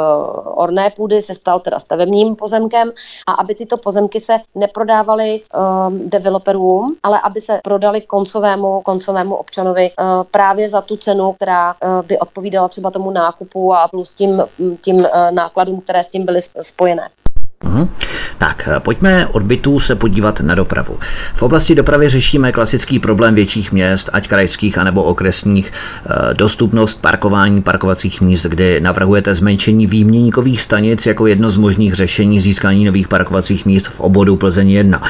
orné 0.44 0.90
půdy 0.90 1.22
se 1.22 1.34
stal 1.34 1.60
teda 1.60 1.78
stavebním 1.78 2.36
pozemkem 2.36 2.92
a 3.26 3.32
aby 3.32 3.54
tyto 3.54 3.76
pozemky 3.76 4.20
se 4.20 4.38
neprodávaly 4.54 5.40
um, 5.40 6.06
developerům, 6.28 6.96
ale 7.02 7.20
aby 7.20 7.40
se 7.40 7.60
prodali 7.64 8.00
koncovému, 8.00 8.80
koncovému 8.80 9.34
občanovi 9.34 9.90
uh, 9.90 10.06
právě 10.30 10.68
za 10.68 10.80
tu 10.80 10.96
cenu, 10.96 11.32
která 11.32 11.74
uh, 11.74 12.06
by 12.06 12.18
odpovídala 12.18 12.68
třeba 12.68 12.90
tomu 12.90 13.10
nákupu 13.10 13.74
a 13.74 13.88
plus 13.88 14.12
tím, 14.12 14.42
tím 14.80 14.96
uh, 14.96 15.06
nákladům, 15.30 15.80
které 15.80 16.04
s 16.04 16.08
tím 16.08 16.24
byly 16.24 16.40
spojené. 16.60 17.08
Uhum. 17.64 17.88
Tak, 18.38 18.68
pojďme 18.78 19.26
od 19.26 19.42
bytů 19.42 19.80
se 19.80 19.94
podívat 19.94 20.40
na 20.40 20.54
dopravu. 20.54 20.98
V 21.34 21.42
oblasti 21.42 21.74
dopravy 21.74 22.08
řešíme 22.08 22.52
klasický 22.52 22.98
problém 22.98 23.34
větších 23.34 23.72
měst, 23.72 24.10
ať 24.12 24.28
krajských, 24.28 24.78
anebo 24.78 25.02
okresních, 25.02 25.72
eh, 25.72 26.34
dostupnost 26.34 27.02
parkování 27.02 27.62
parkovacích 27.62 28.20
míst, 28.20 28.46
kdy 28.46 28.80
navrhujete 28.80 29.34
zmenšení 29.34 29.86
výměníkových 29.86 30.62
stanic 30.62 31.06
jako 31.06 31.26
jedno 31.26 31.50
z 31.50 31.56
možných 31.56 31.94
řešení 31.94 32.40
získání 32.40 32.84
nových 32.84 33.08
parkovacích 33.08 33.66
míst 33.66 33.88
v 33.88 34.00
obodu 34.00 34.36
Plzeň 34.36 34.70
1. 34.70 35.02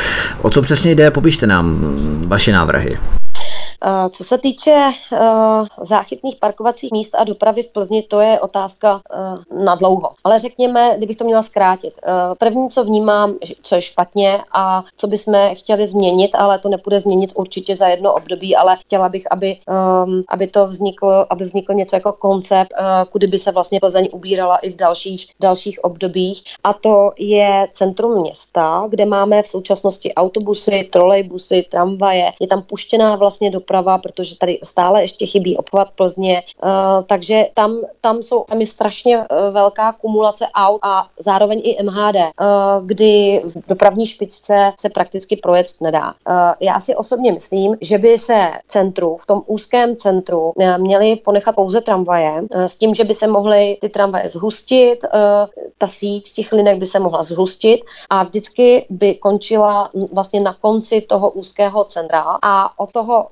O 0.43 0.51
co 0.51 0.63
přesně 0.63 0.95
jde, 0.95 1.11
popište 1.11 1.47
nám 1.47 1.67
mm, 1.67 2.25
vaše 2.29 2.53
návrhy. 2.53 2.99
Eh, 3.85 4.11
co 4.11 4.25
se 4.25 4.39
týče 4.39 4.87
uh, 5.13 5.67
záchytných 5.81 6.37
parkovacích 6.37 6.93
míst 6.93 7.15
a 7.15 7.25
dopravy 7.25 7.63
v 7.63 7.69
Plzni, 7.69 8.03
to 8.03 8.21
je 8.21 8.41
otázka 8.41 8.95
uh, 8.95 9.65
na 9.65 9.75
dlouho. 9.75 10.11
Ale 10.25 10.41
řekněme, 10.41 10.95
kdybych 10.97 11.17
to 11.17 11.25
měla 11.25 11.43
zkrátit. 11.43 12.01
První, 12.39 12.69
co 12.69 12.85
vnímám, 12.85 13.35
co 13.63 13.75
je 13.75 13.83
špatně 13.83 14.41
a 14.53 14.85
co 14.97 15.07
bychom 15.07 15.35
chtěli 15.53 15.87
změnit, 15.87 16.35
ale 16.35 16.59
to 16.59 16.69
nepůjde 16.69 16.99
změnit 16.99 17.33
určitě 17.35 17.77
za 17.77 17.89
jedno 17.89 18.15
období, 18.15 18.57
ale 18.57 18.77
chtěla 18.77 19.09
bych, 19.09 19.33
aby, 19.33 19.59
um, 20.05 20.23
aby 20.29 20.47
to 20.47 20.67
vzniklo, 20.67 21.33
aby 21.33 21.45
vznikl 21.45 21.75
něco 21.75 21.97
jako 21.97 22.13
koncept, 22.13 22.69
kudy 23.11 23.27
by 23.27 23.39
se 23.39 23.53
vlastně 23.53 23.81
Plzeň 23.81 24.09
ubírala 24.13 24.57
i 24.57 24.71
v 24.71 24.77
dalších, 24.77 25.27
dalších 25.41 25.85
obdobích. 25.85 26.43
A 26.65 26.73
to 26.73 27.11
je 27.19 27.69
centrum 27.73 28.21
města, 28.21 28.87
kde 28.89 29.05
máme 29.05 29.43
v 29.43 29.49
současnosti 29.49 30.15
autobusy, 30.15 30.89
trolejbusy, 30.93 31.65
tramvaje. 31.71 32.33
Je 32.41 32.47
tam 32.47 32.63
puštěná 32.63 33.17
vlastně 33.17 33.51
do 33.51 33.61
doprava, 33.69 33.99
protože 33.99 34.37
tady 34.37 34.59
stále 34.65 35.03
ještě 35.03 35.27
chybí 35.27 35.57
obchvat 35.57 35.89
Plzně, 35.95 36.43
uh, 36.65 36.71
takže 37.07 37.47
tam, 37.55 37.81
tam, 38.01 38.23
jsou, 38.23 38.45
tam 38.49 38.61
je 38.61 38.67
strašně 38.67 39.19
uh, 39.19 39.25
velká 39.53 39.93
kumulace 39.93 40.47
aut 40.55 40.81
a 40.83 41.07
zároveň 41.19 41.61
i 41.65 41.83
MHD, 41.83 42.17
eh, 42.17 42.33
kdy 42.87 43.43
v 43.45 43.69
dopravní 43.69 44.07
špičce 44.07 44.73
se 44.79 44.89
prakticky 44.89 45.37
projet 45.37 45.67
nedá. 45.81 46.15
Já 46.61 46.81
si 46.81 46.95
osobně 46.95 47.33
myslím, 47.33 47.77
že 47.81 47.99
by 47.99 48.19
se 48.19 48.51
centru, 48.69 49.17
v 49.17 49.27
tom 49.27 49.43
úzkém 49.47 49.97
centru, 49.97 50.53
měli 50.77 51.17
ponechat 51.17 51.55
pouze 51.55 51.81
tramvaje 51.81 52.43
s 52.51 52.75
tím, 52.79 52.95
že 52.95 53.05
by 53.05 53.15
se 53.15 53.27
mohly 53.27 53.79
ty 53.81 53.89
tramvaje 53.89 54.29
zhustit, 54.29 54.99
ta 55.79 55.87
síť 55.87 56.33
těch 56.33 56.53
linek 56.53 56.79
by 56.79 56.87
se 56.87 56.99
mohla 56.99 57.23
zhustit 57.23 57.81
a 58.11 58.23
vždycky 58.23 58.87
by 58.91 59.15
končila 59.15 59.91
vlastně 60.13 60.41
na 60.41 60.55
konci 60.55 61.01
toho 61.01 61.31
úzkého 61.31 61.85
centra 61.85 62.39
a 62.43 62.81
od 62.81 62.93
toho, 62.93 63.27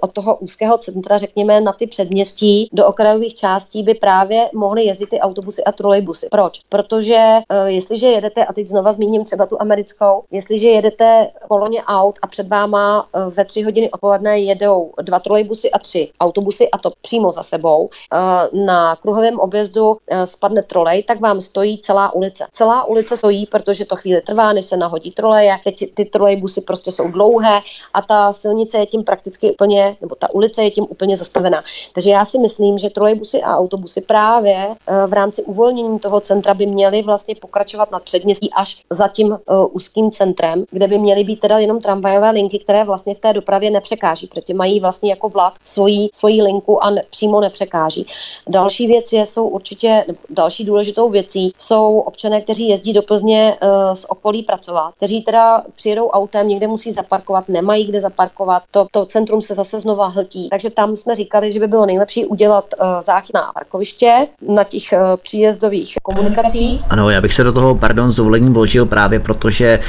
od 0.00 0.12
toho 0.12 0.36
úzkého 0.36 0.78
centra, 0.78 1.18
řekněme, 1.18 1.60
na 1.60 1.72
ty 1.72 1.86
předměstí 1.86 2.68
do 2.72 2.86
okrajových 2.86 3.34
částí 3.34 3.82
by 3.82 3.94
právě 3.94 4.50
mohly 4.54 4.84
jezdit 4.84 5.10
ty 5.10 5.20
autobusy 5.20 5.64
a 5.64 5.72
trolejbusy. 5.72 6.28
Proč? 6.30 6.60
Protože 6.68 7.38
uh, 7.50 7.66
jestliže 7.66 8.06
jedete, 8.06 8.44
a 8.44 8.52
teď 8.52 8.66
znova 8.66 8.92
zmíním 8.92 9.24
třeba 9.24 9.46
tu 9.46 9.60
americkou, 9.60 10.22
jestliže 10.30 10.68
jedete 10.68 11.30
koloně 11.48 11.82
aut 11.82 12.18
a 12.22 12.26
před 12.26 12.48
váma 12.48 13.02
uh, 13.02 13.34
ve 13.34 13.44
tři 13.44 13.62
hodiny 13.62 13.90
odpoledne 13.90 14.38
jedou 14.38 14.92
dva 15.02 15.18
trolejbusy 15.18 15.70
a 15.70 15.78
tři 15.78 16.08
autobusy 16.20 16.70
a 16.70 16.78
to 16.78 16.92
přímo 17.02 17.32
za 17.32 17.42
sebou, 17.42 17.84
uh, 17.84 18.64
na 18.66 18.96
kruhovém 18.96 19.40
objezdu 19.40 19.96
spadne 20.24 20.62
trolej, 20.62 21.02
tak 21.02 21.20
vám 21.20 21.40
stojí 21.40 21.78
celá 21.78 22.14
ulice. 22.14 22.46
Celá 22.52 22.84
ulice 22.84 23.16
stojí, 23.16 23.46
protože 23.46 23.84
to 23.84 23.96
chvíli 23.96 24.20
trvá, 24.20 24.52
než 24.52 24.66
se 24.66 24.76
nahodí 24.76 25.10
troleje. 25.10 25.56
Teď 25.64 25.94
ty 25.94 26.04
trolejbusy 26.04 26.60
prostě 26.60 26.92
jsou 26.92 27.08
dlouhé 27.08 27.60
a 27.94 28.02
ta 28.02 28.32
silnice 28.32 28.78
je 28.78 28.86
tím 28.86 29.04
prakticky 29.04 29.52
úplně 29.52 29.69
úplně, 29.70 29.96
nebo 30.00 30.14
ta 30.14 30.34
ulice 30.34 30.62
je 30.62 30.70
tím 30.70 30.86
úplně 30.88 31.16
zastavená. 31.16 31.62
Takže 31.94 32.10
já 32.10 32.24
si 32.24 32.38
myslím, 32.38 32.78
že 32.78 32.90
trolejbusy 32.90 33.42
a 33.42 33.56
autobusy 33.56 34.00
právě 34.00 34.68
eh, 34.86 35.06
v 35.06 35.12
rámci 35.12 35.42
uvolnění 35.42 35.98
toho 35.98 36.20
centra 36.20 36.54
by 36.54 36.66
měly 36.66 37.02
vlastně 37.02 37.34
pokračovat 37.34 37.90
na 37.90 37.98
předměstí 37.98 38.50
až 38.56 38.82
za 38.90 39.08
tím 39.08 39.28
uh, 39.30 39.66
úzkým 39.72 40.10
centrem, 40.10 40.64
kde 40.70 40.88
by 40.88 40.98
měly 40.98 41.24
být 41.24 41.40
teda 41.40 41.58
jenom 41.58 41.80
tramvajové 41.80 42.30
linky, 42.30 42.58
které 42.58 42.84
vlastně 42.84 43.14
v 43.14 43.18
té 43.18 43.32
dopravě 43.32 43.70
nepřekáží, 43.70 44.26
protože 44.26 44.54
mají 44.54 44.80
vlastně 44.80 45.10
jako 45.10 45.28
vlak 45.28 45.54
svoji, 45.64 46.08
svoji 46.14 46.42
linku 46.42 46.84
a 46.84 46.90
ne, 46.90 47.02
přímo 47.10 47.40
nepřekáží. 47.40 48.06
Další 48.48 48.86
věc 48.86 49.12
je, 49.12 49.26
jsou 49.26 49.48
určitě, 49.48 50.04
další 50.30 50.64
důležitou 50.64 51.08
věcí 51.08 51.52
jsou 51.58 51.98
občané, 51.98 52.40
kteří 52.40 52.68
jezdí 52.68 52.92
do 52.92 53.02
Plzně 53.02 53.56
uh, 53.62 53.94
z 53.94 54.06
okolí 54.08 54.42
pracovat, 54.42 54.94
kteří 54.96 55.22
teda 55.22 55.64
přijedou 55.76 56.08
autem, 56.08 56.48
někde 56.48 56.66
musí 56.66 56.92
zaparkovat, 56.92 57.48
nemají 57.48 57.86
kde 57.86 58.00
zaparkovat, 58.00 58.62
to, 58.70 58.86
to 58.90 59.06
centrum 59.06 59.42
se 59.42 59.54
zase 59.64 59.80
znova 59.80 60.06
hltí. 60.06 60.48
Takže 60.50 60.70
tam 60.70 60.96
jsme 60.96 61.14
říkali, 61.14 61.52
že 61.52 61.60
by 61.60 61.66
bylo 61.66 61.86
nejlepší 61.86 62.24
udělat 62.24 62.64
uh, 62.80 62.86
záchytná 63.00 63.50
parkoviště 63.54 64.26
na 64.48 64.64
těch 64.64 64.84
uh, 64.92 64.98
příjezdových 65.22 65.94
komunikacích. 66.02 66.80
Ano, 66.90 67.10
já 67.10 67.20
bych 67.20 67.34
se 67.34 67.44
do 67.44 67.52
toho, 67.52 67.74
pardon, 67.74 68.12
s 68.12 68.16
dovolením 68.16 68.52
vložil 68.52 68.86
právě 68.86 69.20
proto, 69.20 69.50
že 69.50 69.80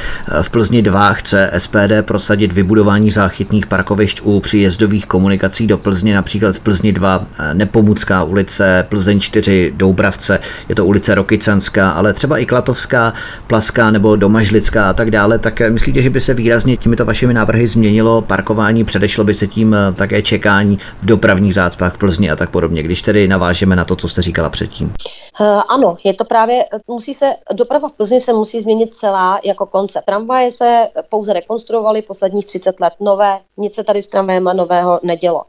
v 0.42 0.50
Plzni 0.50 0.82
2 0.82 1.12
chce 1.12 1.50
SPD 1.58 1.92
prosadit 2.02 2.52
vybudování 2.52 3.10
záchytných 3.10 3.66
parkovišť 3.66 4.20
u 4.22 4.40
příjezdových 4.40 5.06
komunikací 5.06 5.66
do 5.66 5.78
Plzně, 5.78 6.14
například 6.14 6.56
v 6.56 6.60
Plzni 6.60 6.92
2 6.92 7.26
Nepomucká 7.52 8.24
ulice, 8.24 8.86
Plzeň 8.88 9.20
4 9.20 9.72
Doubravce, 9.76 10.40
je 10.68 10.74
to 10.74 10.86
ulice 10.86 11.14
Rokycanská, 11.14 11.90
ale 11.90 12.12
třeba 12.12 12.38
i 12.38 12.46
Klatovská, 12.46 13.12
Plaská 13.46 13.90
nebo 13.90 14.16
Domažlická 14.16 14.90
a 14.90 14.92
tak 14.92 15.10
dále, 15.10 15.38
tak 15.38 15.60
myslíte, 15.68 16.02
že 16.02 16.10
by 16.10 16.20
se 16.20 16.34
výrazně 16.34 16.76
těmito 16.76 17.04
vašimi 17.04 17.34
návrhy 17.34 17.66
změnilo 17.66 18.22
parkování, 18.22 18.84
předešlo 18.84 19.24
by 19.24 19.34
se 19.34 19.46
tím 19.46 19.61
eh, 19.74 19.92
také 19.92 20.22
čekání 20.22 20.78
v 21.02 21.06
dopravních 21.06 21.54
zácpách 21.54 21.94
v 21.94 21.98
Plzni 21.98 22.30
a 22.30 22.36
tak 22.36 22.50
podobně, 22.50 22.82
když 22.82 23.02
tedy 23.02 23.28
navážeme 23.28 23.76
na 23.76 23.84
to, 23.84 23.96
co 23.96 24.08
jste 24.08 24.22
říkala 24.22 24.48
předtím? 24.48 24.92
Uh, 25.40 25.62
ano, 25.68 25.96
je 26.04 26.14
to 26.14 26.24
právě, 26.24 26.64
musí 26.88 27.14
se, 27.14 27.34
doprava 27.52 27.88
v 27.88 27.92
Plzni 27.92 28.20
se 28.20 28.32
musí 28.32 28.60
změnit 28.60 28.94
celá 28.94 29.40
jako 29.44 29.66
koncept. 29.66 30.04
Tramvaje 30.04 30.50
se 30.50 30.88
pouze 31.08 31.32
rekonstruovaly 31.32 32.02
posledních 32.02 32.46
30 32.46 32.80
let, 32.80 32.92
nové, 33.00 33.40
nic 33.56 33.74
se 33.74 33.84
tady 33.84 34.02
s 34.02 34.06
tramvajem 34.06 34.44
nového 34.44 35.00
nedělo. 35.02 35.42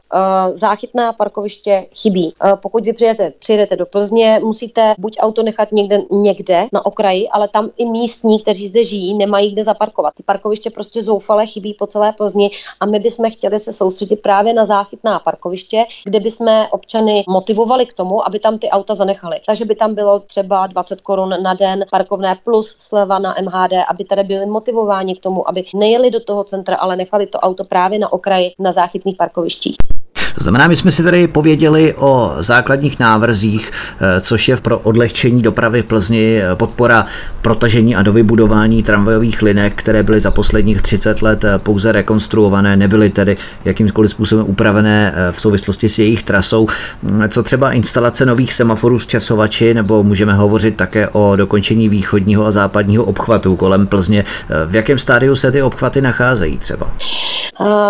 Záchytná 0.52 1.12
parkoviště 1.12 1.86
chybí. 1.96 2.34
Pokud 2.62 2.84
vy 2.84 2.92
přijedete, 2.92 3.32
přijedete 3.38 3.76
do 3.76 3.86
Plzně, 3.86 4.40
musíte 4.42 4.94
buď 4.98 5.16
auto 5.20 5.42
nechat 5.42 5.72
někde, 5.72 5.98
někde 6.10 6.66
na 6.72 6.86
okraji, 6.86 7.28
ale 7.28 7.48
tam 7.48 7.70
i 7.76 7.86
místní, 7.86 8.40
kteří 8.40 8.68
zde 8.68 8.84
žijí, 8.84 9.14
nemají 9.14 9.52
kde 9.52 9.64
zaparkovat. 9.64 10.14
Ty 10.14 10.22
parkoviště 10.22 10.70
prostě 10.70 11.02
zoufale 11.02 11.46
chybí 11.46 11.74
po 11.74 11.86
celé 11.86 12.12
Plzni 12.12 12.50
a 12.80 12.86
my 12.86 12.98
bychom 12.98 13.30
chtěli 13.30 13.58
se 13.58 13.72
soustředit 13.72 14.16
právě 14.16 14.52
na 14.52 14.64
záchytná 14.64 15.18
parkoviště, 15.18 15.84
kde 16.04 16.20
bychom 16.20 16.66
občany 16.70 17.24
motivovali 17.28 17.86
k 17.86 17.92
tomu, 17.92 18.26
aby 18.26 18.38
tam 18.38 18.58
ty 18.58 18.70
auta 18.70 18.94
zanechali. 18.94 19.40
Takže 19.46 19.64
by 19.64 19.73
tam 19.74 19.94
bylo 19.94 20.20
třeba 20.20 20.66
20 20.66 21.00
korun 21.00 21.42
na 21.42 21.54
den 21.54 21.84
parkovné 21.90 22.38
plus 22.44 22.76
sleva 22.78 23.18
na 23.18 23.34
MHD, 23.42 23.72
aby 23.88 24.04
tady 24.04 24.24
byli 24.24 24.46
motivováni 24.46 25.14
k 25.14 25.20
tomu, 25.20 25.48
aby 25.48 25.64
nejeli 25.74 26.10
do 26.10 26.20
toho 26.20 26.44
centra, 26.44 26.76
ale 26.76 26.96
nechali 26.96 27.26
to 27.26 27.38
auto 27.38 27.64
právě 27.64 27.98
na 27.98 28.12
okraji 28.12 28.52
na 28.58 28.72
záchytných 28.72 29.16
parkovištích. 29.16 29.76
Znamená, 30.44 30.66
my 30.66 30.76
jsme 30.76 30.92
si 30.92 31.02
tady 31.02 31.28
pověděli 31.28 31.94
o 31.96 32.34
základních 32.38 32.98
návrzích, 32.98 33.72
eh, 34.00 34.20
což 34.20 34.48
je 34.48 34.56
pro 34.56 34.78
odlehčení 34.78 35.42
dopravy 35.42 35.82
v 35.82 35.84
Plzni 35.84 36.42
eh, 36.42 36.54
podpora 36.54 37.06
protažení 37.42 37.96
a 37.96 38.02
dovybudování 38.02 38.82
tramvajových 38.82 39.42
linek, 39.42 39.72
které 39.76 40.02
byly 40.02 40.20
za 40.20 40.30
posledních 40.30 40.82
30 40.82 41.22
let 41.22 41.44
eh, 41.44 41.58
pouze 41.58 41.92
rekonstruované, 41.92 42.76
nebyly 42.76 43.10
tedy 43.10 43.36
jakýmkoliv 43.64 44.10
způsobem 44.10 44.44
upravené 44.48 45.14
v 45.32 45.40
souvislosti 45.40 45.88
s 45.88 45.98
jejich 45.98 46.22
trasou. 46.22 46.68
Mm, 47.02 47.28
co 47.28 47.42
třeba 47.42 47.72
instalace 47.72 48.26
nových 48.26 48.54
semaforů 48.54 48.98
s 48.98 49.06
časovači, 49.06 49.74
nebo 49.74 50.02
můžeme 50.02 50.34
hovořit 50.34 50.76
také 50.76 51.08
o 51.08 51.36
dokončení 51.36 51.88
východního 51.88 52.46
a 52.46 52.50
západního 52.50 53.04
obchvatu 53.04 53.56
kolem 53.56 53.86
Plzně. 53.86 54.24
V 54.66 54.74
jakém 54.74 54.98
stádiu 54.98 55.36
se 55.36 55.52
ty 55.52 55.62
obchvaty 55.62 56.00
nacházejí 56.00 56.58
třeba? 56.58 56.90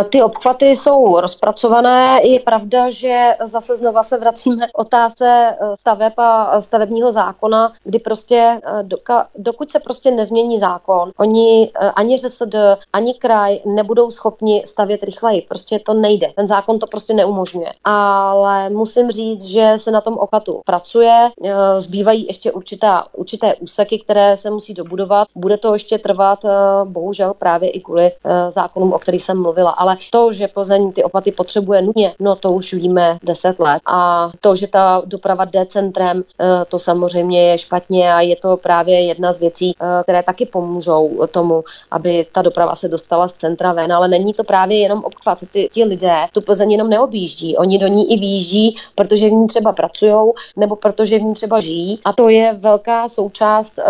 Ty 0.08 0.22
obchvaty 0.22 0.66
jsou 0.66 1.20
rozpracované. 1.20 2.20
Je 2.24 2.40
pravda, 2.40 2.90
že 2.90 3.36
zase 3.42 3.76
znova 3.76 4.02
se 4.02 4.18
vracíme 4.18 4.66
otázce 4.74 5.26
eh, 5.26 5.76
staveb 5.80 6.12
a 6.16 6.60
stavebního 6.60 7.12
zákona, 7.12 7.72
kdy 7.84 7.98
prostě 7.98 8.60
eh, 8.66 9.22
dokud 9.38 9.70
se 9.70 9.80
prostě 9.80 10.10
nezmění 10.10 10.58
zákon, 10.58 11.10
oni 11.16 11.70
eh, 11.80 11.90
ani 11.90 12.18
ŘSD, 12.18 12.54
ani 12.92 13.14
kraj 13.14 13.58
nebudou 13.64 14.10
schopni 14.10 14.62
stavět 14.66 15.02
rychleji. 15.02 15.42
Prostě 15.48 15.78
to 15.78 15.94
nejde. 15.94 16.32
Ten 16.36 16.46
zákon 16.46 16.78
to 16.78 16.86
prostě 16.86 17.14
neumožňuje. 17.14 17.72
Ale 17.84 18.70
musím 18.70 19.10
říct, 19.10 19.44
že 19.44 19.72
se 19.76 19.90
na 19.90 20.00
tom 20.00 20.14
obchvatu 20.14 20.60
pracuje. 20.66 21.30
Zbývají 21.78 22.26
ještě 22.26 22.52
určitá, 22.52 23.06
určité 23.12 23.54
úseky, 23.54 23.98
které 23.98 24.36
se 24.36 24.50
musí 24.50 24.74
dobudovat. 24.74 25.28
Bude 25.34 25.56
to 25.56 25.72
ještě 25.72 25.98
trvat, 25.98 26.38
bohužel 26.84 27.34
právě 27.34 27.70
i 27.70 27.80
kvůli 27.80 28.12
zákonům, 28.48 28.92
o 28.92 28.98
kterých 28.98 29.22
jsem 29.22 29.42
mluvila. 29.42 29.53
Ale 29.76 29.96
to, 30.11 30.32
že 30.32 30.48
Plzeň 30.48 30.92
ty 30.92 31.05
opaty 31.05 31.32
potřebuje 31.32 31.82
nutně, 31.82 32.14
no 32.20 32.36
to 32.36 32.52
už 32.52 32.72
víme 32.74 33.18
10 33.22 33.59
let. 33.59 33.82
A 33.86 34.30
to, 34.40 34.57
že 34.57 34.68
ta 34.68 35.02
doprava 35.05 35.44
jde 35.44 35.66
centrem, 35.66 36.24
eh, 36.40 36.64
to 36.68 36.78
samozřejmě 36.78 37.42
je 37.42 37.59
špatně 37.59 38.14
a 38.14 38.20
je 38.20 38.36
to 38.36 38.57
právě 38.57 39.00
jedna 39.00 39.32
z 39.32 39.40
věcí, 39.40 39.74
eh, 39.80 40.02
které 40.02 40.22
taky 40.22 40.46
pomůžou 40.46 41.26
tomu, 41.30 41.64
aby 41.90 42.26
ta 42.32 42.42
doprava 42.42 42.74
se 42.74 42.88
dostala 42.88 43.28
z 43.28 43.32
centra 43.32 43.72
ven, 43.72 43.92
ale 43.92 44.09
není 44.09 44.34
to 44.34 44.44
právě 44.44 44.78
jenom 44.78 45.05
obchvat. 45.05 45.38
Ty, 45.52 45.68
ti 45.72 45.84
lidé 45.84 46.26
tu 46.32 46.40
Plzeň 46.40 46.72
jenom 46.72 46.88
neobjíždí, 46.88 47.57
oni 47.57 47.78
do 47.78 47.86
ní 47.86 48.12
i 48.12 48.16
výjíždí, 48.16 48.76
protože 48.94 49.28
v 49.28 49.32
ní 49.32 49.46
třeba 49.46 49.72
pracují 49.72 50.32
nebo 50.57 50.76
protože 50.76 51.18
v 51.18 51.22
ní 51.22 51.34
třeba 51.34 51.61
žijí 51.61 52.00
a 52.05 52.12
to 52.12 52.28
je 52.28 52.55
velká 52.55 53.09
součást 53.09 53.78
uh, 53.78 53.84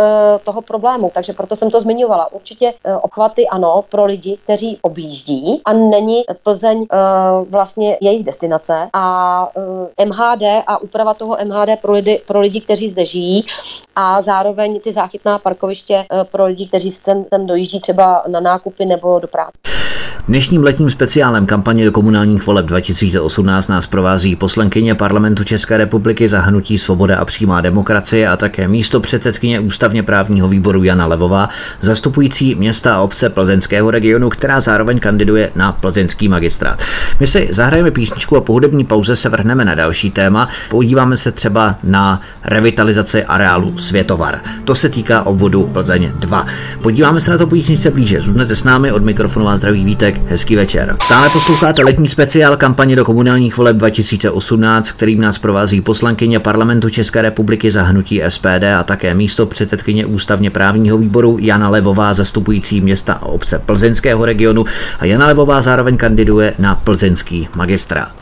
toho 0.45 0.63
problému, 0.63 1.11
takže 1.15 1.33
proto 1.33 1.57
jsem 1.57 1.71
to 1.71 1.81
zmiňovala. 1.81 2.33
Určitě 2.33 2.75
obchvaty 3.03 3.49
ano 3.49 3.85
pro 3.89 4.05
lidi, 4.05 4.39
kteří 4.45 4.79
objíždí 4.83 5.54
a 5.65 5.73
není 5.73 6.23
Plzeň 6.43 6.79
uh, 6.79 6.87
vlastně 7.49 7.99
jejich 8.01 8.25
destinace 8.25 8.89
a 8.93 9.49
uh, 9.57 9.89
eh, 9.99 10.05
MHD 10.07 10.43
a 10.67 10.79
úprava 10.79 11.15
toho 11.15 11.37
MHD 11.45 11.81
pro 11.83 11.93
lidi, 11.93 12.23
pro 12.27 12.41
lidi, 12.41 12.61
kteří 12.61 12.89
zde 12.89 13.05
žijí 13.05 13.47
a 13.97 14.21
zároveň 14.21 14.81
ty 14.81 14.93
záchytná 14.93 15.39
parkoviště 15.39 16.05
uh, 16.13 16.25
pro 16.25 16.45
lidi, 16.45 16.67
kteří 16.69 16.91
sem, 16.91 17.25
sem 17.29 17.47
dojíždí 17.47 17.81
třeba 17.81 18.25
na 18.27 18.41
nákupy 18.41 18.85
nebo 18.85 19.19
do 19.19 19.29
práce. 19.29 19.59
Dnešním 20.29 20.63
letním 20.63 20.91
speciálem 20.91 21.47
kampaně 21.47 21.85
do 21.85 21.93
komunálních 21.93 22.47
voleb 22.47 22.67
2018 22.67 23.69
nás 23.69 23.87
provází 23.87 24.37
poslankyně 24.37 24.95
parlamentu 24.95 25.45
České 25.45 25.77
republiky 25.77 26.29
za 26.29 26.41
hnutí 26.41 26.79
Svoboda 26.79 27.19
a 27.19 27.25
přímá 27.25 27.61
demokracie 27.61 28.29
a 28.29 28.37
také 28.37 28.69
místo 28.69 29.01
předsedkyně 29.01 29.61
ústavně 29.61 30.03
právního 30.03 30.49
výboru 30.49 30.85
Jana 30.85 31.07
Levová, 31.07 31.49
zastupující 31.81 32.55
města 32.55 32.97
a 32.97 33.01
obce 33.01 33.29
plzeňského 33.29 33.91
regionu, 33.91 34.31
která 34.31 34.61
zároveň 34.61 35.01
kandiduje 35.01 35.51
na 35.57 35.73
plzeňský 35.73 36.29
magistrát. 36.29 36.83
My 37.21 37.27
si 37.27 37.49
zahrajeme 37.51 37.91
písničku 37.91 38.37
a 38.37 38.41
po 38.41 38.53
hudební 38.53 38.85
pauze 38.85 39.17
se 39.17 39.29
vrhneme 39.29 39.65
na 39.65 39.75
další 39.75 40.11
téma. 40.11 40.49
Podíváme 40.71 41.17
se 41.17 41.33
třeba 41.33 41.77
na 41.83 42.21
revitalizaci 42.45 43.25
areálu 43.25 43.79
Světovar. 43.79 44.39
To 44.65 44.75
se 44.75 44.89
týká 44.89 45.23
obvodu 45.23 45.71
Plzeň 45.73 46.11
2. 46.19 46.47
Podíváme 46.83 47.21
se 47.21 47.31
na 47.31 47.39
to 47.39 47.47
písničce 47.47 47.91
blíže. 47.91 48.21
Zůdnete 48.21 48.57
s 48.57 48.65
námi 48.65 48.93
od 48.93 49.03
mikrofonu 49.03 49.47
vás 49.47 49.59
zdraví 49.59 49.85
Vítek. 49.85 50.14
Hezký 50.27 50.57
večer. 50.57 50.97
Stále 51.03 51.31
posloucháte 51.31 51.83
letní 51.83 52.09
speciál 52.09 52.57
kampaně 52.57 52.97
do 52.97 53.05
komunálních 53.05 53.57
voleb 53.57 53.77
2018, 53.77 54.91
kterým 54.91 55.21
nás 55.21 55.39
provází 55.39 55.81
poslankyně 55.81 56.41
parlamentu 56.41 56.89
České 56.89 57.23
republiky 57.23 57.71
za 57.71 57.83
hnutí 57.83 58.23
SPD 58.29 58.65
a 58.79 58.83
také 58.83 59.15
místo 59.15 59.47
předsedkyně 59.47 60.07
ústavně 60.07 60.51
právního 60.51 60.99
výboru 60.99 61.37
Jana 61.41 61.69
Levová 61.69 62.15
zastupující 62.15 62.81
města 62.81 63.13
a 63.13 63.27
obce 63.27 63.59
plzeňského 63.59 64.25
regionu 64.25 64.65
a 64.99 65.05
Jana 65.05 65.27
Levová 65.27 65.63
zároveň 65.63 65.97
kandiduje 65.97 66.55
na 66.59 66.75
plzeňský 66.75 67.49
magistrát. 67.57 68.13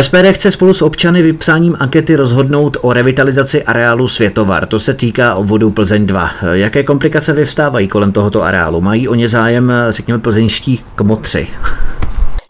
SPD 0.00 0.32
chce 0.32 0.50
spolu 0.50 0.74
s 0.74 0.82
občany 0.82 1.22
vypsáním 1.22 1.76
ankety 1.78 2.16
rozhodnout 2.16 2.76
o 2.80 2.92
revitalizaci 2.92 3.64
areálu 3.64 4.08
Světovar. 4.08 4.66
To 4.66 4.80
se 4.80 4.94
týká 4.94 5.34
obvodu 5.34 5.70
Plzeň 5.70 6.06
2. 6.06 6.30
Jaké 6.52 6.82
komplikace 6.82 7.32
vyvstávají 7.32 7.88
kolem 7.88 8.12
tohoto 8.12 8.42
areálu? 8.42 8.80
Mají 8.80 9.08
o 9.08 9.14
ně 9.14 9.28
zájem, 9.28 9.72
řekněme, 9.90 10.18
plzeňští 10.18 10.69
kmotři? 10.78 11.48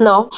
No, 0.01 0.29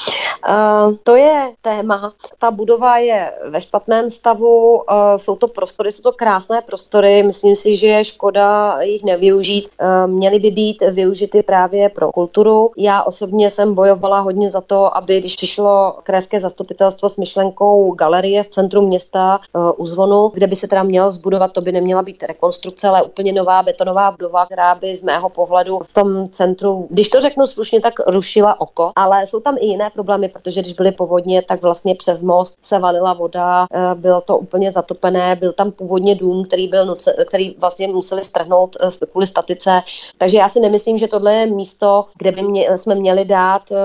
to 1.02 1.16
je 1.16 1.52
téma. 1.62 2.12
Ta 2.38 2.50
budova 2.50 2.98
je 2.98 3.32
ve 3.48 3.60
špatném 3.60 4.10
stavu, 4.10 4.74
uh, 4.74 4.82
jsou 5.16 5.36
to 5.36 5.48
prostory, 5.48 5.92
jsou 5.92 6.02
to 6.02 6.12
krásné 6.12 6.62
prostory, 6.62 7.22
myslím 7.22 7.56
si, 7.56 7.76
že 7.76 7.86
je 7.86 8.04
škoda 8.04 8.80
jich 8.82 9.04
nevyužít. 9.04 9.68
Uh, 9.80 10.10
měly 10.10 10.38
by 10.38 10.50
být 10.50 10.82
využity 10.90 11.42
právě 11.42 11.88
pro 11.88 12.12
kulturu. 12.12 12.70
Já 12.76 13.02
osobně 13.02 13.50
jsem 13.50 13.74
bojovala 13.74 14.20
hodně 14.20 14.50
za 14.50 14.60
to, 14.60 14.96
aby 14.96 15.18
když 15.18 15.36
přišlo 15.36 15.96
krajské 16.02 16.40
zastupitelstvo 16.40 17.08
s 17.08 17.16
myšlenkou 17.16 17.94
galerie 17.94 18.42
v 18.42 18.48
centru 18.48 18.82
města 18.82 19.40
u 19.76 19.86
zvonu, 19.86 20.30
kde 20.34 20.46
by 20.46 20.56
se 20.56 20.68
teda 20.68 20.82
mělo 20.82 21.10
zbudovat, 21.10 21.52
to 21.52 21.60
by 21.60 21.72
neměla 21.72 22.02
být 22.02 22.22
rekonstrukce, 22.22 22.88
ale 22.88 23.02
úplně 23.02 23.32
nová 23.32 23.62
betonová 23.62 24.10
budova, 24.10 24.46
která 24.46 24.74
by 24.74 24.96
z 24.96 25.02
mého 25.02 25.28
pohledu 25.28 25.78
v 25.78 25.92
tom 25.92 26.28
centru, 26.28 26.86
když 26.90 27.08
to 27.08 27.20
řeknu 27.20 27.46
slušně, 27.46 27.80
tak 27.80 27.94
rušila 28.06 28.60
oko. 28.60 28.92
Ale 28.96 29.26
jsou 29.26 29.40
tam 29.40 29.56
i 29.60 29.66
jiné 29.66 29.90
problémy, 29.90 30.28
protože 30.32 30.60
když 30.60 30.72
byly 30.72 30.92
povodně, 30.92 31.42
tak 31.42 31.62
vlastně 31.62 31.94
přes 31.94 32.22
most 32.22 32.58
se 32.62 32.78
valila 32.78 33.12
voda, 33.12 33.66
uh, 33.74 34.00
bylo 34.00 34.20
to 34.20 34.38
úplně 34.38 34.70
zatopené, 34.70 35.36
byl 35.36 35.52
tam 35.52 35.72
původně 35.72 36.14
dům, 36.14 36.44
který 36.44 36.68
byl 36.68 36.86
nuce, 36.86 37.24
který 37.28 37.54
vlastně 37.58 37.88
museli 37.88 38.24
strhnout 38.24 38.76
uh, 38.82 38.90
kvůli 39.10 39.26
statice. 39.26 39.80
Takže 40.18 40.38
já 40.38 40.48
si 40.48 40.60
nemyslím, 40.60 40.98
že 40.98 41.08
tohle 41.08 41.34
je 41.34 41.46
místo, 41.46 42.04
kde 42.18 42.32
by 42.32 42.42
mě, 42.42 42.78
jsme 42.78 42.94
měli 42.94 43.24
dát 43.24 43.62
uh, 43.70 43.76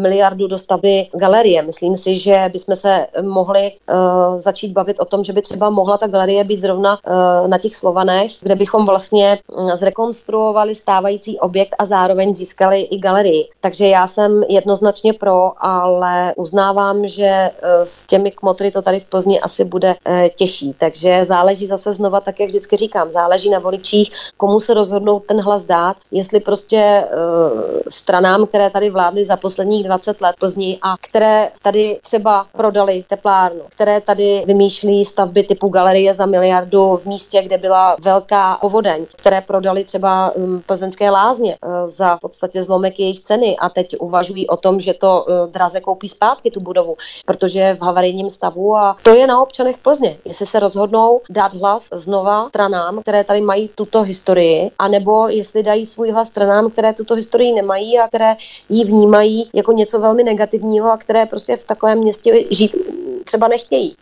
miliardu 0.00 0.46
do 0.46 0.58
stavby 0.58 1.08
galerie. 1.12 1.62
Myslím 1.62 1.96
si, 1.96 2.16
že 2.18 2.50
bychom 2.52 2.74
se 2.74 3.06
mohli 3.22 3.72
začít 4.36 4.72
bavit 4.72 5.00
o 5.00 5.04
tom, 5.04 5.24
že 5.24 5.32
by 5.32 5.42
třeba 5.42 5.70
mohla 5.70 5.98
ta 5.98 6.06
galerie 6.06 6.44
být 6.44 6.60
zrovna 6.60 6.98
na 7.46 7.58
těch 7.58 7.76
Slovanech, 7.76 8.32
kde 8.40 8.54
bychom 8.54 8.86
vlastně 8.86 9.38
mm, 9.48 9.76
zrekonstruovali 9.76 10.74
stávající 10.74 11.40
objekt 11.40 11.74
a 11.78 11.84
zároveň 11.84 12.34
získali 12.34 12.80
i 12.80 12.98
galerii. 12.98 13.48
Takže 13.60 13.88
já 13.88 14.06
jsem 14.06 14.42
jednoznačně 14.48 15.12
pro, 15.12 15.52
ale 15.58 15.95
uznávám, 16.36 17.08
že 17.08 17.50
uh, 17.50 17.68
s 17.84 18.06
těmi 18.06 18.30
kmotry 18.30 18.70
to 18.70 18.82
tady 18.82 19.00
v 19.00 19.04
Plzni 19.04 19.40
asi 19.40 19.64
bude 19.64 19.88
uh, 19.88 20.28
těžší. 20.36 20.74
Takže 20.78 21.24
záleží 21.24 21.66
zase 21.66 21.92
znova, 21.92 22.20
tak 22.20 22.40
jak 22.40 22.48
vždycky 22.48 22.76
říkám, 22.76 23.10
záleží 23.10 23.50
na 23.50 23.58
voličích, 23.58 24.10
komu 24.36 24.60
se 24.60 24.74
rozhodnou 24.74 25.20
ten 25.20 25.40
hlas 25.40 25.64
dát, 25.64 25.96
jestli 26.10 26.40
prostě 26.40 27.04
uh, 27.04 27.60
stranám, 27.88 28.46
které 28.46 28.70
tady 28.70 28.90
vládly 28.90 29.24
za 29.24 29.36
posledních 29.36 29.84
20 29.84 30.20
let 30.20 30.36
Plzni 30.38 30.78
a 30.82 30.94
které 31.10 31.50
tady 31.62 31.98
třeba 32.02 32.46
prodali 32.52 33.04
teplárnu, 33.08 33.60
které 33.68 34.00
tady 34.00 34.42
vymýšlí 34.46 35.04
stavby 35.04 35.42
typu 35.42 35.68
galerie 35.68 36.14
za 36.14 36.26
miliardu 36.26 36.96
v 36.96 37.06
místě, 37.06 37.42
kde 37.42 37.58
byla 37.58 37.96
velká 38.00 38.58
povodeň, 38.60 39.06
které 39.16 39.40
prodali 39.40 39.84
třeba 39.84 40.30
um, 40.34 40.62
plzeňské 40.66 41.10
lázně 41.10 41.58
za 41.84 42.16
v 42.16 42.20
podstatě 42.20 42.62
zlomek 42.62 42.98
jejich 42.98 43.20
ceny 43.20 43.56
a 43.56 43.68
teď 43.68 43.96
uvažují 44.00 44.48
o 44.48 44.56
tom, 44.56 44.80
že 44.80 44.94
to 44.94 45.26
draze 45.50 45.80
koupí 45.86 46.08
zpátky 46.08 46.50
tu 46.50 46.60
budovu, 46.60 46.96
protože 47.26 47.58
je 47.58 47.74
v 47.74 47.82
havarijním 47.82 48.30
stavu 48.30 48.76
a 48.76 48.96
to 49.02 49.10
je 49.14 49.26
na 49.26 49.40
občanech 49.40 49.78
Plzně. 49.78 50.18
Jestli 50.24 50.46
se 50.46 50.60
rozhodnou 50.60 51.20
dát 51.30 51.54
hlas 51.54 51.88
znova 51.92 52.48
stranám, 52.48 53.02
které 53.02 53.24
tady 53.24 53.40
mají 53.40 53.70
tuto 53.74 54.02
historii, 54.02 54.70
anebo 54.78 55.28
jestli 55.28 55.62
dají 55.62 55.86
svůj 55.86 56.10
hlas 56.10 56.28
stranám, 56.28 56.70
které 56.70 56.92
tuto 56.92 57.14
historii 57.14 57.52
nemají 57.52 57.98
a 57.98 58.08
které 58.08 58.36
ji 58.68 58.84
vnímají 58.84 59.50
jako 59.54 59.72
něco 59.72 60.00
velmi 60.00 60.24
negativního 60.24 60.92
a 60.92 60.96
které 60.96 61.26
prostě 61.26 61.56
v 61.56 61.64
takovém 61.64 61.98
městě 61.98 62.44
žít 62.50 62.76
třeba 63.24 63.48
nechtějí. 63.48 63.96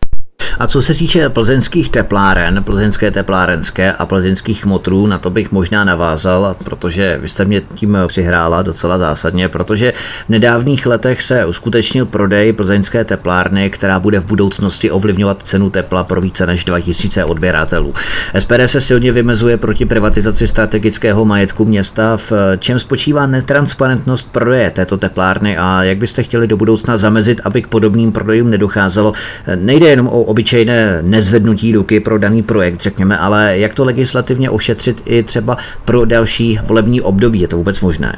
A 0.59 0.67
co 0.67 0.81
se 0.81 0.93
týče 0.93 1.29
plzeňských 1.29 1.89
tepláren, 1.89 2.63
plzeňské 2.63 3.11
teplárenské 3.11 3.93
a 3.93 4.05
plzeňských 4.05 4.65
motrů, 4.65 5.07
na 5.07 5.17
to 5.17 5.29
bych 5.29 5.51
možná 5.51 5.83
navázal, 5.83 6.55
protože 6.63 7.17
vy 7.21 7.29
jste 7.29 7.45
mě 7.45 7.61
tím 7.75 7.97
přihrála 8.07 8.61
docela 8.61 8.97
zásadně, 8.97 9.49
protože 9.49 9.93
v 10.25 10.29
nedávných 10.29 10.85
letech 10.85 11.21
se 11.21 11.45
uskutečnil 11.45 12.05
prodej 12.05 12.53
plzeňské 12.53 13.05
teplárny, 13.05 13.69
která 13.69 13.99
bude 13.99 14.19
v 14.19 14.25
budoucnosti 14.25 14.91
ovlivňovat 14.91 15.41
cenu 15.43 15.69
tepla 15.69 16.03
pro 16.03 16.21
více 16.21 16.45
než 16.45 16.63
2000 16.63 17.25
odběratelů. 17.25 17.93
SPD 18.39 18.61
se 18.65 18.81
silně 18.81 19.11
vymezuje 19.11 19.57
proti 19.57 19.85
privatizaci 19.85 20.47
strategického 20.47 21.25
majetku 21.25 21.65
města. 21.65 22.17
V 22.17 22.31
čem 22.59 22.79
spočívá 22.79 23.27
netransparentnost 23.27 24.31
prodeje 24.31 24.71
této 24.71 24.97
teplárny 24.97 25.57
a 25.57 25.83
jak 25.83 25.97
byste 25.97 26.23
chtěli 26.23 26.47
do 26.47 26.57
budoucna 26.57 26.97
zamezit, 26.97 27.41
aby 27.43 27.61
k 27.61 27.67
podobným 27.67 28.11
prodejům 28.11 28.49
nedocházelo? 28.49 29.13
Nejde 29.55 29.87
jenom 29.87 30.07
o 30.07 30.23
obyčejné 30.25 31.01
nezvednutí 31.01 31.71
ruky 31.71 31.99
pro 31.99 32.19
daný 32.19 32.43
projekt, 32.43 32.81
řekněme, 32.81 33.17
ale 33.17 33.59
jak 33.59 33.73
to 33.73 33.85
legislativně 33.85 34.49
ošetřit 34.49 35.01
i 35.05 35.23
třeba 35.23 35.57
pro 35.85 36.05
další 36.05 36.59
volební 36.63 37.01
období? 37.01 37.39
Je 37.41 37.47
to 37.47 37.57
vůbec 37.57 37.79
možné? 37.79 38.15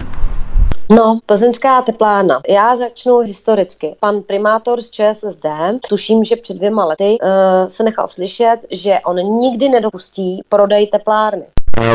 No, 0.91 1.19
plzeňská 1.25 1.81
teplárna. 1.81 2.41
Já 2.49 2.75
začnu 2.75 3.19
historicky. 3.19 3.95
Pan 3.99 4.21
primátor 4.21 4.81
z 4.81 4.89
ČSSD, 4.89 5.45
tuším, 5.89 6.23
že 6.23 6.35
před 6.35 6.57
dvěma 6.57 6.85
lety, 6.85 7.17
uh, 7.21 7.67
se 7.67 7.83
nechal 7.83 8.07
slyšet, 8.07 8.57
že 8.71 8.93
on 9.05 9.17
nikdy 9.17 9.69
nedopustí 9.69 10.41
prodej 10.49 10.87
teplárny. 10.87 11.43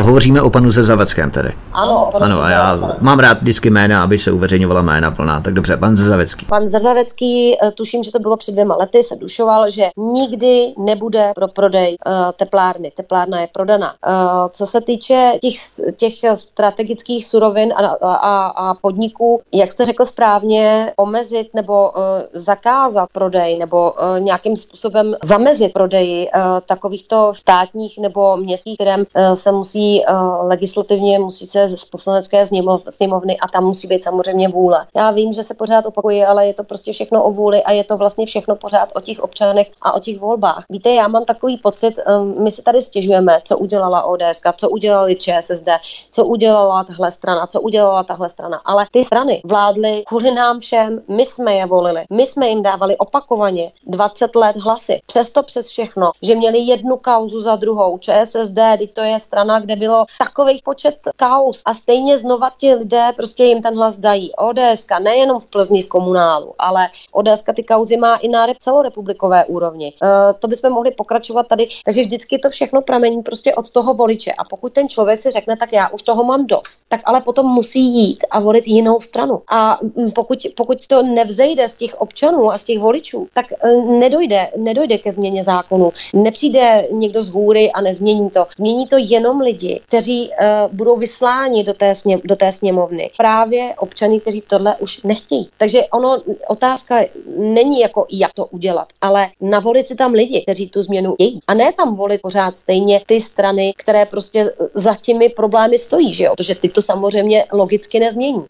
Hovoříme 0.01 0.41
o 0.41 0.49
panu 0.49 0.71
Zezaveckém 0.71 1.31
tedy. 1.31 1.53
Ano, 1.71 2.05
o 2.07 2.11
panu 2.11 2.25
ano, 2.25 2.43
a 2.43 2.49
já 2.49 2.77
mám 3.01 3.19
rád 3.19 3.41
vždycky 3.41 3.69
jména, 3.69 4.03
aby 4.03 4.19
se 4.19 4.31
uveřejňovala 4.31 4.81
jména 4.81 5.11
plná. 5.11 5.39
Tak 5.39 5.53
dobře, 5.53 5.77
pan 5.77 5.97
Zezavecký. 5.97 6.45
Pan 6.45 6.67
Zezavecký, 6.67 7.57
eh, 7.63 7.71
tuším, 7.71 8.03
že 8.03 8.11
to 8.11 8.19
bylo 8.19 8.37
před 8.37 8.51
dvěma 8.51 8.75
lety, 8.75 9.03
se 9.03 9.15
dušoval, 9.15 9.69
že 9.69 9.89
nikdy 9.97 10.73
nebude 10.77 11.31
pro 11.35 11.47
prodej 11.47 11.95
uh, 12.05 12.13
teplárny. 12.35 12.91
Teplárna 12.95 13.41
je 13.41 13.47
prodaná. 13.53 13.93
Uh, 14.07 14.49
co 14.49 14.65
se 14.65 14.81
týče 14.81 15.31
těch, 15.41 15.53
těch 15.97 16.13
strategických 16.33 17.27
surovin 17.27 17.73
a, 17.73 17.87
a, 18.01 18.47
a 18.47 18.73
podniků, 18.73 19.41
jak 19.53 19.71
jste 19.71 19.85
řekl 19.85 20.05
správně, 20.05 20.93
omezit 20.97 21.49
nebo 21.53 21.89
uh, 21.89 21.95
zakázat 22.33 23.09
prodej 23.11 23.57
nebo 23.57 23.91
uh, 23.91 24.19
nějakým 24.19 24.55
způsobem 24.55 25.15
zamezit 25.23 25.73
prodeji 25.73 26.27
uh, 26.27 26.41
takovýchto 26.65 27.33
státních 27.35 27.99
nebo 28.01 28.37
městských 28.37 28.77
firm 28.77 29.01
uh, 29.01 29.33
se 29.33 29.51
musí 29.51 29.72
musí 29.73 30.05
uh, 30.05 30.47
legislativně, 30.47 31.19
musí 31.19 31.47
se 31.47 31.69
z 31.69 31.85
poslanecké 31.85 32.45
sněmovny 32.89 33.39
a 33.39 33.47
tam 33.47 33.63
musí 33.63 33.87
být 33.87 34.03
samozřejmě 34.03 34.47
vůle. 34.47 34.85
Já 34.95 35.11
vím, 35.11 35.33
že 35.33 35.43
se 35.43 35.53
pořád 35.53 35.85
opakuje, 35.85 36.27
ale 36.27 36.47
je 36.47 36.53
to 36.53 36.63
prostě 36.63 36.93
všechno 36.93 37.23
o 37.23 37.31
vůli 37.31 37.63
a 37.63 37.71
je 37.71 37.83
to 37.83 37.97
vlastně 37.97 38.25
všechno 38.25 38.55
pořád 38.55 38.89
o 38.95 39.01
těch 39.01 39.19
občanech 39.19 39.71
a 39.81 39.93
o 39.93 39.99
těch 39.99 40.19
volbách. 40.19 40.65
Víte, 40.69 40.89
já 40.89 41.07
mám 41.07 41.25
takový 41.25 41.57
pocit, 41.57 41.95
um, 42.19 42.43
my 42.43 42.51
si 42.51 42.61
tady 42.61 42.81
stěžujeme, 42.81 43.39
co 43.43 43.57
udělala 43.57 44.03
ODS, 44.03 44.41
co 44.57 44.69
udělali 44.69 45.15
ČSSD, 45.15 45.69
co 46.11 46.25
udělala 46.25 46.83
tahle 46.83 47.11
strana, 47.11 47.47
co 47.47 47.61
udělala 47.61 48.03
tahle 48.03 48.29
strana, 48.29 48.61
ale 48.65 48.85
ty 48.91 49.03
strany 49.03 49.41
vládly 49.45 50.03
kvůli 50.07 50.31
nám 50.31 50.59
všem, 50.59 51.01
my 51.07 51.25
jsme 51.25 51.55
je 51.55 51.65
volili, 51.65 52.05
my 52.09 52.25
jsme 52.25 52.47
jim 52.49 52.61
dávali 52.61 52.97
opakovaně 52.97 53.71
20 53.87 54.35
let 54.35 54.55
hlasy. 54.55 54.99
Přesto 55.05 55.43
přes 55.43 55.69
všechno, 55.69 56.11
že 56.21 56.35
měli 56.35 56.59
jednu 56.59 56.97
kauzu 56.97 57.41
za 57.41 57.55
druhou, 57.55 57.97
ČSSD, 57.97 58.59
teď 58.77 58.93
to 58.93 59.01
je 59.01 59.19
strana, 59.19 59.52
kde 59.59 59.75
bylo 59.75 60.05
takový 60.19 60.61
počet 60.63 60.95
kaus 61.15 61.61
a 61.65 61.73
stejně 61.73 62.17
znova 62.17 62.49
ti 62.57 62.73
lidé 62.73 63.11
prostě 63.15 63.43
jim 63.43 63.61
ten 63.61 63.75
hlas 63.75 63.97
dají. 63.97 64.35
ODS 64.35 64.87
nejenom 64.99 65.39
v 65.39 65.47
Plzni 65.47 65.83
v 65.83 65.87
komunálu, 65.87 66.53
ale 66.59 66.87
ODS 67.11 67.43
ty 67.55 67.63
kauzy 67.63 67.97
má 67.97 68.15
i 68.15 68.27
na 68.27 68.47
celorepublikové 68.59 69.45
úrovni. 69.45 69.93
Uh, 70.01 70.09
to 70.39 70.47
bychom 70.47 70.71
mohli 70.71 70.91
pokračovat 70.91 71.47
tady, 71.47 71.69
takže 71.85 72.01
vždycky 72.01 72.39
to 72.39 72.49
všechno 72.49 72.81
pramení 72.81 73.21
prostě 73.21 73.55
od 73.55 73.69
toho 73.69 73.93
voliče. 73.93 74.31
A 74.31 74.43
pokud 74.43 74.73
ten 74.73 74.89
člověk 74.89 75.19
si 75.19 75.31
řekne, 75.31 75.57
tak 75.57 75.73
já 75.73 75.89
už 75.89 76.03
toho 76.03 76.23
mám 76.23 76.47
dost, 76.47 76.83
tak 76.89 77.01
ale 77.05 77.21
potom 77.21 77.45
musí 77.45 77.79
jít 77.79 78.23
a 78.31 78.39
volit 78.39 78.67
jinou 78.67 78.99
stranu. 78.99 79.41
A 79.49 79.77
mm, 79.95 80.11
pokud, 80.11 80.39
pokud 80.55 80.87
to 80.87 81.03
nevzejde 81.03 81.67
z 81.67 81.75
těch 81.75 82.01
občanů 82.01 82.51
a 82.51 82.57
z 82.57 82.63
těch 82.63 82.79
voličů, 82.79 83.27
tak 83.33 83.45
uh, 83.63 83.99
nedojde, 83.99 84.51
nedojde 84.57 84.97
ke 84.97 85.11
změně 85.11 85.43
zákonu. 85.43 85.91
Nepřijde 86.13 86.87
někdo 86.91 87.21
z 87.21 87.29
hůry 87.29 87.71
a 87.71 87.81
nezmění 87.81 88.29
to. 88.29 88.45
Změní 88.57 88.87
to 88.87 88.95
jenom 88.99 89.41
lidi, 89.43 89.81
kteří 89.87 90.29
uh, 90.29 90.75
budou 90.75 90.97
vysláni 90.97 91.63
do 91.63 91.73
té, 91.73 91.95
sně, 91.95 92.19
do 92.23 92.35
té 92.35 92.51
sněmovny. 92.51 93.11
Právě 93.17 93.75
občany, 93.77 94.19
kteří 94.19 94.41
tohle 94.41 94.75
už 94.79 95.01
nechtějí. 95.01 95.49
Takže 95.57 95.81
ono, 95.91 96.21
otázka 96.47 96.99
není 97.37 97.79
jako, 97.79 98.05
jak 98.11 98.33
to 98.33 98.45
udělat, 98.45 98.87
ale 99.01 99.27
navolit 99.41 99.87
si 99.87 99.95
tam 99.95 100.13
lidi, 100.13 100.41
kteří 100.41 100.69
tu 100.69 100.81
změnu 100.81 101.13
chtějí. 101.13 101.39
A 101.47 101.53
ne 101.53 101.73
tam 101.73 101.95
volit 101.95 102.21
pořád 102.21 102.57
stejně 102.57 103.01
ty 103.05 103.21
strany, 103.21 103.73
které 103.77 104.05
prostě 104.05 104.53
za 104.73 104.95
těmi 104.95 105.29
problémy 105.29 105.77
stojí, 105.77 106.13
že 106.13 106.23
jo? 106.23 106.33
Protože 106.37 106.55
ty 106.55 106.69
to 106.69 106.81
samozřejmě 106.81 107.45
logicky 107.51 107.99
nezmění. 107.99 108.45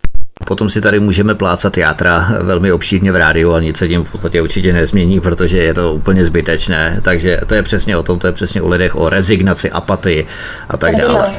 Potom 0.47 0.69
si 0.69 0.81
tady 0.81 0.99
můžeme 0.99 1.35
plácat 1.35 1.77
játra 1.77 2.27
velmi 2.41 2.71
obšírně 2.71 3.11
v 3.11 3.15
rádiu 3.15 3.53
a 3.53 3.59
nic 3.59 3.77
se 3.77 3.87
tím 3.87 4.03
v 4.03 4.11
podstatě 4.11 4.41
určitě 4.41 4.73
nezmění, 4.73 5.19
protože 5.19 5.57
je 5.57 5.73
to 5.73 5.93
úplně 5.93 6.25
zbytečné. 6.25 6.99
Takže 7.01 7.39
to 7.47 7.55
je 7.55 7.63
přesně 7.63 7.97
o 7.97 8.03
tom, 8.03 8.19
to 8.19 8.27
je 8.27 8.33
přesně 8.33 8.61
o 8.61 8.67
lidech, 8.67 8.95
o 8.95 9.09
rezignaci, 9.09 9.71
apatii 9.71 10.27
a 10.69 10.77
tak 10.77 10.95
dále. 10.95 11.33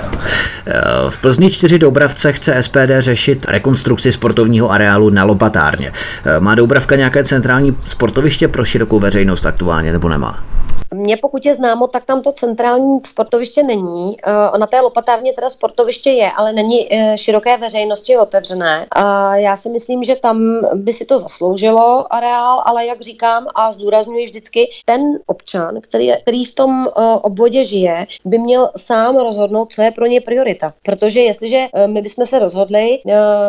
V 1.08 1.18
Plzni 1.18 1.50
4 1.50 1.78
Doubravce 1.78 2.32
chce 2.32 2.62
SPD 2.62 2.90
řešit 2.98 3.46
rekonstrukci 3.48 4.12
sportovního 4.12 4.70
areálu 4.70 5.10
na 5.10 5.24
Lopatárně. 5.24 5.92
Má 6.38 6.54
Doubravka 6.54 6.96
nějaké 6.96 7.24
centrální 7.24 7.76
sportoviště 7.86 8.48
pro 8.48 8.64
širokou 8.64 9.00
veřejnost 9.00 9.46
aktuálně 9.46 9.92
nebo 9.92 10.08
nemá? 10.08 10.44
Mně 10.94 11.16
pokud 11.16 11.46
je 11.46 11.54
známo, 11.54 11.86
tak 11.86 12.04
tam 12.04 12.22
to 12.22 12.32
centrální 12.32 13.00
sportoviště 13.06 13.62
není. 13.62 14.16
Na 14.58 14.66
té 14.66 14.80
lopatárně 14.80 15.32
teda 15.32 15.48
sportoviště 15.48 16.10
je, 16.10 16.30
ale 16.30 16.52
není 16.52 16.88
široké 17.14 17.56
veřejnosti 17.56 18.16
otevřené. 18.16 18.86
Já 19.34 19.56
si 19.56 19.68
myslím, 19.68 20.04
že 20.04 20.16
tam 20.16 20.60
by 20.74 20.92
si 20.92 21.04
to 21.04 21.18
zasloužilo 21.18 22.12
areál, 22.14 22.62
ale 22.66 22.86
jak 22.86 23.00
říkám 23.00 23.46
a 23.54 23.72
zdůrazňuji 23.72 24.24
vždycky, 24.24 24.70
ten 24.84 25.18
občan, 25.26 25.80
který, 25.80 26.12
který 26.22 26.44
v 26.44 26.54
tom 26.54 26.88
obvodě 27.22 27.64
žije, 27.64 28.06
by 28.24 28.38
měl 28.38 28.70
sám 28.76 29.16
rozhodnout, 29.16 29.72
co 29.72 29.82
je 29.82 29.90
pro 29.90 30.06
ně 30.06 30.20
priorita. 30.20 30.72
Protože 30.82 31.20
jestliže 31.20 31.66
my 31.86 32.02
bychom 32.02 32.26
se 32.26 32.38
rozhodli, 32.38 33.00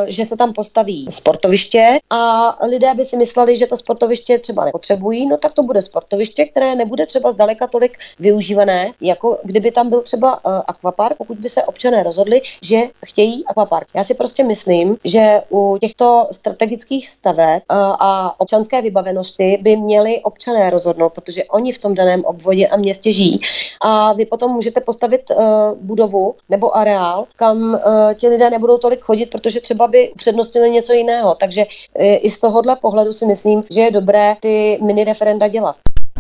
že 0.08 0.26
se 0.26 0.38
tam 0.38 0.54
postaví 0.54 1.08
sportoviště 1.10 2.00
a 2.10 2.58
lidé 2.66 2.94
by 2.94 3.06
si 3.06 3.18
mysleli, 3.18 3.58
že 3.58 3.68
to 3.68 3.78
sportoviště 3.78 4.40
třeba 4.40 4.66
nepotřebují, 4.66 5.26
no 5.28 5.38
tak 5.38 5.54
to 5.54 5.64
bude 5.64 5.82
sportoviště, 5.82 6.46
které 6.46 6.76
nebude 6.76 7.06
třeba 7.06 7.32
zdaleka 7.36 7.68
tolik 7.68 7.98
využívané, 8.20 8.92
jako 9.02 9.38
kdyby 9.44 9.72
tam 9.72 9.90
byl 9.90 10.02
třeba 10.02 10.30
uh, 10.34 10.62
akvapark, 10.68 11.18
pokud 11.18 11.38
by 11.38 11.50
se 11.50 11.64
občané 11.64 12.04
rozhodli, 12.04 12.42
že 12.62 12.78
chtějí 13.06 13.46
akvapark. 13.46 13.88
Já 13.94 14.04
si 14.04 14.14
prostě 14.14 14.44
myslím, 14.44 14.98
že 15.04 15.42
u 15.50 15.78
těchto 15.82 16.28
strategických 16.32 17.08
staveb 17.08 17.62
uh, 17.72 17.78
a 18.00 18.40
občanské 18.40 18.82
vybavenosti 18.82 19.58
by 19.62 19.76
měli 19.76 20.22
občané 20.24 20.70
rozhodnout, 20.70 21.14
protože 21.14 21.44
oni 21.44 21.72
v 21.72 21.82
tom 21.82 21.96
daném 21.96 22.26
obvodě 22.26 22.68
a 22.68 22.78
městě 22.78 23.12
žijí. 23.12 23.40
A 23.82 24.14
vy 24.14 24.26
potom 24.26 24.52
můžete 24.52 24.82
postavit 24.82 25.22
uh, 25.30 25.36
budovu 25.82 26.36
nebo 26.50 26.78
areál, 26.78 27.26
kam 27.36 27.58
uh, 27.74 27.80
ti 28.16 28.28
lidé 28.28 28.50
nebudou 28.50 28.78
tolik 28.78 29.02
chodit, 29.02 29.30
protože 29.30 29.62
třeba 29.62 29.88
by 29.88 30.10
upřednostnili 30.10 30.70
něco 30.70 30.94
jiného. 30.94 31.36
Takže 31.36 31.66
uh, 31.66 32.06
i 32.26 32.30
z 32.32 32.38
tohohle 32.40 32.76
pohledu 32.82 33.14
si 33.14 33.26
myslím, 33.26 33.64
že 33.70 33.82
je 33.82 33.92
dobré 33.92 34.36
ty 34.40 34.80
mini 34.82 35.04
referenda 35.04 35.48
dělat. 35.48 35.76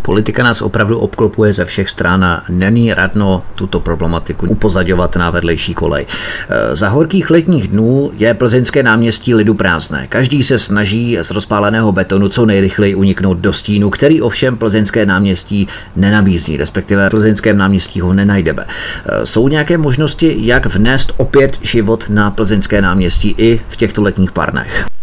Politika 0.05 0.43
nás 0.43 0.61
opravdu 0.61 0.99
obklopuje 0.99 1.53
ze 1.53 1.65
všech 1.65 1.89
stran 1.89 2.25
a 2.25 2.43
není 2.49 2.93
radno 2.93 3.43
tuto 3.55 3.79
problematiku 3.79 4.47
upozadovat 4.47 5.15
na 5.15 5.29
vedlejší 5.29 5.73
kolej. 5.73 6.05
E, 6.49 6.75
za 6.75 6.89
horkých 6.89 7.29
letních 7.29 7.67
dnů 7.67 8.11
je 8.17 8.33
plzeňské 8.33 8.83
náměstí 8.83 9.33
lidu 9.35 9.53
prázdné. 9.53 10.07
Každý 10.07 10.43
se 10.43 10.59
snaží 10.59 11.17
z 11.21 11.31
rozpáleného 11.31 11.91
betonu 11.91 12.29
co 12.29 12.45
nejrychleji 12.45 12.95
uniknout 12.95 13.37
do 13.37 13.53
stínu, 13.53 13.89
který 13.89 14.21
ovšem 14.21 14.57
plzeňské 14.57 15.05
náměstí 15.05 15.67
nenabízí, 15.95 16.57
respektive 16.57 17.09
plzeňském 17.09 17.57
náměstí 17.57 18.01
ho 18.01 18.13
nenajdeme. 18.13 18.65
E, 18.65 19.25
jsou 19.25 19.47
nějaké 19.47 19.77
možnosti, 19.77 20.35
jak 20.37 20.65
vnést 20.65 21.13
opět 21.17 21.57
život 21.61 22.05
na 22.09 22.31
plzeňské 22.31 22.81
náměstí 22.81 23.35
i 23.37 23.61
v 23.69 23.75
těchto 23.75 24.01
letních 24.01 24.31
parnech? 24.31 24.94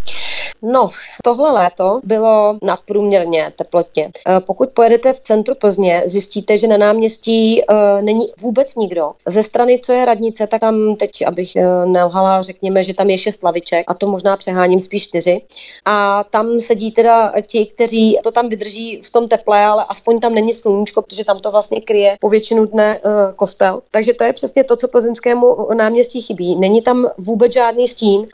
No, 0.63 0.91
tohle 1.25 1.53
léto 1.53 2.01
bylo 2.05 2.59
nadprůměrně 2.63 3.53
teplotně. 3.57 4.11
Eh, 4.29 4.41
pokud 4.47 4.69
pojedete 4.71 5.13
v 5.13 5.21
centru 5.21 5.55
Plzně, 5.55 6.03
zjistíte, 6.05 6.59
že 6.59 6.67
na 6.67 6.77
náměstí 6.77 7.63
uh, 7.63 8.03
není 8.03 8.33
vůbec 8.41 8.77
nikdo. 8.77 9.13
Ze 9.27 9.43
strany, 9.43 9.81
co 9.85 9.93
je 9.93 10.05
radnice, 10.05 10.47
tak 10.47 10.61
tam 10.61 10.97
teď, 10.97 11.11
abych 11.27 11.53
uh, 11.57 11.91
nelhala, 11.93 12.43
řekněme, 12.43 12.85
že 12.85 12.95
tam 12.95 13.11
je 13.11 13.19
šest 13.19 13.43
laviček 13.43 13.85
a 13.89 13.95
to 13.95 14.07
možná 14.07 14.37
přeháním 14.37 14.81
spíš 14.81 15.09
čtyři. 15.09 15.43
A 15.85 16.25
tam 16.25 16.61
sedí 16.61 16.93
teda 16.93 17.33
ti, 17.47 17.67
kteří 17.67 18.19
to 18.23 18.31
tam 18.31 18.49
vydrží 18.49 19.01
v 19.05 19.11
tom 19.11 19.29
teple, 19.29 19.65
ale 19.65 19.85
aspoň 19.89 20.21
tam 20.21 20.35
není 20.35 20.53
sluníčko, 20.53 21.03
protože 21.03 21.25
tam 21.25 21.39
to 21.39 21.51
vlastně 21.51 21.81
kryje 21.81 22.17
po 22.21 22.29
většinu 22.29 22.67
dne 22.67 23.01
kostel. 23.37 23.83
Takže 23.91 24.15
to 24.15 24.25
je 24.25 24.33
přesně 24.33 24.65
to, 24.65 24.77
co 24.77 24.89
plzeňskému 24.89 25.69
náměstí 25.75 26.23
chybí. 26.23 26.57
Není 26.57 26.83
tam 26.83 27.09
vůbec 27.19 27.53
žádný 27.53 27.87
stín. 27.87 28.27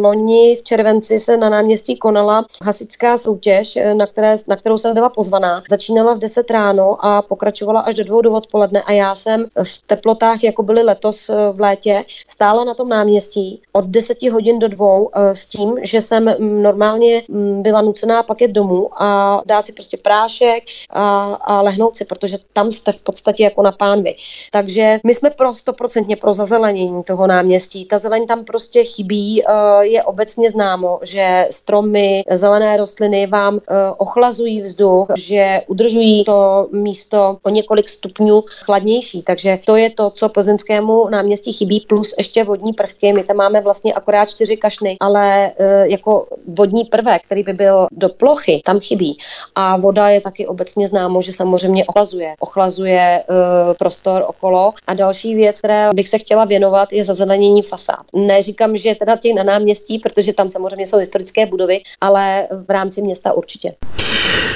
Loni 0.00 0.56
v 0.56 0.62
červenci 0.62 1.15
se 1.18 1.36
na 1.36 1.48
náměstí 1.48 1.96
konala 1.96 2.46
hasičská 2.62 3.16
soutěž, 3.16 3.76
eh, 3.76 3.94
na, 3.94 4.06
které, 4.06 4.34
na 4.48 4.56
kterou 4.56 4.78
jsem 4.78 4.94
byla 4.94 5.08
pozvaná. 5.08 5.62
Začínala 5.70 6.14
v 6.14 6.18
10 6.18 6.50
ráno 6.50 7.04
a 7.04 7.22
pokračovala 7.22 7.80
až 7.80 7.94
do 7.94 8.04
dvou 8.04 8.20
do 8.20 8.32
odpoledne 8.32 8.82
a 8.82 8.92
já 8.92 9.14
jsem 9.14 9.46
v 9.62 9.82
teplotách, 9.86 10.44
jako 10.44 10.62
byly 10.62 10.82
letos 10.82 11.28
eh, 11.28 11.34
v 11.52 11.60
létě, 11.60 12.04
stála 12.28 12.64
na 12.64 12.74
tom 12.74 12.88
náměstí 12.88 13.62
od 13.72 13.84
10 13.84 14.22
hodin 14.22 14.58
do 14.58 14.68
dvou 14.68 15.10
eh, 15.14 15.34
s 15.34 15.46
tím, 15.46 15.74
že 15.82 16.00
jsem 16.00 16.24
mm, 16.38 16.62
normálně 16.62 17.22
mm, 17.28 17.62
byla 17.62 17.80
nucená 17.80 18.22
pak 18.22 18.40
jet 18.40 18.50
domů 18.50 19.02
a 19.02 19.42
dát 19.46 19.66
si 19.66 19.72
prostě 19.72 19.96
prášek 19.96 20.64
a, 20.90 21.34
a 21.34 21.62
lehnout 21.62 21.96
si, 21.96 22.04
protože 22.04 22.36
tam 22.52 22.70
jste 22.70 22.92
v 22.92 23.00
podstatě 23.00 23.42
jako 23.42 23.62
na 23.62 23.72
pánvi. 23.72 24.16
Takže 24.52 24.98
my 25.04 25.14
jsme 25.14 25.30
pro 25.30 25.50
100% 25.50 26.16
pro 26.20 26.32
zazelenění 26.32 27.02
toho 27.02 27.26
náměstí. 27.26 27.84
Ta 27.84 27.98
zeleň 27.98 28.26
tam 28.26 28.44
prostě 28.44 28.84
chybí. 28.84 29.42
Je 29.80 30.02
obecně 30.02 30.50
známo, 30.50 30.98
že 31.06 31.46
stromy, 31.50 32.22
zelené 32.30 32.76
rostliny 32.76 33.26
vám 33.26 33.58
eh, 33.58 33.74
ochlazují 33.98 34.62
vzduch, 34.62 35.08
že 35.16 35.62
udržují 35.66 36.24
to 36.24 36.68
místo 36.72 37.38
o 37.42 37.50
několik 37.50 37.88
stupňů 37.88 38.42
chladnější. 38.46 39.22
Takže 39.22 39.58
to 39.64 39.76
je 39.76 39.90
to, 39.90 40.10
co 40.10 40.28
plzeňskému 40.28 41.08
náměstí 41.08 41.52
chybí, 41.52 41.80
plus 41.88 42.14
ještě 42.18 42.44
vodní 42.44 42.72
prvky. 42.72 43.12
My 43.12 43.22
tam 43.22 43.36
máme 43.36 43.60
vlastně 43.60 43.94
akorát 43.94 44.28
čtyři 44.28 44.56
kašny, 44.56 44.96
ale 45.00 45.52
eh, 45.58 45.88
jako 45.88 46.26
vodní 46.56 46.84
prvek, 46.84 47.22
který 47.22 47.42
by 47.42 47.52
byl 47.52 47.86
do 47.92 48.08
plochy, 48.08 48.62
tam 48.64 48.80
chybí. 48.80 49.18
A 49.54 49.76
voda 49.76 50.08
je 50.08 50.20
taky 50.20 50.46
obecně 50.46 50.88
známo, 50.88 51.22
že 51.22 51.32
samozřejmě 51.32 51.84
ochlazuje. 51.84 52.34
Ochlazuje 52.40 53.00
eh, 53.00 53.74
prostor 53.78 54.24
okolo. 54.26 54.72
A 54.86 54.94
další 54.94 55.34
věc, 55.34 55.58
které 55.58 55.90
bych 55.94 56.08
se 56.08 56.18
chtěla 56.18 56.44
věnovat, 56.44 56.92
je 56.92 57.04
zazelenění 57.04 57.62
fasád. 57.62 58.06
Neříkám, 58.14 58.76
že 58.76 58.94
teda 58.94 59.16
těch 59.16 59.34
na 59.34 59.42
náměstí, 59.42 59.98
protože 59.98 60.32
tam 60.32 60.48
samozřejmě 60.48 60.85
jsou 60.86 60.98
historické 60.98 61.46
budovy, 61.46 61.80
ale 62.00 62.46
v 62.66 62.70
rámci 62.70 63.02
města 63.02 63.32
určitě. 63.32 63.72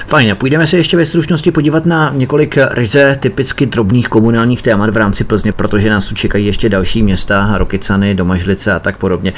Fajn, 0.06 0.36
půjdeme 0.36 0.66
se 0.66 0.76
ještě 0.76 0.96
ve 0.96 1.06
stručnosti 1.06 1.52
podívat 1.52 1.86
na 1.86 2.12
několik 2.14 2.58
ryze 2.70 3.18
typicky 3.20 3.66
drobných 3.66 4.08
komunálních 4.08 4.62
témat 4.62 4.90
v 4.90 4.96
rámci 4.96 5.24
Plzně, 5.24 5.52
protože 5.52 5.90
nás 5.90 6.06
tu 6.06 6.14
čekají 6.14 6.46
ještě 6.46 6.68
další 6.68 7.02
města, 7.02 7.58
Rokycany, 7.58 8.14
Domažlice 8.14 8.72
a 8.72 8.78
tak 8.78 8.96
podobně. 8.96 9.32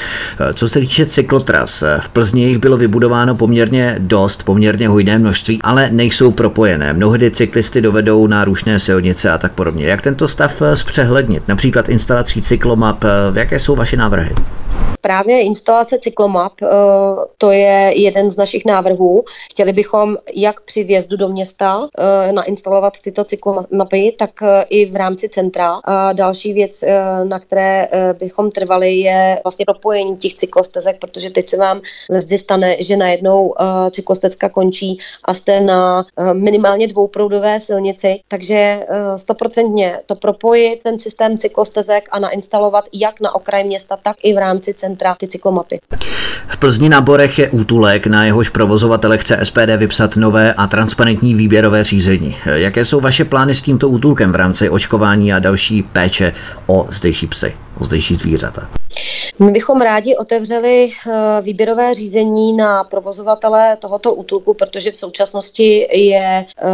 Co 0.53 0.69
se 0.69 0.79
týče 0.79 1.05
cyklotras, 1.05 1.83
v 1.99 2.09
Plzni 2.09 2.43
jich 2.43 2.57
bylo 2.57 2.77
vybudováno 2.77 3.35
poměrně 3.35 3.95
dost, 3.99 4.43
poměrně 4.43 4.87
hojné 4.87 5.17
množství, 5.17 5.59
ale 5.61 5.89
nejsou 5.91 6.31
propojené. 6.31 6.93
Mnohdy 6.93 7.31
cyklisty 7.31 7.81
dovedou 7.81 8.27
na 8.27 8.45
rušné 8.45 8.79
silnice 8.79 9.29
a 9.29 9.37
tak 9.37 9.53
podobně. 9.53 9.85
Jak 9.85 10.01
tento 10.01 10.27
stav 10.27 10.61
zpřehlednit? 10.73 11.47
Například 11.47 11.89
instalací 11.89 12.41
cyklomap, 12.41 13.03
jaké 13.35 13.59
jsou 13.59 13.75
vaše 13.75 13.97
návrhy? 13.97 14.35
Právě 15.01 15.41
instalace 15.41 15.97
cyklomap, 16.01 16.53
eh, 16.61 16.67
to 17.37 17.51
je 17.51 17.91
jeden 17.95 18.29
z 18.29 18.37
našich 18.37 18.65
návrhů. 18.65 19.23
Chtěli 19.51 19.73
bychom 19.73 20.17
jak 20.33 20.61
při 20.61 20.83
vjezdu 20.83 21.17
do 21.17 21.29
města 21.29 21.87
eh, 21.97 22.31
nainstalovat 22.31 22.93
tyto 23.03 23.23
cyklomapy, 23.23 24.15
tak 24.19 24.29
eh, 24.43 24.65
i 24.69 24.85
v 24.85 24.95
rámci 24.95 25.29
centra. 25.29 25.79
A 25.83 26.13
další 26.13 26.53
věc, 26.53 26.83
na 27.23 27.39
které 27.39 27.87
bychom 28.19 28.51
trvali, 28.51 28.93
je 28.93 29.39
vlastně 29.43 29.65
propojení 29.65 30.17
těch 30.17 30.33
cyklostezek, 30.33 30.99
protože 30.99 31.29
teď 31.29 31.49
se 31.49 31.57
vám 31.57 31.81
lezdy 32.09 32.37
stane, 32.37 32.77
že 32.79 32.97
najednou 32.97 33.53
cyklostezka 33.91 34.49
končí 34.49 34.97
a 35.25 35.33
jste 35.33 35.61
na 35.61 36.05
minimálně 36.33 36.87
dvouproudové 36.87 37.59
silnici, 37.59 38.21
takže 38.27 38.85
stoprocentně 39.15 39.99
to 40.05 40.15
propojit, 40.15 40.83
ten 40.83 40.99
systém 40.99 41.37
cyklostezek 41.37 42.03
a 42.11 42.19
nainstalovat 42.19 42.85
jak 42.93 43.21
na 43.21 43.35
okraji 43.35 43.63
města, 43.63 43.97
tak 44.03 44.17
i 44.23 44.33
v 44.33 44.37
rámci 44.37 44.73
centra 44.73 44.93
centra, 44.93 45.15
ty 45.15 45.27
cyklomapy. 45.27 45.79
V 46.47 46.57
Plzni 46.73 46.89
na 46.89 47.01
Borech 47.01 47.39
je 47.39 47.49
útulek, 47.49 48.07
na 48.07 48.25
jehož 48.25 48.49
provozovatele 48.49 49.17
chce 49.17 49.39
SPD 49.43 49.77
vypsat 49.77 50.15
nové 50.15 50.53
a 50.53 50.67
transparentní 50.67 51.35
výběrové 51.35 51.83
řízení. 51.83 52.35
Jaké 52.45 52.85
jsou 52.85 52.99
vaše 52.99 53.25
plány 53.25 53.55
s 53.55 53.61
tímto 53.61 53.89
útulkem 53.89 54.31
v 54.31 54.35
rámci 54.35 54.69
očkování 54.69 55.33
a 55.33 55.39
další 55.39 55.83
péče 55.83 56.33
o 56.65 56.87
zdejší 56.91 57.27
psy, 57.27 57.53
o 57.81 57.85
zdejší 57.85 58.15
zvířata? 58.15 58.69
My 59.39 59.51
bychom 59.51 59.81
rádi 59.81 60.15
otevřeli 60.15 60.89
eh, 60.91 61.41
výběrové 61.41 61.93
řízení 61.93 62.53
na 62.53 62.83
provozovatele 62.83 63.77
tohoto 63.77 64.13
útulku, 64.13 64.53
protože 64.53 64.91
v 64.91 64.95
současnosti 64.95 65.87
je 65.91 66.45
eh, 66.57 66.65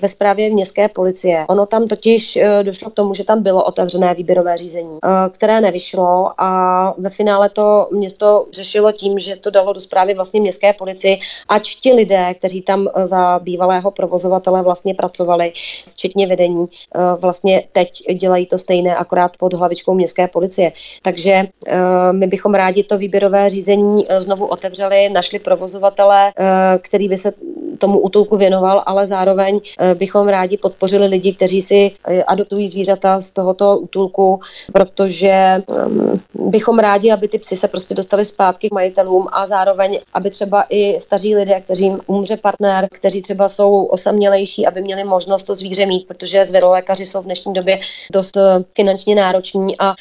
ve 0.00 0.08
správě 0.08 0.50
městské 0.50 0.88
policie. 0.88 1.46
Ono 1.48 1.66
tam 1.66 1.86
totiž 1.86 2.36
eh, 2.36 2.62
došlo 2.62 2.90
k 2.90 2.94
tomu, 2.94 3.14
že 3.14 3.24
tam 3.24 3.42
bylo 3.42 3.64
otevřené 3.64 4.14
výběrové 4.14 4.56
řízení, 4.56 4.98
které 5.32 5.60
nevyšlo 5.60 6.40
a 6.40 6.94
ve 6.98 7.10
finále 7.10 7.50
to 7.50 7.88
město 7.92 8.46
řešilo 8.52 8.92
tím, 8.92 9.18
že 9.18 9.36
to 9.36 9.50
dalo 9.50 9.72
do 9.72 9.80
zprávy 9.80 10.14
vlastně 10.14 10.40
městské 10.40 10.72
policii, 10.72 11.20
ač 11.48 11.74
ti 11.74 11.92
lidé, 11.92 12.34
kteří 12.34 12.62
tam 12.62 12.88
za 13.04 13.38
bývalého 13.38 13.90
provozovatele 13.90 14.62
vlastně 14.62 14.94
pracovali, 14.94 15.52
včetně 15.86 16.26
vedení, 16.26 16.64
vlastně 17.20 17.64
teď 17.72 17.90
dělají 18.14 18.46
to 18.46 18.58
stejné, 18.58 18.96
akorát 18.96 19.36
pod 19.36 19.54
hlavičkou 19.54 19.94
městské 19.94 20.28
policie. 20.28 20.45
Takže 21.02 21.46
Eh, 21.68 22.12
my 22.12 22.26
bychom 22.26 22.54
rádi 22.54 22.82
to 22.82 22.98
výběrové 22.98 23.48
řízení 23.48 24.06
eh, 24.08 24.20
znovu 24.20 24.46
otevřeli, 24.46 25.08
našli 25.08 25.38
provozovatele, 25.38 26.32
eh, 26.36 26.78
který 26.82 27.08
by 27.08 27.16
se 27.16 27.32
tomu 27.78 27.98
útulku 27.98 28.36
věnoval, 28.36 28.82
ale 28.86 29.06
zároveň 29.06 29.60
bychom 29.94 30.28
rádi 30.28 30.56
podpořili 30.56 31.06
lidi, 31.06 31.34
kteří 31.34 31.60
si 31.60 31.90
adoptují 32.26 32.68
zvířata 32.68 33.20
z 33.20 33.30
tohoto 33.30 33.78
útulku, 33.78 34.40
protože 34.72 35.62
bychom 36.34 36.78
rádi, 36.78 37.12
aby 37.12 37.28
ty 37.28 37.38
psy 37.38 37.56
se 37.56 37.68
prostě 37.68 37.94
dostali 37.94 38.24
zpátky 38.24 38.68
k 38.68 38.72
majitelům 38.72 39.28
a 39.32 39.46
zároveň, 39.46 39.98
aby 40.14 40.30
třeba 40.30 40.64
i 40.68 41.00
staří 41.00 41.36
lidé, 41.36 41.60
kteří 41.60 41.92
umře 42.06 42.36
partner, 42.36 42.88
kteří 42.92 43.22
třeba 43.22 43.48
jsou 43.48 43.84
osamělejší, 43.84 44.66
aby 44.66 44.82
měli 44.82 45.04
možnost 45.04 45.42
to 45.42 45.54
zvíře 45.54 45.86
mít, 45.86 46.08
protože 46.08 46.44
zvěrolékaři 46.44 47.06
jsou 47.06 47.20
v 47.20 47.24
dnešní 47.24 47.52
době 47.52 47.78
dost 48.12 48.36
finančně 48.74 49.14
nároční 49.14 49.78
a 49.78 49.94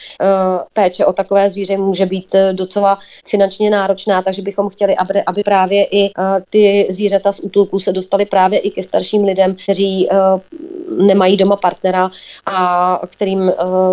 péče 0.73 1.05
o 1.05 1.13
takové 1.13 1.49
zvíře 1.49 1.77
může 1.77 2.05
být 2.05 2.35
docela 2.51 2.97
finančně 3.27 3.69
náročná, 3.69 4.21
takže 4.21 4.41
bychom 4.41 4.69
chtěli, 4.69 4.95
aby, 4.95 5.23
aby 5.23 5.43
právě 5.43 5.85
i 5.85 6.03
uh, 6.03 6.25
ty 6.49 6.87
zvířata 6.89 7.31
z 7.31 7.39
útulků 7.39 7.79
se 7.79 7.93
dostaly 7.93 8.25
právě 8.25 8.59
i 8.59 8.71
ke 8.71 8.83
starším 8.83 9.23
lidem, 9.23 9.55
kteří 9.63 10.09
uh, 10.09 11.07
nemají 11.07 11.37
doma 11.37 11.55
partnera 11.55 12.11
a 12.45 12.99
kterým 13.07 13.51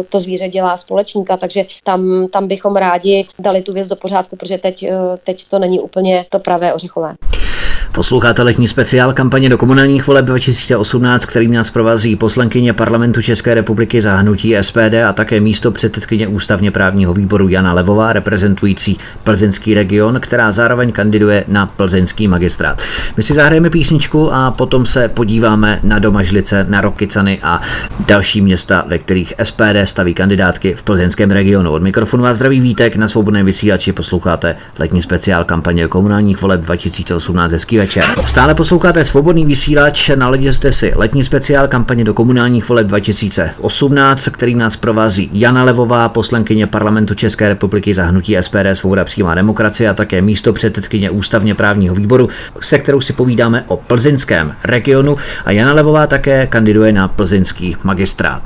to 0.08 0.20
zvíře 0.20 0.48
dělá 0.48 0.76
společníka, 0.76 1.36
takže 1.36 1.64
tam, 1.84 2.28
tam 2.28 2.48
bychom 2.48 2.76
rádi 2.76 3.26
dali 3.38 3.62
tu 3.62 3.72
věc 3.72 3.88
do 3.88 3.96
pořádku, 3.96 4.36
protože 4.36 4.58
teď, 4.58 4.84
teď 5.24 5.48
to 5.48 5.58
není 5.58 5.80
úplně 5.80 6.26
to 6.28 6.38
pravé 6.38 6.74
ořechové. 6.74 7.14
Posloucháte 7.94 8.42
letní 8.42 8.68
speciál 8.68 9.12
kampaně 9.12 9.48
do 9.48 9.58
komunálních 9.58 10.06
voleb 10.06 10.24
2018, 10.24 11.24
kterým 11.24 11.52
nás 11.52 11.70
provází 11.70 12.16
poslankyně 12.16 12.72
parlamentu 12.72 13.22
České 13.22 13.54
republiky 13.54 14.00
za 14.00 14.16
hnutí 14.16 14.56
SPD 14.60 14.94
a 15.08 15.12
také 15.12 15.40
místo 15.40 15.70
předsedkyně 15.70 16.28
ústavně 16.28 16.70
právního 16.70 17.14
výboru 17.14 17.48
Jana 17.48 17.72
Levová, 17.72 18.12
reprezentující 18.12 18.98
plzeňský 19.24 19.74
region, 19.74 20.20
která 20.20 20.52
zároveň 20.52 20.92
kandiduje 20.92 21.44
na 21.48 21.66
plzeňský 21.66 22.28
magistrát. 22.28 22.82
My 23.16 23.22
si 23.22 23.34
zahrajeme 23.34 23.70
písničku 23.70 24.32
a 24.32 24.50
potom 24.50 24.86
se 24.86 25.08
podíváme 25.08 25.80
na 25.82 25.98
Domažlice, 25.98 26.66
na 26.68 26.80
Rokycany 26.80 27.38
a 27.42 27.62
další 28.06 28.40
města, 28.40 28.84
ve 28.88 28.98
kterých 28.98 29.34
SPD 29.42 29.76
staví 29.84 30.14
kandidátky 30.14 30.74
v 30.74 30.82
plzeňském 30.82 31.30
regionu. 31.30 31.70
Od 31.70 31.82
mikrofonu 31.82 32.22
vás 32.22 32.36
zdraví 32.36 32.60
Vítek, 32.60 32.96
na 32.96 33.08
svobodném 33.08 33.46
vysílači 33.46 33.92
posloucháte 33.92 34.56
letní 34.78 35.02
speciál 35.02 35.44
kampaně 35.44 35.88
komunálních 35.88 36.42
voleb 36.42 36.60
2018 36.60 37.52
hezký 37.52 37.81
večer. 37.82 38.04
Stále 38.24 38.54
posloucháte 38.54 39.04
svobodný 39.04 39.46
vysílač, 39.46 40.10
naladěte 40.14 40.52
jste 40.52 40.72
si 40.72 40.92
letní 40.96 41.24
speciál 41.24 41.68
kampaně 41.68 42.04
do 42.04 42.14
komunálních 42.14 42.68
voleb 42.68 42.86
2018, 42.86 44.28
kterým 44.28 44.58
nás 44.58 44.76
provází 44.76 45.30
Jana 45.32 45.64
Levová, 45.64 46.08
poslankyně 46.08 46.66
parlamentu 46.66 47.14
České 47.14 47.48
republiky 47.48 47.94
za 47.94 48.04
hnutí 48.04 48.36
SPD 48.40 48.66
Svoboda 48.72 49.04
přímá 49.04 49.34
demokracie 49.34 49.88
a 49.88 49.94
také 49.94 50.22
místo 50.22 50.52
předsedkyně 50.52 51.10
ústavně 51.10 51.54
právního 51.54 51.94
výboru, 51.94 52.28
se 52.60 52.78
kterou 52.78 53.00
si 53.00 53.12
povídáme 53.12 53.64
o 53.66 53.76
plzeňském 53.76 54.54
regionu 54.64 55.16
a 55.44 55.50
Jana 55.50 55.72
Levová 55.72 56.06
také 56.06 56.46
kandiduje 56.46 56.92
na 56.92 57.08
plzeňský 57.08 57.76
magistrát. 57.84 58.42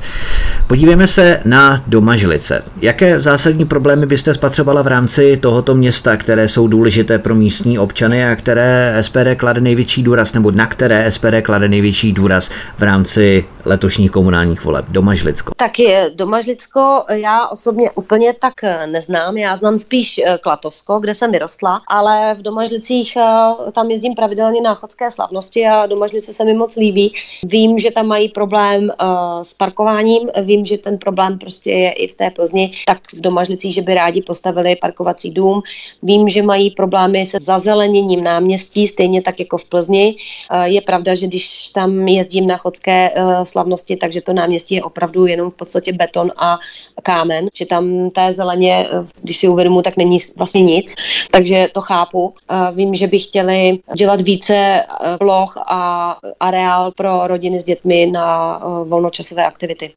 Podívejme 0.67 1.07
se 1.07 1.41
na 1.45 1.83
Domažlice. 1.87 2.63
Jaké 2.83 3.23
zásadní 3.23 3.65
problémy 3.65 4.07
byste 4.07 4.35
spatřovala 4.35 4.83
v 4.83 4.87
rámci 4.87 5.37
tohoto 5.37 5.75
města, 5.75 6.17
které 6.17 6.49
jsou 6.49 6.69
důležité 6.69 7.19
pro 7.19 7.35
místní 7.35 7.79
občany 7.79 8.29
a 8.29 8.37
které 8.37 8.99
SPD 9.01 9.26
klade 9.35 9.61
největší 9.61 10.03
důraz, 10.03 10.35
nebo 10.35 10.51
na 10.51 10.67
které 10.67 11.13
SPD 11.13 11.43
klade 11.43 11.69
největší 11.69 12.13
důraz 12.13 12.51
v 12.79 12.83
rámci 12.83 13.45
letošních 13.67 14.11
komunálních 14.11 14.65
voleb? 14.65 14.85
Domažlicko. 14.89 15.53
Tak 15.57 15.79
je 15.79 16.11
Domažlicko, 16.15 17.05
já 17.13 17.49
osobně 17.49 17.91
úplně 17.91 18.33
tak 18.33 18.55
neznám, 18.87 19.37
já 19.37 19.57
znám 19.57 19.79
spíš 19.79 20.19
eh, 20.19 20.39
Klatovsko, 20.43 20.99
kde 20.99 21.15
jsem 21.15 21.33
vyrostla, 21.33 21.81
ale 21.89 22.35
v 22.35 22.43
Domažlicích 22.43 23.17
eh, 23.17 23.73
tam 23.73 23.91
jezdím 23.91 24.15
pravidelně 24.15 24.61
na 24.61 24.75
chodské 24.75 25.11
slavnosti 25.11 25.67
a 25.67 25.87
Domažlice 25.87 26.33
se 26.33 26.45
mi 26.45 26.55
moc 26.55 26.77
líbí. 26.77 27.15
Vím, 27.45 27.79
že 27.79 27.91
tam 27.91 28.07
mají 28.07 28.29
problém 28.29 28.91
eh, 28.91 29.05
s 29.43 29.55
parkováním, 29.55 30.29
vím, 30.43 30.67
že 30.67 30.79
ten 30.79 30.99
problém 30.99 31.39
prostě 31.39 31.71
je 31.71 31.93
i 31.93 32.09
v 32.09 32.15
té 32.15 32.31
Plzni, 32.31 32.73
tak 32.87 32.99
v 33.15 33.21
Domažlicích, 33.21 33.75
že 33.75 33.83
by 33.83 33.95
rádi 33.95 34.23
postavili 34.23 34.77
parkovací 34.77 35.31
dům. 35.31 35.63
Vím, 36.03 36.29
že 36.29 36.43
mají 36.43 36.71
problémy 36.71 37.27
se 37.27 37.39
zazeleněním 37.41 38.25
náměstí, 38.25 38.87
stejně 38.87 39.23
tak 39.23 39.41
jako 39.41 39.59
v 39.59 39.65
Plzni. 39.65 40.17
Je 40.65 40.81
pravda, 40.81 41.15
že 41.15 41.27
když 41.27 41.71
tam 41.71 42.09
jezdím 42.09 42.47
na 42.47 42.57
chodské 42.57 43.11
slavnosti, 43.43 43.56
takže 44.01 44.21
to 44.21 44.33
náměstí 44.33 44.75
je 44.75 44.83
opravdu 44.83 45.27
jenom 45.27 45.51
v 45.51 45.55
podstatě 45.55 45.93
beton 45.93 46.33
a 46.37 46.59
kámen, 47.03 47.49
že 47.55 47.67
tam 47.67 48.11
té 48.11 48.33
zeleně, 48.33 48.89
když 49.23 49.37
si 49.37 49.49
uvědomu, 49.49 49.83
tak 49.83 49.97
není 49.97 50.19
vlastně 50.37 50.63
nic, 50.63 50.95
takže 51.31 51.69
to 51.73 51.81
chápu. 51.81 52.35
Vím, 52.75 52.95
že 52.95 53.07
by 53.07 53.19
chtěli 53.19 53.79
dělat 53.97 54.21
více 54.21 54.83
ploch 55.19 55.57
a 55.67 56.17
areál 56.41 56.93
pro 56.93 57.27
rodiny 57.27 57.61
s 57.61 57.65
dětmi 57.65 58.07
na 58.07 58.61
volnočasové 58.85 59.47
aktivity. 59.47 59.93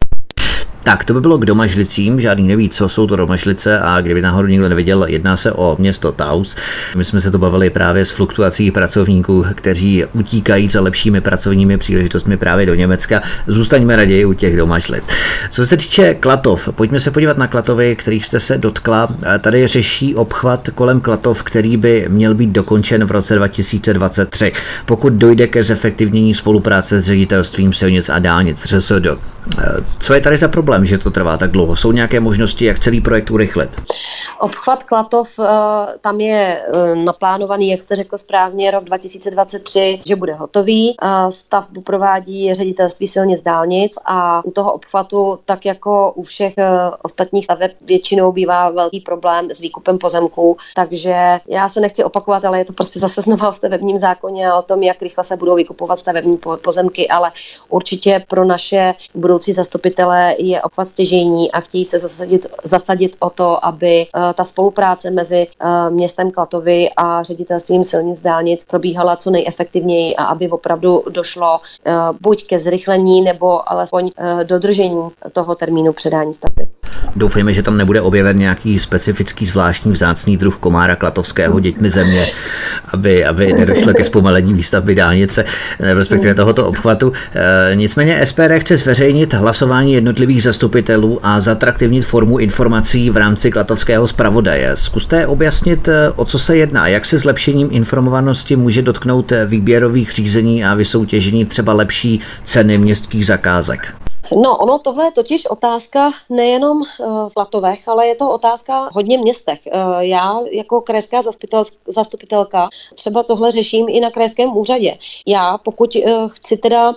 Tak, 0.83 1.05
to 1.05 1.13
by 1.13 1.21
bylo 1.21 1.37
k 1.37 1.45
domažlicím, 1.45 2.21
žádný 2.21 2.47
neví, 2.47 2.69
co 2.69 2.89
jsou 2.89 3.07
to 3.07 3.15
domažlice 3.15 3.79
a 3.79 4.01
kdyby 4.01 4.21
náhodou 4.21 4.47
někdo 4.47 4.69
nevěděl, 4.69 5.05
jedná 5.07 5.37
se 5.37 5.51
o 5.51 5.75
město 5.79 6.11
Taus. 6.11 6.55
My 6.95 7.05
jsme 7.05 7.21
se 7.21 7.31
to 7.31 7.37
bavili 7.37 7.69
právě 7.69 8.05
s 8.05 8.11
fluktuací 8.11 8.71
pracovníků, 8.71 9.45
kteří 9.55 10.05
utíkají 10.13 10.69
za 10.69 10.81
lepšími 10.81 11.21
pracovními 11.21 11.77
příležitostmi 11.77 12.37
právě 12.37 12.65
do 12.65 12.75
Německa. 12.75 13.21
Zůstaňme 13.47 13.95
raději 13.95 14.25
u 14.25 14.33
těch 14.33 14.57
domažlic. 14.57 15.03
Co 15.49 15.65
se 15.65 15.77
týče 15.77 16.13
Klatov, 16.13 16.69
pojďme 16.71 16.99
se 16.99 17.11
podívat 17.11 17.37
na 17.37 17.47
Klatovy, 17.47 17.95
kterých 17.95 18.25
jste 18.25 18.39
se 18.39 18.57
dotkla. 18.57 19.09
Tady 19.39 19.67
řeší 19.67 20.15
obchvat 20.15 20.69
kolem 20.75 21.01
Klatov, 21.01 21.43
který 21.43 21.77
by 21.77 22.05
měl 22.09 22.35
být 22.35 22.49
dokončen 22.49 23.05
v 23.05 23.11
roce 23.11 23.35
2023, 23.35 24.51
pokud 24.85 25.13
dojde 25.13 25.47
ke 25.47 25.63
zefektivnění 25.63 26.35
spolupráce 26.35 27.01
s 27.01 27.05
ředitelstvím 27.05 27.73
silnic 27.73 28.09
a 28.09 28.19
dálnic. 28.19 28.73
Co 29.99 30.13
je 30.13 30.21
tady 30.21 30.37
za 30.37 30.47
problém? 30.47 30.78
Problém, 30.79 30.85
že 30.85 31.03
to 31.03 31.11
trvá 31.11 31.37
tak 31.37 31.51
dlouho? 31.51 31.75
Jsou 31.75 31.91
nějaké 31.91 32.19
možnosti, 32.19 32.65
jak 32.65 32.79
celý 32.79 33.01
projekt 33.01 33.31
urychlit? 33.31 33.81
Obchvat 34.39 34.83
Klatov, 34.83 35.29
eh, 35.39 35.45
tam 36.01 36.21
je 36.21 36.61
eh, 36.61 36.95
naplánovaný, 36.95 37.69
jak 37.69 37.81
jste 37.81 37.95
řekl 37.95 38.17
správně, 38.17 38.71
rok 38.71 38.83
2023, 38.83 40.01
že 40.05 40.15
bude 40.15 40.33
hotový. 40.33 40.95
Eh, 41.01 41.31
stavbu 41.31 41.81
provádí 41.81 42.53
ředitelství 42.53 43.07
silnic 43.07 43.41
dálnic 43.41 43.97
a 44.05 44.45
u 44.45 44.51
toho 44.51 44.73
obchvatu, 44.73 45.39
tak 45.45 45.65
jako 45.65 46.13
u 46.15 46.23
všech 46.23 46.53
ostatních 47.03 47.43
staveb, 47.43 47.71
většinou 47.81 48.31
bývá 48.31 48.69
velký 48.69 48.99
problém 48.99 49.51
s 49.51 49.59
výkupem 49.59 49.97
pozemků. 49.97 50.57
Takže 50.75 51.39
já 51.47 51.69
se 51.69 51.79
nechci 51.79 52.03
opakovat, 52.03 52.45
ale 52.45 52.57
je 52.57 52.65
to 52.65 52.73
prostě 52.73 52.99
zase 52.99 53.21
znova 53.21 53.49
o 53.49 53.53
stavebním 53.53 53.99
zákoně 53.99 54.49
a 54.49 54.57
o 54.57 54.61
tom, 54.61 54.83
jak 54.83 55.01
rychle 55.01 55.23
se 55.23 55.37
budou 55.37 55.55
vykupovat 55.55 55.99
stavební 55.99 56.39
pozemky, 56.63 57.07
ale 57.07 57.31
určitě 57.69 58.23
pro 58.27 58.45
naše 58.45 58.93
budoucí 59.15 59.53
zastupitele 59.53 60.35
je 60.37 60.58
obchvat 60.61 60.87
stěžení 60.87 61.51
a 61.51 61.59
chtějí 61.59 61.85
se 61.85 61.99
zasadit, 61.99 62.47
zasadit 62.63 63.15
o 63.19 63.29
to, 63.29 63.65
aby 63.65 64.07
uh, 64.15 64.33
ta 64.33 64.43
spolupráce 64.43 65.11
mezi 65.11 65.47
uh, 65.47 65.95
městem 65.95 66.31
Klatovy 66.31 66.89
a 66.97 67.23
ředitelstvím 67.23 67.83
silnic 67.83 68.21
dálnic 68.21 68.65
probíhala 68.65 69.15
co 69.15 69.31
nejefektivněji 69.31 70.15
a 70.15 70.23
aby 70.23 70.49
opravdu 70.49 71.03
došlo 71.09 71.59
uh, 71.59 71.93
buď 72.21 72.47
ke 72.47 72.59
zrychlení 72.59 73.21
nebo 73.21 73.71
alespoň 73.71 74.11
dodržení 74.43 75.09
toho 75.31 75.55
termínu 75.55 75.93
předání 75.93 76.33
stavby. 76.33 76.67
Doufejme, 77.15 77.53
že 77.53 77.63
tam 77.63 77.77
nebude 77.77 78.01
objeven 78.01 78.37
nějaký 78.37 78.79
specifický 78.79 79.45
zvláštní 79.45 79.91
vzácný 79.91 80.37
druh 80.37 80.57
komára 80.57 80.95
klatovského 80.95 81.59
děťmi 81.59 81.89
země, 81.89 82.27
aby, 82.93 83.25
aby 83.25 83.53
nedošlo 83.53 83.93
ke 83.93 84.03
zpomalení 84.03 84.53
výstavby 84.53 84.95
dálnice, 84.95 85.45
respektive 85.79 86.33
tohoto 86.35 86.67
obchvatu. 86.67 87.13
Nicméně 87.75 88.25
SPD 88.25 88.51
chce 88.57 88.77
zveřejnit 88.77 89.33
hlasování 89.33 89.93
jednotlivých 89.93 90.43
zastupitelů 90.49 91.19
a 91.23 91.39
zatraktivnit 91.39 92.05
formu 92.05 92.37
informací 92.37 93.09
v 93.09 93.17
rámci 93.17 93.51
klatovského 93.51 94.07
zpravodaje. 94.07 94.75
Zkuste 94.75 95.27
objasnit, 95.27 95.87
eh, 95.87 96.09
o 96.15 96.25
co 96.25 96.39
se 96.39 96.57
jedná, 96.57 96.87
jak 96.87 97.05
se 97.05 97.17
zlepšením 97.17 97.69
informovanosti 97.71 98.55
může 98.55 98.81
dotknout 98.81 99.31
eh, 99.31 99.45
výběrových 99.45 100.11
řízení 100.11 100.65
a 100.65 100.73
vysoutěžení 100.73 101.45
třeba 101.45 101.73
lepší 101.73 102.19
ceny 102.43 102.77
městských 102.77 103.25
zakázek. 103.25 104.08
No, 104.41 104.57
ono 104.57 104.79
tohle 104.79 105.05
je 105.05 105.11
totiž 105.11 105.45
otázka 105.45 106.09
nejenom 106.29 106.77
uh, 106.77 106.85
v 107.29 107.31
Latovech, 107.37 107.87
ale 107.87 108.07
je 108.07 108.15
to 108.15 108.31
otázka 108.31 108.89
hodně 108.93 109.17
městech. 109.17 109.59
Uh, 109.65 109.99
já 109.99 110.39
jako 110.51 110.81
krajská 110.81 111.19
zastupitelka 111.87 112.69
třeba 112.95 113.23
tohle 113.23 113.51
řeším 113.51 113.85
i 113.89 113.99
na 113.99 114.11
krajském 114.11 114.57
úřadě. 114.57 114.97
Já 115.25 115.57
pokud 115.57 115.95
uh, 115.95 116.27
chci 116.27 116.57
teda 116.57 116.93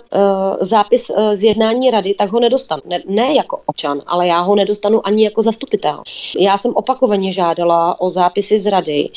zápis 0.59 1.11
z 1.33 1.43
jednání 1.43 1.91
rady, 1.91 2.13
tak 2.13 2.31
ho 2.31 2.39
nedostanu. 2.39 2.81
Ne, 2.85 2.99
ne 3.07 3.33
jako 3.33 3.61
občan, 3.65 4.01
ale 4.07 4.27
já 4.27 4.41
ho 4.41 4.55
nedostanu 4.55 5.07
ani 5.07 5.23
jako 5.23 5.41
zastupitel. 5.41 6.03
Já 6.39 6.57
jsem 6.57 6.71
opakovaně 6.75 7.31
žádala 7.31 8.01
o 8.01 8.09
zápisy 8.09 8.61
z 8.61 8.65
rady, 8.65 9.09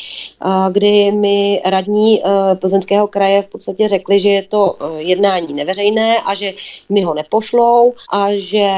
kdy 0.73 1.13
mi 1.13 1.63
radní 1.65 2.23
Plzeňského 2.55 3.07
kraje 3.07 3.43
v 3.43 3.47
podstatě 3.47 3.89
řekli, 3.89 4.21
že 4.21 4.29
je 4.29 4.43
to 4.43 4.77
jednání 4.97 5.55
neveřejné 5.55 6.19
a 6.19 6.35
že 6.35 6.53
mi 6.89 7.03
ho 7.03 7.15
nepošlou 7.15 7.95
a 8.11 8.29
že 8.35 8.69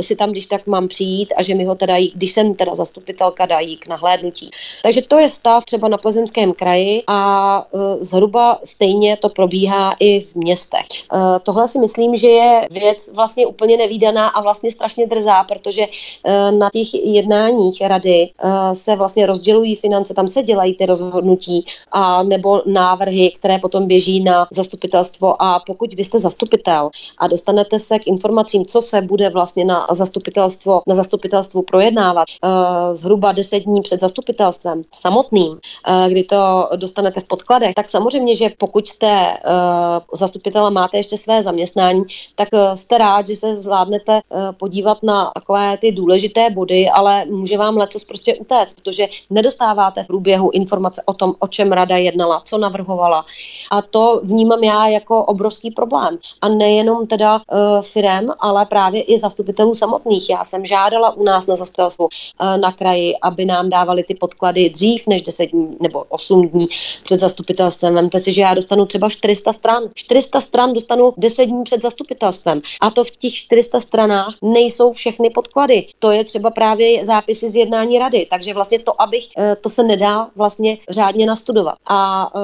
si 0.00 0.16
tam 0.16 0.30
když 0.30 0.46
tak 0.46 0.66
mám 0.66 0.88
přijít 0.88 1.32
a 1.36 1.42
že 1.42 1.54
mi 1.54 1.64
ho 1.64 1.74
teda, 1.74 1.94
když 2.14 2.32
jsem 2.32 2.54
teda 2.54 2.74
zastupitelka, 2.74 3.46
dají 3.46 3.76
k 3.76 3.88
nahlédnutí. 3.88 4.50
Takže 4.82 5.02
to 5.02 5.18
je 5.18 5.28
stav 5.28 5.64
třeba 5.64 5.88
na 5.88 5.98
Plzeňském 5.98 6.52
kraji 6.52 7.02
a 7.06 7.72
uh, 7.72 7.80
zhruba 8.00 8.58
stejně 8.64 9.16
to 9.16 9.28
probíhá 9.28 9.96
i 10.00 10.20
v 10.20 10.34
městech. 10.34 10.86
Uh, 11.12 11.20
tohle 11.42 11.68
si 11.68 11.78
myslím, 11.78 12.16
že 12.16 12.28
je 12.28 12.68
věc 12.70 13.12
vlastně 13.14 13.46
úplně 13.46 13.76
nevýdaná 13.76 14.28
a 14.28 14.42
vlastně 14.42 14.70
strašně 14.70 15.06
drzá, 15.06 15.44
protože 15.44 15.86
uh, 15.86 16.58
na 16.58 16.70
těch 16.72 16.94
jednáních 16.94 17.80
rady 17.80 18.30
se 18.72 18.96
vlastně 18.96 19.26
rozdělují 19.26 19.76
finance, 19.76 20.14
tam 20.14 20.28
se 20.28 20.42
dělají 20.42 20.74
ty 20.74 20.86
rozhodnutí 20.86 21.66
a 21.92 22.22
nebo 22.22 22.62
návrhy, 22.66 23.30
které 23.30 23.58
potom 23.58 23.86
běží 23.86 24.24
na 24.24 24.46
zastupitelstvo 24.50 25.42
a 25.42 25.60
pokud 25.66 25.94
vy 25.94 26.04
jste 26.04 26.18
zastupitel 26.18 26.90
a 27.18 27.26
dostanete 27.26 27.78
se 27.78 27.98
k 27.98 28.06
informacím, 28.06 28.64
co 28.68 28.82
se 28.82 29.00
bude 29.00 29.30
vlastně 29.30 29.64
na 29.64 29.86
zastupitelstvo, 29.90 30.82
na 30.86 30.94
zastupitelstvu 30.94 31.62
projednávat 31.62 32.28
uh, 32.44 32.50
zhruba 32.94 33.32
10 33.32 33.60
dní 33.60 33.80
před 33.80 34.00
zastupitelstvem 34.00 34.82
samotným, 34.94 35.52
uh, 35.52 36.08
kdy 36.08 36.22
to 36.22 36.68
dostanete 36.76 37.20
v 37.20 37.24
podkladech, 37.24 37.74
tak 37.74 37.90
samozřejmě, 37.90 38.36
že 38.36 38.48
pokud 38.58 38.88
jste 38.88 39.38
uh, 39.46 40.04
zastupitele 40.14 40.70
máte 40.70 40.96
ještě 40.96 41.16
své 41.16 41.42
zaměstnání, 41.42 42.02
tak 42.34 42.48
jste 42.74 42.98
rád, 42.98 43.26
že 43.26 43.36
se 43.36 43.56
zvládnete 43.56 44.20
podívat 44.58 45.02
na 45.02 45.30
takové 45.34 45.78
ty 45.78 45.92
důležité 45.92 46.50
body, 46.50 46.88
ale 46.88 47.24
může 47.24 47.58
vám 47.58 47.76
leco 47.76 47.98
prostě 48.08 48.34
utéct, 48.34 48.74
protože 48.74 49.06
nedostáváte 49.30 50.02
v 50.02 50.06
průběhu 50.06 50.50
informace 50.50 51.02
o 51.06 51.14
tom, 51.14 51.34
o 51.38 51.46
čem 51.46 51.72
rada 51.72 51.96
jednala, 51.96 52.40
co 52.44 52.58
navrhovala. 52.58 53.24
A 53.70 53.82
to 53.82 54.20
vnímám 54.24 54.64
já 54.64 54.88
jako 54.88 55.24
obrovský 55.24 55.70
problém. 55.70 56.18
A 56.40 56.48
nejenom 56.48 57.06
teda 57.06 57.40
firem, 57.80 58.28
ale 58.40 58.57
právě 58.64 59.02
i 59.02 59.18
zastupitelů 59.18 59.74
samotných. 59.74 60.30
Já 60.30 60.44
jsem 60.44 60.66
žádala 60.66 61.16
u 61.16 61.24
nás 61.24 61.46
na 61.46 61.56
zastupitelstvu 61.56 62.04
uh, 62.04 62.60
na 62.60 62.72
kraji, 62.72 63.14
aby 63.22 63.44
nám 63.44 63.68
dávali 63.68 64.04
ty 64.04 64.14
podklady 64.14 64.70
dřív 64.70 65.06
než 65.06 65.22
10 65.22 65.46
dní 65.46 65.76
nebo 65.80 66.04
8 66.08 66.48
dní 66.48 66.68
před 67.02 67.20
zastupitelstvem. 67.20 67.94
Vemte 67.94 68.18
si, 68.18 68.32
že 68.32 68.42
já 68.42 68.54
dostanu 68.54 68.86
třeba 68.86 69.08
400 69.08 69.52
stran. 69.52 69.82
400 69.94 70.40
stran 70.40 70.72
dostanu 70.72 71.12
10 71.16 71.44
dní 71.44 71.64
před 71.64 71.82
zastupitelstvem. 71.82 72.62
A 72.80 72.90
to 72.90 73.04
v 73.04 73.10
těch 73.10 73.34
400 73.34 73.80
stranách 73.80 74.34
nejsou 74.42 74.92
všechny 74.92 75.30
podklady. 75.30 75.86
To 75.98 76.10
je 76.10 76.24
třeba 76.24 76.50
právě 76.50 77.04
zápisy 77.04 77.50
z 77.50 77.56
jednání 77.56 77.98
rady. 77.98 78.26
Takže 78.30 78.54
vlastně 78.54 78.78
to, 78.78 79.02
abych, 79.02 79.24
uh, 79.38 79.44
to 79.60 79.68
se 79.68 79.82
nedá 79.82 80.28
vlastně 80.36 80.78
řádně 80.90 81.26
nastudovat. 81.26 81.74
A 81.86 82.30
uh, 82.34 82.42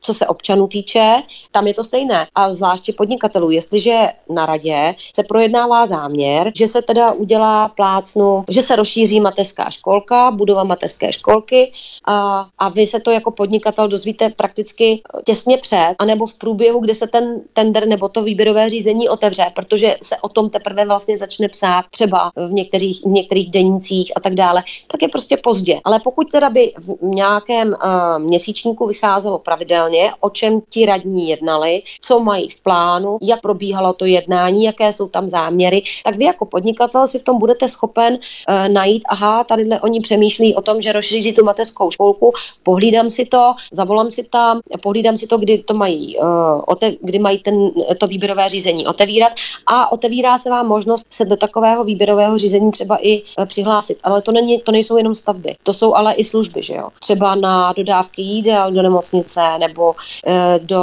co 0.00 0.14
se 0.14 0.26
občanů 0.26 0.68
týče, 0.68 1.22
tam 1.52 1.66
je 1.66 1.74
to 1.74 1.84
stejné. 1.84 2.26
A 2.34 2.52
zvláště 2.52 2.92
podnikatelů, 2.92 3.50
jestliže 3.50 3.94
na 4.30 4.46
radě 4.46 4.94
se 5.14 5.22
projednává 5.44 5.86
záměr, 5.86 6.52
že 6.56 6.68
se 6.68 6.82
teda 6.82 7.12
udělá 7.12 7.68
plácnu, 7.68 8.44
že 8.48 8.62
se 8.62 8.76
rozšíří 8.76 9.20
mateřská 9.20 9.70
školka, 9.70 10.30
budova 10.30 10.64
mateřské 10.64 11.12
školky 11.12 11.72
a, 12.04 12.46
a 12.58 12.68
vy 12.68 12.86
se 12.86 13.00
to 13.00 13.10
jako 13.10 13.30
podnikatel 13.30 13.88
dozvíte 13.88 14.30
prakticky 14.36 15.02
těsně 15.24 15.58
před, 15.58 15.94
anebo 15.98 16.26
v 16.26 16.34
průběhu, 16.34 16.80
kde 16.80 16.94
se 16.94 17.06
ten 17.06 17.40
tender 17.52 17.88
nebo 17.88 18.08
to 18.08 18.22
výběrové 18.22 18.70
řízení 18.70 19.08
otevře, 19.08 19.52
protože 19.54 19.96
se 20.02 20.16
o 20.16 20.28
tom 20.28 20.50
teprve 20.50 20.86
vlastně 20.86 21.16
začne 21.16 21.48
psát 21.48 21.84
třeba 21.90 22.30
v 22.36 22.52
některých, 22.52 23.00
v 23.04 23.08
některých 23.08 23.50
denících 23.50 24.12
a 24.16 24.20
tak 24.20 24.34
dále, 24.34 24.62
tak 24.86 25.02
je 25.02 25.08
prostě 25.08 25.36
pozdě. 25.36 25.80
Ale 25.84 26.00
pokud 26.04 26.30
teda 26.30 26.50
by 26.50 26.72
v 26.78 27.04
nějakém 27.04 27.68
uh, 27.68 28.18
měsíčníku 28.18 28.86
vycházelo 28.86 29.38
pravidelně, 29.38 30.10
o 30.20 30.30
čem 30.30 30.60
ti 30.68 30.86
radní 30.86 31.28
jednali, 31.28 31.82
co 32.00 32.20
mají 32.20 32.48
v 32.48 32.60
plánu, 32.60 33.18
jak 33.22 33.40
probíhalo 33.40 33.92
to 33.92 34.04
jednání, 34.04 34.64
jaké 34.64 34.92
jsou 34.92 35.08
tam 35.08 35.28
záměry, 35.34 35.82
tak 36.04 36.14
vy 36.16 36.24
jako 36.24 36.46
podnikatel 36.46 37.06
si 37.06 37.18
v 37.18 37.26
tom 37.26 37.38
budete 37.42 37.68
schopen 37.68 38.12
uh, 38.14 38.68
najít, 38.70 39.02
aha, 39.10 39.44
tady 39.44 39.66
oni 39.82 40.00
přemýšlí 40.00 40.54
o 40.54 40.62
tom, 40.62 40.80
že 40.80 40.92
rozšíří 40.94 41.32
tu 41.34 41.44
mateřskou 41.44 41.90
školku, 41.90 42.32
pohlídám 42.62 43.10
si 43.10 43.26
to, 43.26 43.54
zavolám 43.72 44.10
si 44.10 44.22
tam, 44.30 44.60
pohlídám 44.82 45.16
si 45.16 45.26
to, 45.26 45.38
kdy 45.38 45.58
to 45.66 45.74
mají, 45.74 46.16
ote, 46.66 46.92
kdy 47.00 47.18
mají 47.18 47.38
ten, 47.38 47.56
to 47.98 48.06
výběrové 48.06 48.48
řízení 48.48 48.86
otevírat 48.86 49.32
a 49.66 49.92
otevírá 49.92 50.38
se 50.38 50.50
vám 50.50 50.68
možnost 50.68 51.06
se 51.10 51.24
do 51.24 51.36
takového 51.36 51.84
výběrového 51.84 52.38
řízení 52.38 52.70
třeba 52.70 52.98
i 53.00 53.22
uh, 53.22 53.46
přihlásit. 53.46 53.98
Ale 54.02 54.22
to, 54.22 54.32
není, 54.32 54.60
to 54.60 54.72
nejsou 54.72 54.96
jenom 54.96 55.14
stavby, 55.14 55.56
to 55.62 55.72
jsou 55.72 55.94
ale 55.94 56.14
i 56.14 56.24
služby, 56.24 56.62
že 56.62 56.74
jo. 56.74 56.88
Třeba 57.00 57.34
na 57.34 57.72
dodávky 57.72 58.22
jídel 58.22 58.72
do 58.72 58.82
nemocnice 58.82 59.40
nebo 59.58 59.84
uh, 59.90 59.94
do 60.62 60.80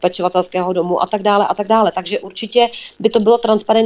pečovatelského 0.00 0.72
domu 0.72 1.02
a 1.02 1.06
tak 1.06 1.22
dále 1.22 1.46
a 1.46 1.54
tak 1.54 1.68
dále. 1.68 1.92
Takže 1.94 2.18
určitě 2.18 2.68
by 2.98 3.08
to 3.08 3.20
bylo 3.20 3.38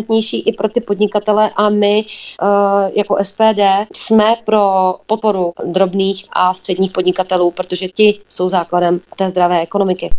transparentnější 0.09 0.41
i 0.41 0.53
pro 0.53 0.69
ty 0.69 0.81
podnikatele 0.81 1.51
a 1.57 1.69
my 1.69 2.05
uh, 2.43 2.49
jako 2.97 3.17
SPD 3.23 3.61
jsme 3.93 4.35
pro 4.45 4.95
podporu 5.07 5.53
drobných 5.65 6.27
a 6.33 6.55
středních 6.55 6.93
podnikatelů, 6.93 7.51
protože 7.51 7.89
ti 7.89 8.21
jsou 8.29 8.49
základem 8.49 9.01
té 9.17 9.31
zdravé 9.31 9.61
ekonomiky. 9.61 10.11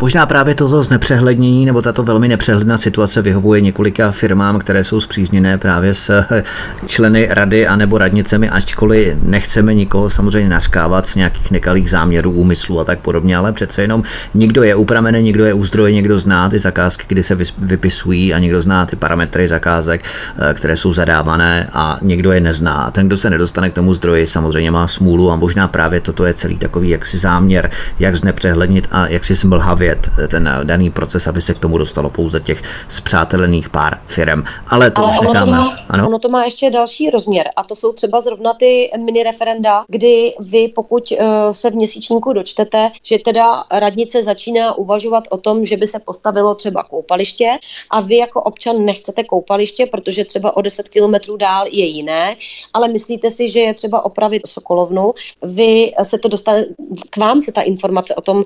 Možná 0.00 0.26
právě 0.26 0.54
toto 0.54 0.82
znepřehlednění 0.82 1.66
nebo 1.66 1.82
tato 1.82 2.02
velmi 2.02 2.28
nepřehledná 2.28 2.78
situace 2.78 3.22
vyhovuje 3.22 3.60
několika 3.60 4.12
firmám, 4.12 4.58
které 4.58 4.84
jsou 4.84 5.00
zpřízněné 5.00 5.58
právě 5.58 5.94
s 5.94 6.10
eh, 6.10 6.42
členy 6.86 7.28
rady 7.30 7.66
a 7.66 7.76
nebo 7.76 7.98
radnicemi, 7.98 8.50
ačkoliv 8.50 9.14
nechceme 9.22 9.74
nikoho 9.74 10.10
samozřejmě 10.10 10.48
naskávat 10.48 11.06
z 11.06 11.14
nějakých 11.14 11.50
nekalých 11.50 11.90
záměrů, 11.90 12.30
úmyslů 12.30 12.80
a 12.80 12.84
tak 12.84 12.98
podobně, 12.98 13.36
ale 13.36 13.52
přece 13.52 13.82
jenom 13.82 14.02
někdo 14.34 14.62
je 14.62 14.74
u 14.74 14.84
pramene, 14.84 15.22
někdo 15.22 15.44
je 15.44 15.54
u 15.54 15.64
zdroje, 15.64 15.92
někdo 15.92 16.18
zná 16.18 16.48
ty 16.50 16.58
zakázky, 16.58 17.04
kdy 17.08 17.22
se 17.22 17.36
vypisují 17.58 18.34
a 18.34 18.38
někdo 18.38 18.60
zná 18.60 18.86
ty 18.86 18.96
parametry 18.96 19.48
zakázek, 19.48 20.04
eh, 20.04 20.54
které 20.54 20.76
jsou 20.76 20.92
zadávané 20.92 21.68
a 21.72 21.98
někdo 22.02 22.32
je 22.32 22.40
nezná. 22.40 22.74
A 22.74 22.90
ten, 22.90 23.06
kdo 23.06 23.16
se 23.16 23.30
nedostane 23.30 23.70
k 23.70 23.74
tomu 23.74 23.94
zdroji, 23.94 24.26
samozřejmě 24.26 24.70
má 24.70 24.88
smůlu 24.88 25.30
a 25.30 25.36
možná 25.36 25.68
právě 25.68 26.00
toto 26.00 26.26
je 26.26 26.34
celý 26.34 26.56
takový 26.56 26.88
jaksi 26.88 27.18
záměr, 27.18 27.70
jak 27.98 28.16
znepřehlednit 28.16 28.88
a 28.92 29.06
jak 29.06 29.24
si 29.24 29.36
smlhavě 29.36 29.73
stavět 29.74 30.10
ten 30.28 30.50
daný 30.62 30.90
proces, 30.90 31.26
aby 31.26 31.42
se 31.42 31.54
k 31.54 31.58
tomu 31.58 31.78
dostalo 31.78 32.10
pouze 32.10 32.40
těch 32.40 32.62
zpřátelených 32.88 33.68
pár 33.68 34.00
firm. 34.06 34.44
Ale 34.66 34.90
to 34.90 35.02
Ale 35.02 35.12
už 35.12 35.18
ono 35.18 35.32
necháme. 35.32 35.52
To 35.52 35.56
má, 35.56 35.76
ano? 35.88 36.06
ono 36.06 36.18
to 36.18 36.28
má 36.28 36.44
ještě 36.44 36.70
další 36.70 37.10
rozměr 37.10 37.48
a 37.56 37.64
to 37.64 37.76
jsou 37.76 37.92
třeba 37.92 38.20
zrovna 38.20 38.54
ty 38.54 38.90
mini 39.04 39.22
referenda, 39.22 39.84
kdy 39.88 40.34
vy 40.40 40.68
pokud 40.68 41.10
uh, 41.10 41.18
se 41.52 41.70
v 41.70 41.74
měsíčníku 41.74 42.32
dočtete, 42.32 42.90
že 43.02 43.18
teda 43.18 43.64
radnice 43.70 44.22
začíná 44.22 44.78
uvažovat 44.78 45.24
o 45.30 45.36
tom, 45.36 45.64
že 45.64 45.76
by 45.76 45.86
se 45.86 45.98
postavilo 45.98 46.54
třeba 46.54 46.82
koupaliště 46.82 47.50
a 47.90 48.00
vy 48.00 48.16
jako 48.16 48.42
občan 48.42 48.84
nechcete 48.84 49.24
koupaliště, 49.24 49.86
protože 49.86 50.24
třeba 50.24 50.56
o 50.56 50.62
10 50.62 50.88
kilometrů 50.88 51.36
dál 51.36 51.66
je 51.66 51.84
jiné, 51.84 52.36
ale 52.72 52.88
myslíte 52.88 53.30
si, 53.30 53.50
že 53.50 53.60
je 53.60 53.74
třeba 53.74 54.04
opravit 54.04 54.46
Sokolovnu, 54.46 55.14
vy 55.42 55.92
se 56.02 56.18
to 56.18 56.28
dostane, 56.28 56.66
k 57.10 57.16
vám 57.16 57.40
se 57.40 57.52
ta 57.52 57.62
informace 57.62 58.14
o 58.14 58.20
tom, 58.20 58.36
uh, 58.36 58.44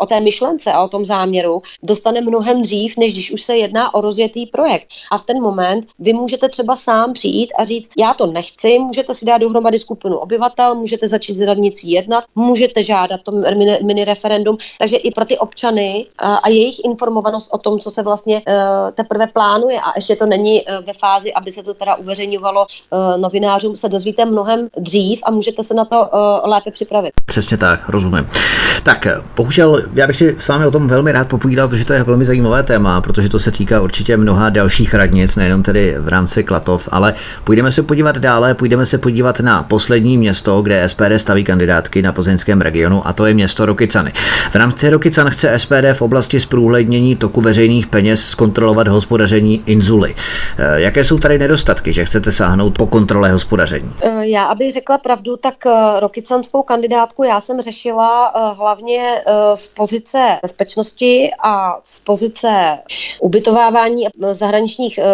o 0.00 0.06
té 0.06 0.20
myšlence 0.20 0.69
a 0.72 0.82
o 0.82 0.88
tom 0.88 1.04
záměru 1.04 1.62
dostane 1.82 2.20
mnohem 2.20 2.62
dřív, 2.62 2.96
než 2.96 3.12
když 3.12 3.32
už 3.32 3.42
se 3.42 3.56
jedná 3.56 3.94
o 3.94 4.00
rozjetý 4.00 4.46
projekt. 4.46 4.88
A 5.10 5.18
v 5.18 5.22
ten 5.22 5.42
moment 5.42 5.86
vy 5.98 6.12
můžete 6.12 6.48
třeba 6.48 6.76
sám 6.76 7.12
přijít 7.12 7.52
a 7.58 7.64
říct, 7.64 7.90
já 7.98 8.14
to 8.14 8.26
nechci, 8.26 8.78
můžete 8.78 9.14
si 9.14 9.24
dát 9.24 9.38
dohromady 9.38 9.78
skupinu 9.78 10.16
obyvatel, 10.16 10.74
můžete 10.74 11.06
začít 11.06 11.36
s 11.36 11.40
radnicí 11.40 11.90
jednat, 11.90 12.24
můžete 12.34 12.82
žádat 12.82 13.20
to 13.22 13.32
mini, 13.32 13.78
mini 13.84 14.04
referendum, 14.04 14.56
takže 14.78 14.96
i 14.96 15.10
pro 15.10 15.24
ty 15.24 15.38
občany 15.38 16.06
a, 16.18 16.48
jejich 16.48 16.84
informovanost 16.84 17.48
o 17.52 17.58
tom, 17.58 17.78
co 17.78 17.90
se 17.90 18.02
vlastně 18.02 18.34
uh, 18.34 18.54
teprve 18.94 19.26
plánuje 19.26 19.80
a 19.80 19.92
ještě 19.96 20.16
to 20.16 20.26
není 20.26 20.62
uh, 20.62 20.84
ve 20.86 20.92
fázi, 20.92 21.32
aby 21.32 21.50
se 21.52 21.62
to 21.62 21.74
teda 21.74 21.94
uveřejňovalo 21.94 22.66
uh, 22.66 23.20
novinářům, 23.20 23.76
se 23.76 23.88
dozvíte 23.88 24.24
mnohem 24.24 24.68
dřív 24.76 25.20
a 25.24 25.30
můžete 25.30 25.62
se 25.62 25.74
na 25.74 25.84
to 25.84 26.08
lépe 26.44 26.70
připravit. 26.70 27.12
Přesně 27.26 27.56
tak, 27.56 27.88
rozumím. 27.88 28.28
Tak, 28.82 29.06
bohužel, 29.36 29.82
já 29.94 30.06
bych 30.06 30.16
si 30.16 30.36
s 30.38 30.48
vámi 30.48 30.59
o 30.66 30.70
tom 30.70 30.88
velmi 30.88 31.12
rád 31.12 31.28
popovídal, 31.28 31.68
protože 31.68 31.84
to 31.84 31.92
je 31.92 32.02
velmi 32.02 32.24
zajímavé 32.24 32.62
téma, 32.62 33.00
protože 33.00 33.28
to 33.28 33.38
se 33.38 33.50
týká 33.50 33.80
určitě 33.80 34.16
mnoha 34.16 34.48
dalších 34.50 34.94
radnic, 34.94 35.36
nejenom 35.36 35.62
tedy 35.62 35.96
v 35.98 36.08
rámci 36.08 36.44
Klatov, 36.44 36.88
ale 36.92 37.14
půjdeme 37.44 37.72
se 37.72 37.82
podívat 37.82 38.18
dále, 38.18 38.54
půjdeme 38.54 38.86
se 38.86 38.98
podívat 38.98 39.40
na 39.40 39.62
poslední 39.62 40.18
město, 40.18 40.62
kde 40.62 40.88
SPD 40.88 41.12
staví 41.16 41.44
kandidátky 41.44 42.02
na 42.02 42.12
plzeňském 42.12 42.60
regionu, 42.60 43.06
a 43.06 43.12
to 43.12 43.26
je 43.26 43.34
město 43.34 43.66
Rokycany. 43.66 44.12
V 44.50 44.54
rámci 44.54 44.90
Rokycan 44.90 45.30
chce 45.30 45.58
SPD 45.58 45.92
v 45.92 46.02
oblasti 46.02 46.40
zprůhlednění 46.40 47.16
toku 47.16 47.40
veřejných 47.40 47.86
peněz 47.86 48.24
zkontrolovat 48.24 48.88
hospodaření 48.88 49.62
Inzuly. 49.66 50.14
Eh, 50.58 50.80
jaké 50.80 51.04
jsou 51.04 51.18
tady 51.18 51.38
nedostatky, 51.38 51.92
že 51.92 52.04
chcete 52.04 52.32
sáhnout 52.32 52.78
po 52.78 52.86
kontrole 52.86 53.32
hospodaření? 53.32 53.92
Eh, 54.02 54.26
já, 54.26 54.44
abych 54.44 54.72
řekla 54.72 54.98
pravdu, 54.98 55.36
tak 55.36 55.66
eh, 55.66 56.00
Rokycanskou 56.00 56.62
kandidátku 56.62 57.24
já 57.24 57.40
jsem 57.40 57.60
řešila 57.60 58.32
hlavně 58.58 59.22
z 59.54 59.74
pozice 59.74 60.18
bezpečnosti 60.50 61.30
a 61.42 61.80
z 61.84 61.98
pozice 62.04 62.78
ubytovávání 63.20 64.06
zahraničních 64.30 64.98
uh, 64.98 65.04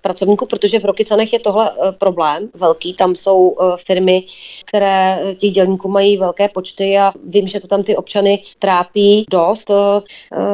pracovníků, 0.00 0.46
protože 0.46 0.78
v 0.78 0.84
Rokycanech 0.84 1.32
je 1.32 1.38
tohle 1.38 1.70
uh, 1.70 1.90
problém 1.98 2.48
velký. 2.54 2.94
Tam 2.94 3.14
jsou 3.14 3.48
uh, 3.48 3.76
firmy, 3.86 4.22
které 4.64 5.20
těch 5.36 5.50
dělníků 5.50 5.88
mají 5.88 6.16
velké 6.16 6.48
počty 6.48 6.98
a 6.98 7.12
vím, 7.24 7.48
že 7.48 7.60
to 7.60 7.66
tam 7.68 7.82
ty 7.82 7.96
občany 7.96 8.42
trápí 8.58 9.24
dost. 9.30 9.70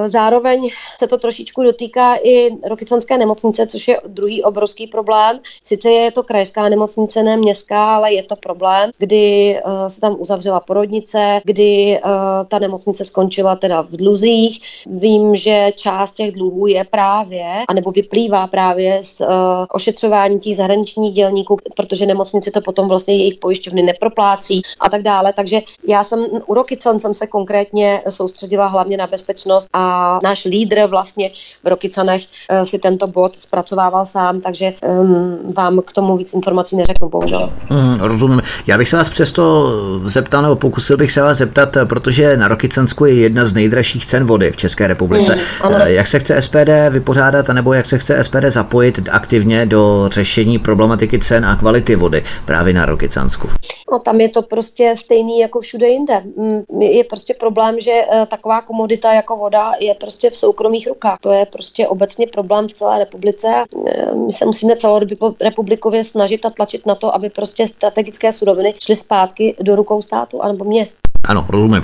Zároveň 0.07 0.69
se 0.99 1.07
to 1.07 1.17
trošičku 1.17 1.63
dotýká 1.63 2.17
i 2.23 2.51
Rokycanské 2.69 3.19
nemocnice, 3.19 3.67
což 3.67 3.89
je 3.89 4.01
druhý 4.07 4.43
obrovský 4.43 4.87
problém. 4.87 5.41
Sice 5.63 5.91
je 5.91 6.13
to 6.13 6.23
krajská 6.23 6.69
nemocnice, 6.69 7.23
ne 7.23 7.37
městská, 7.37 7.97
ale 7.97 8.13
je 8.13 8.23
to 8.23 8.37
problém, 8.37 8.91
kdy 8.99 9.61
se 9.89 10.01
tam 10.01 10.17
uzavřela 10.19 10.61
porodnice, 10.61 11.41
kdy 11.45 12.01
ta 12.49 12.59
nemocnice 12.59 13.05
skončila 13.05 13.57
teda 13.57 13.83
v 13.83 13.97
dluzích. 14.33 14.61
Vím, 14.87 15.35
že 15.35 15.71
část 15.77 16.15
těch 16.15 16.33
dluhů 16.33 16.67
je 16.67 16.85
právě, 16.91 17.45
anebo 17.69 17.91
vyplývá 17.91 18.47
právě 18.47 18.99
z 19.03 19.21
uh, 19.21 19.27
ošetřování 19.73 20.39
těch 20.39 20.57
zahraničních 20.57 21.15
dělníků, 21.15 21.57
protože 21.77 22.07
nemocnice 22.07 22.51
to 22.51 22.61
potom 22.61 22.89
vlastně 22.89 23.17
jejich 23.17 23.39
pojišťovny 23.39 23.83
neproplácí 23.83 24.63
a 24.81 24.89
tak 24.89 25.03
dále. 25.03 25.33
Takže 25.33 25.61
já 25.89 26.05
jsem 26.05 26.27
u 26.47 26.55
Rokycan 26.55 27.01
jsem 27.01 27.15
se 27.15 27.27
konkrétně 27.27 28.03
soustředila 28.09 28.67
hlavně 28.67 28.97
na 28.97 29.07
bezpečnost 29.07 29.69
a 29.73 30.19
náš 30.23 30.45
lídr 30.45 30.87
vlastně 30.87 31.31
v 31.65 31.69
Rokycanech 31.69 32.23
uh, 32.23 32.63
si 32.63 32.79
tento 32.79 33.07
bod 33.07 33.37
zpracovával 33.37 34.07
sám, 34.07 34.41
takže 34.41 34.73
um, 34.83 35.39
vám 35.57 35.81
k 35.85 35.93
tomu 35.93 36.17
víc 36.17 36.35
informací 36.35 36.77
neřeknu, 36.77 37.09
bohužel. 37.09 37.53
Mm, 37.71 38.01
rozumím. 38.01 38.43
Já 38.67 38.79
bych 38.79 38.89
se 38.89 38.97
vás 38.97 39.09
přesto 39.09 39.73
zeptal, 40.05 40.43
nebo 40.43 40.57
pokusil 40.57 40.97
bych 40.97 41.13
se 41.13 41.23
vás 41.23 41.39
zeptat, 41.39 41.77
protože 41.85 42.37
na 42.37 42.49
Rokycansku 42.49 43.05
je 43.05 43.15
jedna 43.15 43.47
z 43.47 43.55
nejdražších 43.55 44.07
cen 44.07 44.22
vody 44.25 44.53
v 44.53 44.57
České 44.57 44.87
republice. 44.87 45.35
Mm, 45.35 45.75
Jak 45.87 46.07
se 46.07 46.19
chce 46.19 46.43
SPD 46.43 46.91
vypořádat, 46.91 47.49
nebo 47.49 47.73
jak 47.73 47.87
se 47.87 47.99
chce 47.99 48.25
SPD 48.25 48.45
zapojit 48.49 49.01
aktivně 49.11 49.67
do 49.67 50.09
řešení 50.13 50.59
problematiky 50.59 51.19
cen 51.19 51.47
a 51.47 51.57
kvality 51.57 51.97
vody 51.97 52.25
právě 52.45 52.75
na 52.75 52.87
Rokycansku? 52.87 53.49
No, 53.93 53.99
tam 53.99 54.21
je 54.21 54.29
to 54.29 54.43
prostě 54.43 54.95
stejný 54.97 55.39
jako 55.41 55.61
všude 55.61 55.89
jinde. 55.89 56.23
Mm, 56.37 56.63
je 56.81 57.05
prostě 57.05 57.35
problém, 57.41 57.81
že 57.81 57.91
eh, 57.91 58.27
taková 58.27 58.61
komodita 58.63 59.13
jako 59.13 59.37
voda 59.37 59.73
je 59.81 59.95
prostě 59.95 60.31
v 60.31 60.37
soukromých 60.37 60.87
rukách. 60.87 61.19
To 61.21 61.33
je 61.33 61.47
prostě 61.47 61.89
obecně 61.89 62.27
problém 62.27 62.69
v 62.69 62.75
celé 62.75 62.99
republice. 62.99 63.49
Eh, 63.87 64.15
my 64.27 64.33
se 64.33 64.45
musíme 64.45 64.77
celorepublikově 64.77 66.05
snažit 66.05 66.47
a 66.47 66.51
tlačit 66.51 66.87
na 66.87 66.95
to, 66.95 67.15
aby 67.15 67.31
prostě 67.31 67.67
strategické 67.67 68.33
suroviny 68.33 68.75
šly 68.79 68.97
zpátky 68.97 69.55
do 69.61 69.77
rukou 69.77 70.03
státu 70.03 70.43
anebo 70.43 70.65
měst. 70.65 71.12
Ano, 71.25 71.47
rozumím. 71.49 71.83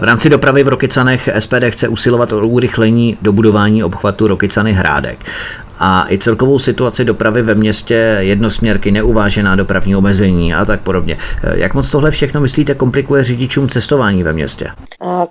V 0.00 0.04
rámci 0.04 0.28
dopravy 0.30 0.64
v 0.64 0.68
Rokycanech 0.68 1.28
SPD 1.38 1.64
chce 1.68 1.88
usilovat 1.88 2.32
o 2.32 2.48
urychlení 2.48 3.16
dobudování 3.22 3.84
obchvatu 3.84 4.26
Rokycany 4.28 4.72
Hrádek 4.72 5.18
a 5.80 6.06
i 6.10 6.18
celkovou 6.18 6.58
situaci 6.58 7.04
dopravy 7.04 7.42
ve 7.42 7.54
městě, 7.54 8.16
jednosměrky, 8.18 8.90
neuvážená 8.90 9.56
dopravní 9.56 9.96
omezení 9.96 10.54
a 10.54 10.64
tak 10.64 10.82
podobně. 10.82 11.18
Jak 11.54 11.74
moc 11.74 11.90
tohle 11.90 12.10
všechno 12.10 12.40
myslíte 12.40 12.74
komplikuje 12.74 13.24
řidičům 13.24 13.68
cestování 13.68 14.22
ve 14.22 14.32
městě? 14.32 14.70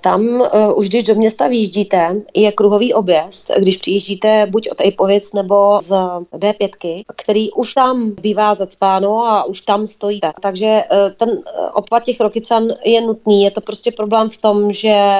Tam 0.01 0.21
uh, 0.21 0.47
už 0.75 0.89
když 0.89 1.03
do 1.03 1.15
města 1.15 1.47
vyjíždíte, 1.47 2.15
je 2.35 2.51
kruhový 2.51 2.93
objezd, 2.93 3.51
když 3.59 3.77
přijíždíte 3.77 4.47
buď 4.49 4.67
od 4.71 4.81
Ejpovic 4.81 5.33
nebo 5.33 5.79
z 5.81 5.89
D5, 6.33 7.03
který 7.15 7.51
už 7.51 7.73
tam 7.73 8.11
bývá 8.21 8.53
zacpáno 8.53 9.25
a 9.25 9.43
už 9.43 9.61
tam 9.61 9.87
stojíte. 9.87 10.31
Takže 10.41 10.81
ten 11.17 11.29
obchvat 11.73 12.03
těch 12.03 12.19
Rokycan 12.19 12.67
je 12.85 13.01
nutný. 13.01 13.43
Je 13.43 13.51
to 13.51 13.61
prostě 13.61 13.91
problém 13.91 14.29
v 14.29 14.37
tom, 14.37 14.73
že 14.73 15.19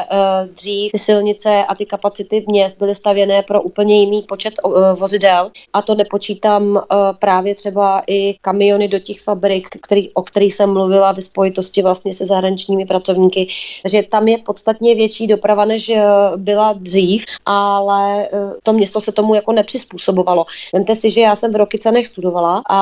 dřív 0.56 0.92
ty 0.92 1.00
silnice 1.00 1.64
a 1.68 1.76
ty 1.76 1.86
kapacity 1.86 2.46
měst 2.48 2.78
byly 2.80 2.96
stavěné 2.96 3.42
pro 3.42 3.62
úplně 3.62 4.00
jiný 4.00 4.22
počet 4.22 4.54
vozidel 5.00 5.19
vozidel 5.20 5.52
a 5.74 5.82
to 5.82 5.96
nepočítám 5.96 6.64
uh, 6.64 6.82
právě 7.20 7.56
třeba 7.56 8.04
i 8.08 8.36
kamiony 8.42 8.88
do 8.88 9.00
těch 9.00 9.22
fabrik, 9.22 9.68
který, 9.82 10.14
o 10.14 10.22
kterých 10.22 10.54
jsem 10.54 10.74
mluvila 10.74 11.12
ve 11.12 11.22
spojitosti 11.22 11.82
vlastně 11.82 12.14
se 12.14 12.26
zahraničními 12.26 12.86
pracovníky. 12.86 13.48
Takže 13.84 14.04
tam 14.04 14.28
je 14.28 14.38
podstatně 14.38 14.96
větší 14.96 15.28
doprava, 15.28 15.66
než 15.66 15.90
uh, 15.90 15.96
byla 16.36 16.74
dřív, 16.74 17.26
ale 17.46 18.30
uh, 18.32 18.54
to 18.64 18.74
město 18.74 19.02
se 19.02 19.12
tomu 19.12 19.36
jako 19.36 19.52
nepřizpůsobovalo. 19.52 20.46
Vemte 20.74 20.96
si, 20.96 21.12
že 21.12 21.22
já 21.22 21.36
jsem 21.36 21.54
v 21.54 21.56
Rokycanech 21.56 22.08
studovala 22.08 22.64
a 22.70 22.80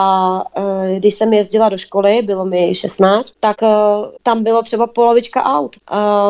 když 0.98 1.14
jsem 1.14 1.34
jezdila 1.34 1.70
do 1.70 1.78
školy, 1.78 2.22
bylo 2.22 2.46
mi 2.46 2.76
16, 2.76 3.34
tak 3.40 3.56
tam 4.24 4.44
bylo 4.44 4.64
třeba 4.64 4.88
polovička 4.88 5.44
aut. 5.44 5.76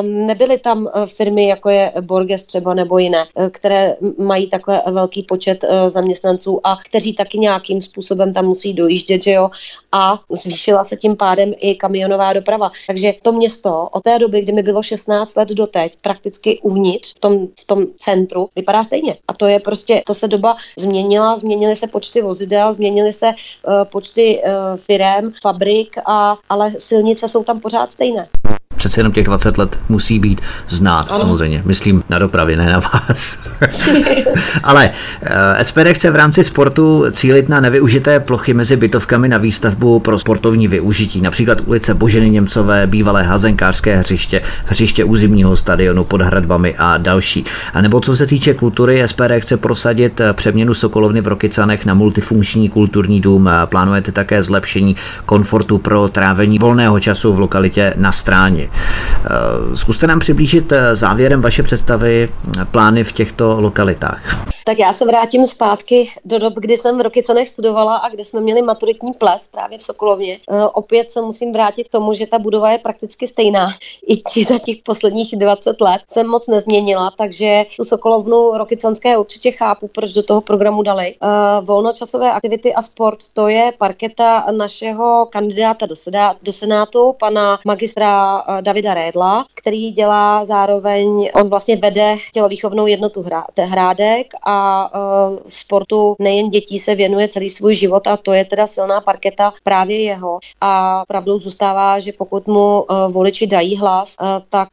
Nebyly 0.02 0.58
tam 0.58 0.90
firmy, 1.06 1.48
jako 1.48 1.70
je 1.70 1.94
Borges 2.02 2.44
třeba 2.44 2.74
nebo 2.74 2.98
jiné, 2.98 3.24
které 3.52 3.96
mají 4.18 4.50
takhle 4.50 4.84
velký 4.92 5.24
počet 5.24 5.66
zaměstnanců 5.98 6.60
a 6.64 6.78
kteří 6.86 7.14
taky 7.14 7.38
nějakým 7.40 7.82
způsobem 7.82 8.34
tam 8.34 8.46
musí 8.46 8.74
dojíždět, 8.74 9.24
že 9.24 9.32
jo, 9.32 9.50
a 9.92 10.20
zvýšila 10.32 10.84
se 10.84 10.96
tím 10.96 11.16
pádem 11.16 11.54
i 11.58 11.76
kamionová 11.76 12.34
doprava. 12.34 12.72
Takže 12.88 13.14
to 13.22 13.32
město 13.32 13.90
od 13.92 14.04
té 14.04 14.20
doby, 14.20 14.42
kdy 14.42 14.54
mi 14.54 14.64
bylo 14.64 14.84
16 14.84 15.36
let 15.38 15.50
do 15.50 15.68
teď, 15.68 15.94
prakticky 16.02 16.60
uvnitř 16.62 17.16
v 17.16 17.20
tom, 17.20 17.48
v 17.60 17.66
tom 17.66 17.86
centru, 18.00 18.50
vypadá 18.56 18.84
stejně. 18.84 19.18
A 19.28 19.34
to 19.34 19.46
je 19.48 19.60
prostě, 19.60 20.02
to 20.06 20.14
se 20.14 20.28
doba 20.28 20.58
změnila, 20.78 21.38
změnily 21.38 21.76
se 21.76 21.88
počty 21.88 22.22
vozidel, 22.22 22.74
změnily 22.74 23.14
se 23.14 23.28
uh, 23.28 23.84
počty 23.84 24.42
uh, 24.42 24.78
firem, 24.78 25.34
fabrik, 25.42 25.98
a, 26.06 26.38
ale 26.50 26.74
silnice 26.78 27.28
jsou 27.28 27.44
tam 27.44 27.60
pořád 27.60 27.92
stejné 27.92 28.28
přece 28.78 29.00
jenom 29.00 29.14
těch 29.14 29.24
20 29.24 29.58
let 29.58 29.80
musí 29.90 30.20
být 30.20 30.42
znát, 30.68 31.06
ano. 31.10 31.20
samozřejmě. 31.20 31.62
Myslím 31.66 32.04
na 32.10 32.20
dopravě, 32.20 32.58
ne 32.58 32.66
na 32.66 32.80
vás. 32.80 33.38
Ale 34.64 34.92
eh, 35.22 35.64
SPD 35.66 35.88
chce 35.92 36.12
v 36.12 36.16
rámci 36.16 36.44
sportu 36.44 37.06
cílit 37.12 37.50
na 37.50 37.60
nevyužité 37.60 38.20
plochy 38.20 38.54
mezi 38.54 38.76
bytovkami 38.76 39.30
na 39.30 39.38
výstavbu 39.38 40.00
pro 40.00 40.20
sportovní 40.20 40.68
využití, 40.68 41.22
například 41.22 41.58
ulice 41.66 41.94
Boženy 41.94 42.30
Němcové, 42.30 42.88
bývalé 42.88 43.24
hazenkářské 43.24 43.96
hřiště, 43.96 44.42
hřiště 44.66 45.04
územního 45.04 45.56
stadionu 45.56 46.04
pod 46.04 46.22
hradbami 46.22 46.76
a 46.78 46.98
další. 46.98 47.46
A 47.74 47.82
nebo 47.82 48.00
co 48.00 48.16
se 48.16 48.28
týče 48.28 48.54
kultury, 48.54 49.04
SPD 49.06 49.32
chce 49.40 49.58
prosadit 49.58 50.22
eh, 50.22 50.34
přeměnu 50.34 50.74
Sokolovny 50.74 51.22
v 51.22 51.28
Rokycanech 51.28 51.86
na 51.86 51.94
multifunkční 51.94 52.70
kulturní 52.70 53.22
dům. 53.22 53.50
Plánujete 53.66 54.12
také 54.12 54.44
zlepšení 54.44 54.96
komfortu 55.26 55.78
pro 55.78 56.08
trávení 56.08 56.60
volného 56.60 57.00
času 57.00 57.34
v 57.34 57.40
lokalitě 57.40 57.94
na 57.98 58.12
stráni. 58.12 58.67
Eh, 58.72 59.76
zkuste 59.76 60.08
nám 60.08 60.20
přiblížit 60.20 60.74
závěrem 60.94 61.42
vaše 61.42 61.64
představy, 61.64 62.30
plány 62.72 63.04
v 63.04 63.12
těchto 63.12 63.62
lokalitách. 63.62 64.48
Tak 64.68 64.80
já 64.80 64.94
se 64.94 65.06
vrátím 65.06 65.46
zpátky 65.46 66.10
do 66.26 66.40
dob, 66.40 66.54
kdy 66.54 66.78
jsem 66.78 66.98
v 66.98 67.02
Rokycanech 67.02 67.48
studovala 67.48 67.96
a 67.96 68.10
kde 68.10 68.24
jsme 68.24 68.42
měli 68.42 68.62
maturitní 68.62 69.14
ples 69.14 69.48
právě 69.48 69.78
v 69.78 69.84
Sokolovně. 69.84 70.34
E, 70.34 70.66
opět 70.68 71.12
se 71.12 71.22
musím 71.22 71.54
vrátit 71.54 71.84
k 71.84 71.92
tomu, 71.92 72.14
že 72.14 72.28
ta 72.28 72.40
budova 72.40 72.72
je 72.72 72.78
prakticky 72.78 73.28
stejná. 73.28 73.68
I 74.08 74.18
ti 74.18 74.44
za 74.44 74.60
těch 74.60 74.78
posledních 74.84 75.36
20 75.38 75.82
let 75.82 76.02
jsem 76.10 76.28
moc 76.28 76.48
nezměnila, 76.48 77.12
takže 77.18 77.66
tu 77.78 77.84
Sokolovnu 77.84 78.58
Rokycanské 78.58 79.18
určitě 79.18 79.52
chápu, 79.52 79.88
proč 79.88 80.14
do 80.14 80.24
toho 80.24 80.42
programu 80.42 80.84
dali. 80.84 81.08
E, 81.08 81.16
volnočasové 81.62 82.32
aktivity 82.32 82.74
a 82.74 82.82
sport, 82.82 83.18
to 83.34 83.48
je 83.48 83.72
parketa 83.78 84.46
našeho 84.52 85.28
kandidáta 85.32 85.86
do, 85.86 85.96
do 86.44 86.54
Senátu, 86.54 87.16
pana 87.20 87.60
magistra 87.66 88.44
e, 88.48 88.62
Davida 88.62 88.94
Rédla, 88.94 89.46
který 89.54 89.92
dělá 89.92 90.46
zároveň, 90.46 91.30
on 91.34 91.50
vlastně 91.50 91.76
vede 91.76 92.16
tělovýchovnou 92.34 92.88
jednotu 92.88 93.26
Hrádek 93.58 94.28
a 94.44 94.57
uh, 94.94 95.40
sportu 95.48 96.16
nejen 96.20 96.50
dětí 96.50 96.80
se 96.80 96.96
věnuje 96.96 97.28
celý 97.28 97.50
svůj 97.50 97.76
život 97.76 98.08
a 98.08 98.18
to 98.18 98.34
je 98.34 98.46
teda 98.46 98.68
silná 98.68 99.02
parketa 99.02 99.54
právě 99.64 100.02
jeho. 100.02 100.40
A 100.62 101.04
pravdou 101.08 101.40
zůstává, 101.40 102.00
že 102.00 102.12
pokud 102.14 102.48
mu 102.48 102.82
uh, 102.82 103.12
voliči 103.12 103.48
dají 103.48 103.78
hlas, 103.78 104.16
uh, 104.22 104.28
tak 104.50 104.70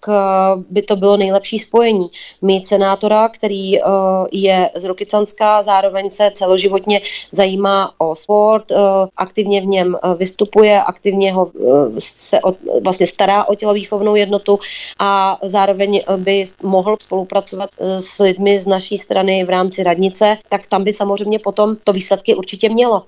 by 0.70 0.82
to 0.82 0.96
bylo 0.96 1.16
nejlepší 1.16 1.58
spojení. 1.58 2.08
Mít 2.42 2.66
senátora, 2.66 3.28
který 3.28 3.78
je 4.32 4.70
z 4.74 4.84
Rokycanska, 4.84 5.62
zároveň 5.62 6.10
se 6.10 6.30
celoživotně 6.34 7.00
zajímá 7.30 7.92
o 7.98 8.14
sport, 8.14 8.64
aktivně 9.16 9.60
v 9.60 9.66
něm 9.66 9.96
vystupuje, 10.16 10.82
aktivně 10.82 11.32
ho 11.32 11.46
se 11.98 12.40
od, 12.40 12.56
vlastně 12.84 13.06
stará 13.06 13.44
o 13.44 13.54
tělovýchovnou 13.54 14.14
jednotu 14.14 14.58
a 14.98 15.38
zároveň 15.42 16.02
by 16.16 16.44
mohl 16.62 16.96
spolupracovat 17.02 17.70
s 17.78 18.18
lidmi 18.18 18.58
z 18.58 18.66
naší 18.66 18.98
strany 18.98 19.44
v 19.44 19.50
rámci 19.50 19.73
rámci 19.74 19.82
radnice, 19.82 20.36
tak 20.48 20.66
tam 20.66 20.84
by 20.84 20.92
samozřejmě 20.92 21.38
potom 21.38 21.76
to 21.84 21.92
výsledky 21.92 22.34
určitě 22.34 22.68
mělo. 22.68 23.02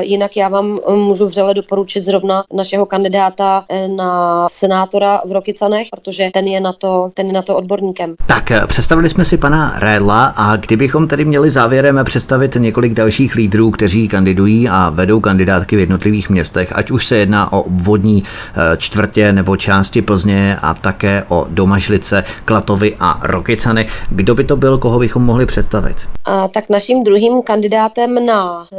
Jinak 0.00 0.36
já 0.36 0.48
vám 0.48 0.78
můžu 0.94 1.26
vřele 1.26 1.54
doporučit 1.54 2.04
zrovna 2.04 2.44
našeho 2.52 2.86
kandidáta 2.86 3.64
na 3.96 4.46
senátora 4.48 5.20
v 5.26 5.32
Rokycanech, 5.32 5.88
protože 5.90 6.30
ten 6.32 6.46
je 6.46 6.60
na 6.60 6.72
to, 6.72 7.10
ten 7.14 7.26
je 7.26 7.32
na 7.32 7.42
to 7.42 7.56
odborníkem. 7.56 8.14
Tak, 8.26 8.52
představili 8.66 9.10
jsme 9.10 9.24
si 9.24 9.36
pana 9.36 9.74
Rédla 9.78 10.24
a 10.24 10.56
kdybychom 10.56 11.08
tedy 11.08 11.24
měli 11.24 11.50
závěrem 11.50 12.00
představit 12.04 12.56
několik 12.58 12.94
dalších 12.94 13.34
lídrů, 13.34 13.70
kteří 13.70 14.08
kandidují 14.08 14.68
a 14.68 14.90
vedou 14.90 15.20
kandidátky 15.20 15.76
v 15.76 15.78
jednotlivých 15.78 16.30
městech, 16.30 16.72
ať 16.74 16.90
už 16.90 17.06
se 17.06 17.16
jedná 17.16 17.52
o 17.52 17.64
vodní 17.66 18.24
eh, 18.24 18.76
čtvrtě 18.76 19.32
nebo 19.32 19.56
části 19.56 20.02
Plzně 20.02 20.56
a 20.62 20.74
také 20.74 21.24
o 21.28 21.46
Domažlice, 21.50 22.24
Klatovy 22.44 22.96
a 23.00 23.20
Rokycany. 23.22 23.86
Kdo 24.10 24.34
by 24.34 24.44
to 24.44 24.56
byl, 24.56 24.78
koho 24.78 24.98
bychom 24.98 25.22
mohli 25.22 25.46
představit? 25.46 25.83
A, 26.24 26.48
tak 26.48 26.68
naším 26.68 27.04
druhým 27.04 27.42
kandidátem 27.42 28.26
na 28.26 28.60
uh, 28.60 28.78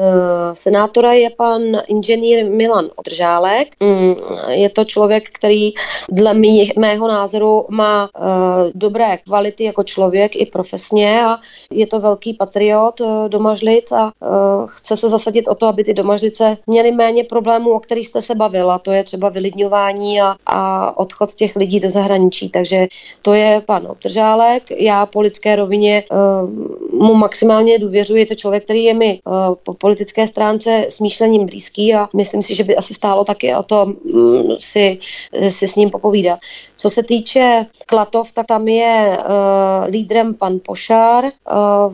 senátora 0.53 1.13
je 1.13 1.29
pan 1.29 1.61
inženýr 1.87 2.49
Milan 2.49 2.89
Održálek. 2.95 3.67
Mm, 3.79 4.15
je 4.49 4.69
to 4.69 4.85
člověk, 4.85 5.29
který 5.29 5.71
dle 6.09 6.33
mý, 6.33 6.71
mého 6.79 7.07
názoru 7.07 7.65
má 7.69 8.09
uh, 8.17 8.23
dobré 8.73 9.17
kvality 9.17 9.63
jako 9.63 9.83
člověk 9.83 10.35
i 10.35 10.45
profesně 10.45 11.25
a 11.25 11.37
je 11.71 11.87
to 11.87 11.99
velký 11.99 12.33
patriot 12.33 13.01
uh, 13.01 13.29
domažlic 13.29 13.91
a 13.91 14.03
uh, 14.03 14.67
chce 14.67 14.97
se 14.97 15.09
zasadit 15.09 15.47
o 15.47 15.55
to, 15.55 15.67
aby 15.67 15.83
ty 15.83 15.93
domažlice 15.93 16.57
měly 16.67 16.91
méně 16.91 17.23
problémů, 17.23 17.71
o 17.71 17.79
kterých 17.79 18.07
jste 18.07 18.21
se 18.21 18.35
bavila. 18.35 18.79
To 18.79 18.91
je 18.91 19.03
třeba 19.03 19.29
vylidňování 19.29 20.21
a, 20.21 20.35
a 20.45 20.97
odchod 20.97 21.33
těch 21.33 21.55
lidí 21.55 21.79
do 21.79 21.89
zahraničí. 21.89 22.49
Takže 22.49 22.87
to 23.21 23.33
je 23.33 23.61
pan 23.65 23.87
Obdržálek. 23.87 24.63
Já 24.71 25.05
po 25.05 25.21
lidské 25.21 25.55
rovině 25.55 26.03
uh, 26.11 26.94
mu 26.95 27.13
maximálně 27.13 27.79
důvěřuji. 27.79 28.15
Je 28.15 28.25
to 28.25 28.35
člověk, 28.35 28.63
který 28.63 28.83
je 28.83 28.93
mi 28.93 29.19
uh, 29.25 29.55
po 29.63 29.73
politické 29.73 30.27
stránce 30.27 30.85
smýšlením 30.89 31.45
blízký 31.45 31.93
a 31.93 32.09
myslím 32.15 32.41
si, 32.41 32.55
že 32.55 32.63
by 32.63 32.75
asi 32.75 32.93
stálo 32.93 33.23
taky 33.23 33.55
o 33.55 33.63
to 33.63 33.85
um, 33.85 34.55
si, 34.57 34.99
si 35.49 35.67
s 35.67 35.75
ním 35.75 35.89
popovídat. 35.89 36.39
Co 36.75 36.89
se 36.89 37.03
týče 37.03 37.65
Klatov, 37.85 38.31
tak 38.31 38.47
tam 38.47 38.67
je 38.67 39.17
uh, 39.17 39.89
lídrem 39.89 40.33
pan 40.33 40.59
Pošár, 40.65 41.23
uh, 41.25 41.31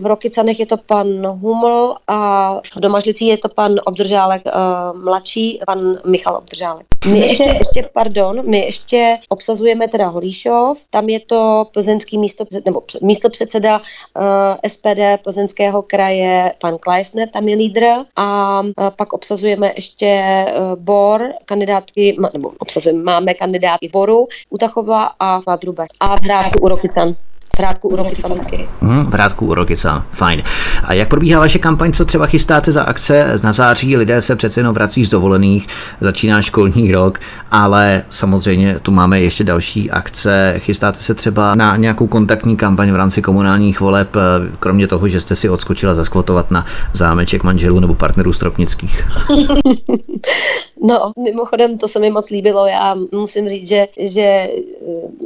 v 0.02 0.06
Rokycanech 0.06 0.60
je 0.60 0.66
to 0.66 0.78
pan 0.78 1.28
Huml 1.28 1.96
a 2.08 2.60
v 2.76 2.80
Domažlicí 2.80 3.28
je 3.28 3.38
to 3.38 3.50
pan 3.50 3.76
Obdržálek 3.86 4.42
uh, 4.46 5.02
mladší, 5.02 5.60
pan 5.66 5.98
Michal 6.06 6.36
Obdržálek. 6.36 6.91
My 7.06 7.20
ještě, 7.20 7.44
ještě, 7.44 7.90
pardon, 7.94 8.50
my 8.50 8.58
ještě 8.58 9.18
obsazujeme 9.30 9.88
teda 9.88 10.08
Holíšov, 10.08 10.84
tam 10.90 11.10
je 11.10 11.20
to 11.20 11.66
plzeňský 11.74 12.18
místo, 12.18 12.46
nebo 12.66 12.84
místo 13.02 13.30
předseda 13.30 13.78
uh, 13.78 14.24
SPD 14.68 15.24
plzeňského 15.24 15.82
kraje, 15.82 16.54
pan 16.62 16.78
Kleisner, 16.78 17.30
tam 17.30 17.48
je 17.48 17.56
lídr. 17.56 17.84
A 18.16 18.60
uh, 18.62 18.70
pak 18.96 19.14
obsazujeme 19.14 19.72
ještě 19.76 20.46
uh, 20.46 20.80
Bor, 20.80 21.34
kandidátky, 21.46 22.18
nebo 22.34 22.52
obsazujeme, 22.60 23.04
máme 23.04 23.34
kandidátky 23.34 23.88
v 23.88 23.92
Boru, 23.92 24.28
Utachova 24.50 25.12
a 25.20 25.42
v 25.42 25.48
Ladrube 25.48 25.86
a 26.00 26.16
v 26.16 26.22
Hrádku 26.24 26.60
u 26.62 26.68
Rokycan. 26.68 27.16
Vrátku 27.62 27.88
u 27.88 27.96
Rokycan 27.96 28.38
taky. 28.38 28.68
Hmm, 28.82 29.06
vrátku 29.06 29.46
u 29.46 29.54
Rokycan, 29.54 30.04
fajn. 30.12 30.44
A 30.84 30.94
jak 30.94 31.08
probíhá 31.08 31.40
vaše 31.40 31.60
kampaň, 31.60 31.92
co 31.92 32.06
třeba 32.06 32.26
chystáte 32.26 32.72
za 32.72 32.84
akce 32.84 33.40
na 33.44 33.54
září? 33.54 33.98
Lidé 33.98 34.22
se 34.22 34.36
přece 34.36 34.60
jenom 34.60 34.74
vrací 34.74 35.06
z 35.06 35.10
dovolených, 35.10 35.68
začíná 36.00 36.42
školní 36.42 36.92
rok, 36.92 37.20
ale 37.52 38.04
samozřejmě 38.10 38.80
tu 38.80 38.92
máme 38.92 39.20
ještě 39.20 39.44
další 39.44 39.92
akce. 39.92 40.56
Chystáte 40.58 41.00
se 41.00 41.14
třeba 41.14 41.56
na 41.56 41.76
nějakou 41.78 42.08
kontaktní 42.08 42.58
kampaň 42.58 42.92
v 42.92 42.96
rámci 42.96 43.22
komunálních 43.22 43.80
voleb, 43.80 44.16
kromě 44.60 44.88
toho, 44.88 45.08
že 45.08 45.22
jste 45.22 45.36
si 45.36 45.50
odskočila 45.50 45.96
zaskvotovat 45.96 46.52
na 46.52 46.66
zámeček 46.94 47.44
manželů 47.44 47.80
nebo 47.80 47.96
partnerů 47.96 48.34
Stropnických? 48.34 49.08
No, 50.84 51.12
mimochodem, 51.18 51.78
to 51.78 51.88
se 51.88 52.00
mi 52.00 52.10
moc 52.10 52.30
líbilo. 52.30 52.68
Já 52.68 52.96
musím 53.12 53.50
říct, 53.50 53.68
že, 53.68 53.88
že 53.98 54.22
eh, 54.22 54.50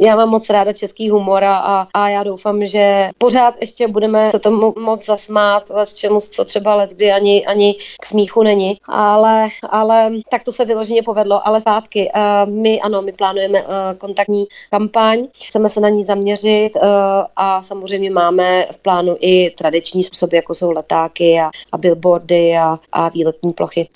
já 0.01 0.15
mám 0.15 0.29
moc 0.29 0.49
ráda 0.49 0.73
český 0.73 1.09
humor 1.09 1.43
a, 1.43 1.87
a 1.93 2.09
já 2.09 2.23
doufám, 2.23 2.65
že 2.65 3.09
pořád 3.17 3.55
ještě 3.61 3.87
budeme 3.87 4.31
se 4.31 4.39
tomu 4.39 4.73
moc 4.79 5.05
zasmát, 5.05 5.71
ale 5.71 5.85
čemu, 5.95 6.19
co 6.19 6.45
třeba 6.45 6.75
let, 6.75 6.89
kdy 6.89 7.11
ani, 7.11 7.45
ani 7.45 7.75
k 8.01 8.05
smíchu 8.05 8.43
není. 8.43 8.77
Ale, 8.87 9.47
ale 9.69 10.11
tak 10.29 10.43
to 10.43 10.51
se 10.51 10.65
vyloženě 10.65 11.03
povedlo. 11.03 11.47
Ale 11.47 11.61
zpátky, 11.61 12.11
uh, 12.15 12.51
my 12.51 12.81
ano, 12.81 13.01
my 13.01 13.11
plánujeme 13.11 13.61
uh, 13.61 13.67
kontaktní 13.97 14.45
kampaň, 14.71 15.27
chceme 15.43 15.69
se 15.69 15.79
na 15.79 15.89
ní 15.89 16.03
zaměřit 16.03 16.71
a 17.35 17.61
samozřejmě 17.61 18.11
máme 18.11 18.67
v 18.71 18.77
plánu 18.77 19.17
i 19.19 19.49
tradiční 19.49 20.03
způsoby, 20.03 20.35
jako 20.35 20.53
jsou 20.53 20.71
letáky 20.71 21.39
a, 21.39 21.49
a 21.71 21.77
billboardy 21.77 22.57
a, 22.57 22.79
a 22.91 23.09
výletní 23.09 23.53
plochy. 23.53 23.87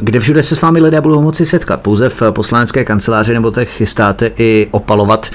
Kde 0.00 0.20
všude 0.20 0.42
se 0.42 0.56
s 0.56 0.60
vámi 0.60 0.80
lidé 0.80 1.00
budou 1.00 1.22
moci 1.22 1.46
setkat? 1.46 1.80
Pouze 1.80 2.08
v 2.08 2.22
poslanecké 2.30 2.84
kanceláři 2.84 3.34
nebo 3.34 3.50
tak 3.50 3.68
chystáte 3.68 4.30
i 4.36 4.68
opalovat 4.70 5.30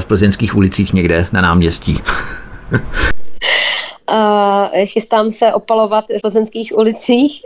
v 0.00 0.04
plzeňských 0.04 0.56
ulicích 0.56 0.92
někde 0.92 1.26
na 1.32 1.40
náměstí? 1.40 2.02
chystám 4.84 5.30
se 5.30 5.54
opalovat 5.54 6.04
v 6.18 6.20
plzeňských 6.20 6.72
ulicích. 6.76 7.42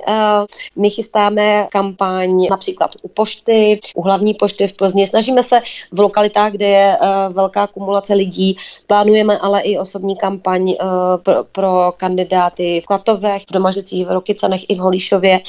My 0.76 0.90
chystáme 0.90 1.66
kampaň 1.72 2.46
například 2.50 2.90
u 3.02 3.08
pošty, 3.08 3.80
u 3.94 4.02
hlavní 4.02 4.34
pošty 4.34 4.68
v 4.68 4.72
Plzni. 4.72 5.06
Snažíme 5.06 5.42
se 5.42 5.60
v 5.92 6.00
lokalitách, 6.00 6.52
kde 6.52 6.66
je 6.66 6.98
velká 7.32 7.66
kumulace 7.66 8.14
lidí. 8.14 8.56
Plánujeme 8.86 9.38
ale 9.38 9.60
i 9.60 9.78
osobní 9.78 10.16
kampaň 10.16 10.74
pro, 11.22 11.44
pro 11.52 11.92
kandidáty 11.96 12.80
v 12.80 12.86
Klatovech, 12.86 13.42
v 13.42 13.52
Domažlicích, 13.52 14.06
v 14.06 14.12
Rokycanech 14.12 14.70
i 14.70 14.74
v 14.74 14.78
Holíšově. 14.78 15.40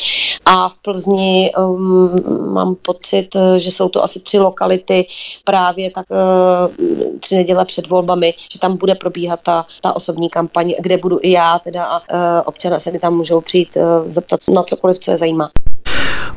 A 0.45 0.69
v 0.69 0.77
Plzni 0.77 1.51
um, 1.57 2.53
mám 2.53 2.75
pocit, 2.75 3.27
že 3.57 3.71
jsou 3.71 3.89
to 3.89 4.03
asi 4.03 4.19
tři 4.19 4.39
lokality 4.39 5.07
právě 5.43 5.91
tak 5.91 6.05
uh, 6.09 7.17
tři 7.19 7.35
neděle 7.35 7.65
před 7.65 7.87
volbami, 7.87 8.33
že 8.53 8.59
tam 8.59 8.77
bude 8.77 8.95
probíhat 8.95 9.39
ta, 9.43 9.65
ta 9.81 9.95
osobní 9.95 10.29
kampaň, 10.29 10.73
kde 10.79 10.97
budu 11.05 11.19
i 11.21 11.31
já 11.31 11.59
teda 11.59 11.85
a 11.85 11.99
uh, 11.99 12.41
občané 12.45 12.79
se 12.79 12.91
mi 12.91 12.99
tam 12.99 13.17
můžou 13.17 13.41
přijít 13.41 13.77
uh, 13.77 14.11
zeptat 14.11 14.39
na 14.53 14.63
cokoliv, 14.63 14.99
co 14.99 15.11
je 15.11 15.17
zajímá. 15.17 15.51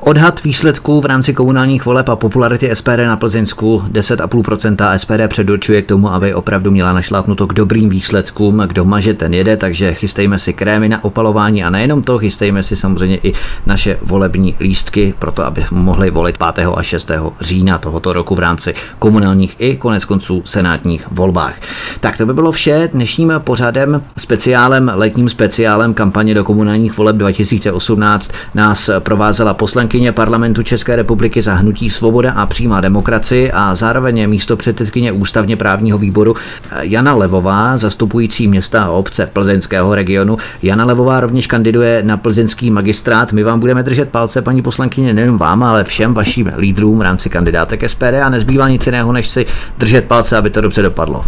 Odhad 0.00 0.44
výsledků 0.44 1.00
v 1.00 1.04
rámci 1.04 1.34
komunálních 1.34 1.84
voleb 1.84 2.08
a 2.08 2.16
popularity 2.16 2.70
SPD 2.74 2.98
na 3.06 3.16
Plzeňsku 3.16 3.82
10,5% 3.92 4.96
SPD 4.96 5.28
předurčuje 5.28 5.82
k 5.82 5.86
tomu, 5.86 6.12
aby 6.12 6.34
opravdu 6.34 6.70
měla 6.70 6.92
našlápnuto 6.92 7.46
k 7.46 7.52
dobrým 7.52 7.88
výsledkům. 7.88 8.62
Kdo 8.66 8.84
maže, 8.84 9.14
ten 9.14 9.34
jede, 9.34 9.56
takže 9.56 9.94
chystejme 9.94 10.38
si 10.38 10.52
krémy 10.52 10.88
na 10.88 11.04
opalování 11.04 11.64
a 11.64 11.70
nejenom 11.70 12.02
to, 12.02 12.18
chystejme 12.18 12.62
si 12.62 12.76
samozřejmě 12.76 13.18
i 13.22 13.32
naše 13.66 13.98
volební 14.02 14.54
lístky, 14.60 15.14
proto 15.18 15.44
aby 15.44 15.64
mohli 15.70 16.10
volit 16.10 16.38
5. 16.54 16.66
a 16.76 16.82
6. 16.82 17.10
října 17.40 17.78
tohoto 17.78 18.12
roku 18.12 18.34
v 18.34 18.38
rámci 18.38 18.74
komunálních 18.98 19.56
i 19.58 19.76
konec 19.76 20.04
konců 20.04 20.42
senátních 20.44 21.06
volbách. 21.10 21.54
Tak 22.00 22.16
to 22.16 22.26
by 22.26 22.34
bylo 22.34 22.52
vše 22.52 22.90
dnešním 22.92 23.32
pořadem, 23.38 24.02
speciálem, 24.18 24.92
letním 24.94 25.28
speciálem 25.28 25.94
kampaně 25.94 26.34
do 26.34 26.44
komunálních 26.44 26.96
voleb 26.96 27.16
2018 27.16 28.30
nás 28.54 28.90
provázela 28.98 29.54
poslankyně 29.78 30.12
parlamentu 30.12 30.62
České 30.62 30.96
republiky 30.96 31.42
za 31.42 31.54
hnutí 31.54 31.90
Svoboda 31.90 32.32
a 32.32 32.46
přímá 32.46 32.80
demokracie 32.80 33.52
a 33.52 33.74
zároveň 33.74 34.28
místo 34.28 34.56
předsedkyně 34.56 35.12
ústavně 35.12 35.56
právního 35.56 35.98
výboru 35.98 36.34
Jana 36.80 37.14
Levová, 37.14 37.78
zastupující 37.78 38.48
města 38.48 38.82
a 38.82 38.90
obce 38.90 39.26
plzeňského 39.32 39.94
regionu. 39.94 40.36
Jana 40.62 40.84
Levová 40.84 41.20
rovněž 41.20 41.46
kandiduje 41.46 42.02
na 42.02 42.16
plzeňský 42.16 42.70
magistrát. 42.70 43.32
My 43.32 43.42
vám 43.42 43.60
budeme 43.60 43.82
držet 43.82 44.08
palce, 44.08 44.42
paní 44.42 44.62
poslankyně, 44.62 45.14
nejen 45.14 45.38
vám, 45.38 45.62
ale 45.62 45.84
všem 45.84 46.14
vašim 46.14 46.52
lídrům 46.56 46.98
v 46.98 47.02
rámci 47.02 47.30
kandidátek 47.30 47.90
SPD 47.90 48.14
a 48.22 48.28
nezbývá 48.28 48.68
nic 48.68 48.86
jiného, 48.86 49.12
než 49.12 49.28
si 49.28 49.46
držet 49.78 50.04
palce, 50.04 50.36
aby 50.36 50.50
to 50.50 50.60
dobře 50.60 50.82
dopadlo. 50.82 51.24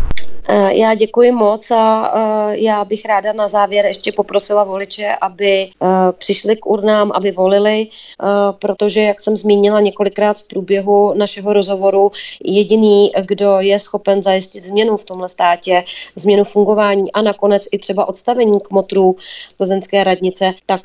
Eh, 0.53 0.74
já 0.74 0.94
děkuji 0.94 1.32
moc 1.32 1.70
a 1.70 2.12
eh, 2.14 2.59
já 2.59 2.84
bych 2.84 3.05
ráda 3.05 3.32
na 3.32 3.48
závěr 3.48 3.86
ještě 3.86 4.12
poprosila 4.12 4.64
voliče, 4.64 5.14
aby 5.20 5.70
eh, 5.82 5.86
přišli 6.18 6.57
k 6.57 6.66
urnám, 6.66 7.12
aby 7.14 7.30
volili, 7.30 7.86
protože, 8.59 9.01
jak 9.01 9.20
jsem 9.20 9.36
zmínila 9.36 9.80
několikrát 9.80 10.38
v 10.38 10.48
průběhu 10.48 11.14
našeho 11.14 11.53
rozhovoru, 11.53 12.12
jediný, 12.44 13.12
kdo 13.26 13.61
je 13.61 13.78
schopen 13.78 14.22
zajistit 14.22 14.64
změnu 14.64 14.96
v 14.96 15.05
tomhle 15.05 15.28
státě, 15.28 15.84
změnu 16.16 16.44
fungování 16.44 17.12
a 17.12 17.22
nakonec 17.22 17.66
i 17.72 17.78
třeba 17.78 18.09
odstavení 18.09 18.61
kmotrů 18.61 19.16
z 19.48 19.57
plzeňské 19.57 20.05
radnice, 20.05 20.53
tak 20.66 20.80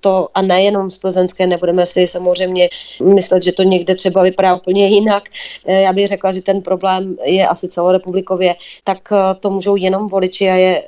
to 0.00 0.28
a 0.34 0.42
nejenom 0.42 0.90
z 0.90 0.98
plzeňské, 0.98 1.46
nebudeme 1.46 1.86
si 1.86 2.06
samozřejmě 2.06 2.68
myslet, 3.02 3.42
že 3.42 3.52
to 3.52 3.62
někde 3.62 3.94
třeba 3.94 4.22
vypadá 4.22 4.54
úplně 4.54 4.88
jinak. 4.88 5.22
Já 5.66 5.92
bych 5.92 6.08
řekla, 6.08 6.32
že 6.32 6.42
ten 6.42 6.62
problém 6.62 7.16
je 7.24 7.48
asi 7.48 7.68
celorepublikově, 7.68 8.54
tak 8.84 9.07
to 9.40 9.50
můžou 9.50 9.76
jenom 9.76 10.06
voliči 10.06 10.48
a 10.50 10.54
je, 10.54 10.84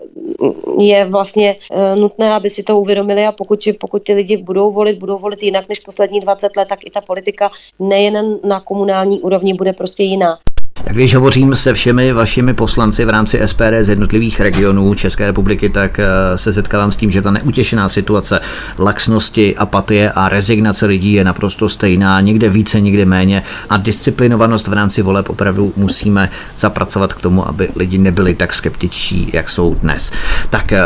je 0.81 1.05
vlastně 1.05 1.57
eh, 1.71 1.97
nutné, 1.97 2.35
aby 2.35 2.51
si 2.51 2.63
to 2.63 2.81
uvědomili 2.81 3.27
a 3.27 3.33
pokud, 3.33 3.69
pokud 3.81 4.03
ty 4.03 4.15
lidi 4.15 4.37
budou 4.37 4.71
volit, 4.71 4.99
budou 4.99 5.19
volit 5.19 5.43
jinak 5.43 5.69
než 5.69 5.81
poslední 5.81 6.21
20 6.21 6.57
let, 6.57 6.69
tak 6.69 6.87
i 6.87 6.91
ta 6.91 7.01
politika 7.01 7.51
nejen 7.79 8.39
na 8.45 8.61
komunální 8.61 9.21
úrovni 9.21 9.55
bude 9.55 9.73
prostě 9.73 10.03
jiná. 10.03 10.39
Když 10.91 11.15
hovořím 11.15 11.57
se 11.57 11.75
všemi 11.75 12.13
vašimi 12.13 12.55
poslanci 12.55 13.05
v 13.05 13.09
rámci 13.09 13.41
SPD 13.47 13.73
z 13.81 13.89
jednotlivých 13.89 14.41
regionů 14.41 14.95
České 14.95 15.27
republiky, 15.27 15.71
tak 15.71 15.99
eh, 15.99 16.07
se 16.37 16.53
setkávám 16.53 16.93
s 16.93 16.97
tím, 16.97 17.11
že 17.11 17.23
ta 17.23 17.31
neutěšená 17.31 17.89
situace 17.89 18.41
laxnosti, 18.79 19.57
apatie 19.57 20.13
a 20.13 20.29
rezignace 20.29 20.87
lidí 20.87 21.13
je 21.13 21.25
naprosto 21.25 21.69
stejná, 21.69 22.21
někde 22.21 22.49
více, 22.49 22.81
někde 22.81 23.05
méně 23.05 23.43
a 23.69 23.77
disciplinovanost 23.77 24.69
v 24.69 24.73
rámci 24.73 25.03
voleb 25.03 25.31
opravdu 25.31 25.73
musíme 25.77 26.31
zapracovat 26.59 27.13
k 27.13 27.21
tomu, 27.21 27.49
aby 27.49 27.69
lidi 27.77 27.99
nebyli 27.99 28.35
tak 28.35 28.55
skeptičtí, 28.55 29.31
jak 29.33 29.51
jsou 29.51 29.75
dnes. 29.75 30.13
Tak 30.51 30.73
eh, 30.73 30.81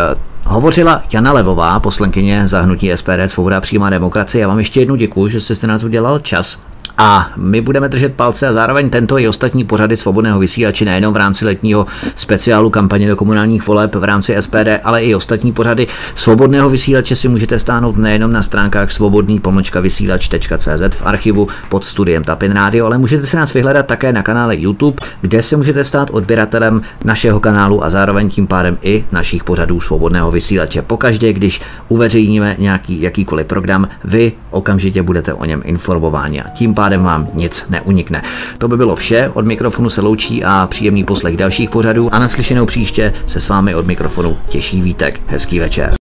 Hovořila 0.46 1.02
Jana 1.12 1.32
Levová, 1.32 1.80
poslankyně 1.80 2.48
za 2.48 2.60
hnutí 2.60 2.92
SPD 2.94 3.08
Svoboda 3.26 3.60
přímá 3.60 3.90
demokracie. 3.90 4.42
Já 4.42 4.48
vám 4.48 4.58
ještě 4.58 4.80
jednou 4.80 4.96
děkuji, 4.96 5.28
že 5.28 5.40
jste 5.40 5.66
nás 5.66 5.84
udělal 5.84 6.18
čas. 6.18 6.58
A 6.98 7.32
my 7.36 7.60
budeme 7.60 7.88
držet 7.88 8.14
palce 8.14 8.48
a 8.48 8.52
zároveň 8.52 8.90
tento 8.90 9.18
i 9.18 9.28
ostatní 9.28 9.64
pořady 9.64 9.96
svobodného 9.96 10.38
vysílače 10.38 10.84
nejenom 10.84 11.14
v 11.14 11.16
rámci 11.16 11.44
letního 11.44 11.86
speciálu 12.14 12.70
kampaně 12.70 13.08
do 13.08 13.16
komunálních 13.16 13.66
voleb 13.66 13.94
v 13.94 14.04
rámci 14.04 14.36
SPD, 14.40 14.68
ale 14.84 15.04
i 15.04 15.14
ostatní 15.14 15.52
pořady 15.52 15.86
svobodného 16.14 16.70
vysílače 16.70 17.16
si 17.16 17.28
můžete 17.28 17.58
stáhnout 17.58 17.96
nejenom 17.96 18.32
na 18.32 18.42
stránkách 18.42 18.92
svobodný 18.92 19.40
vysílač.cz 19.80 20.96
v 20.96 21.02
archivu 21.06 21.48
pod 21.68 21.84
studiem 21.84 22.24
Tapin 22.24 22.52
Radio, 22.52 22.86
ale 22.86 22.98
můžete 22.98 23.26
se 23.26 23.36
nás 23.36 23.54
vyhledat 23.54 23.86
také 23.86 24.12
na 24.12 24.22
kanále 24.22 24.56
YouTube, 24.56 24.96
kde 25.20 25.42
se 25.42 25.56
můžete 25.56 25.84
stát 25.84 26.10
odběratelem 26.10 26.82
našeho 27.04 27.40
kanálu 27.40 27.84
a 27.84 27.90
zároveň 27.90 28.30
tím 28.30 28.46
pádem 28.46 28.78
i 28.82 29.04
našich 29.12 29.44
pořadů 29.44 29.80
svobodného 29.80 30.30
vysílače. 30.30 30.82
Pokaždé, 30.82 31.32
když 31.32 31.60
uveřejníme 31.88 32.56
nějaký 32.58 33.00
jakýkoliv 33.00 33.46
program, 33.46 33.88
vy 34.04 34.32
okamžitě 34.50 35.02
budete 35.02 35.34
o 35.34 35.44
něm 35.44 35.62
informováni 35.64 36.42
a 36.42 36.48
tím 36.48 36.74
pádem 36.74 36.83
pádem 36.84 37.02
vám 37.02 37.28
nic 37.34 37.66
neunikne. 37.68 38.22
To 38.58 38.68
by 38.68 38.76
bylo 38.76 38.96
vše, 38.96 39.30
od 39.34 39.46
mikrofonu 39.46 39.90
se 39.90 40.00
loučí 40.00 40.44
a 40.44 40.66
příjemný 40.70 41.04
poslech 41.04 41.36
dalších 41.36 41.70
pořadů 41.70 42.14
a 42.14 42.18
naslyšenou 42.18 42.66
příště 42.66 43.14
se 43.26 43.40
s 43.40 43.48
vámi 43.48 43.74
od 43.74 43.86
mikrofonu 43.86 44.36
těší 44.48 44.82
Vítek. 44.82 45.20
Hezký 45.26 45.58
večer. 45.58 46.03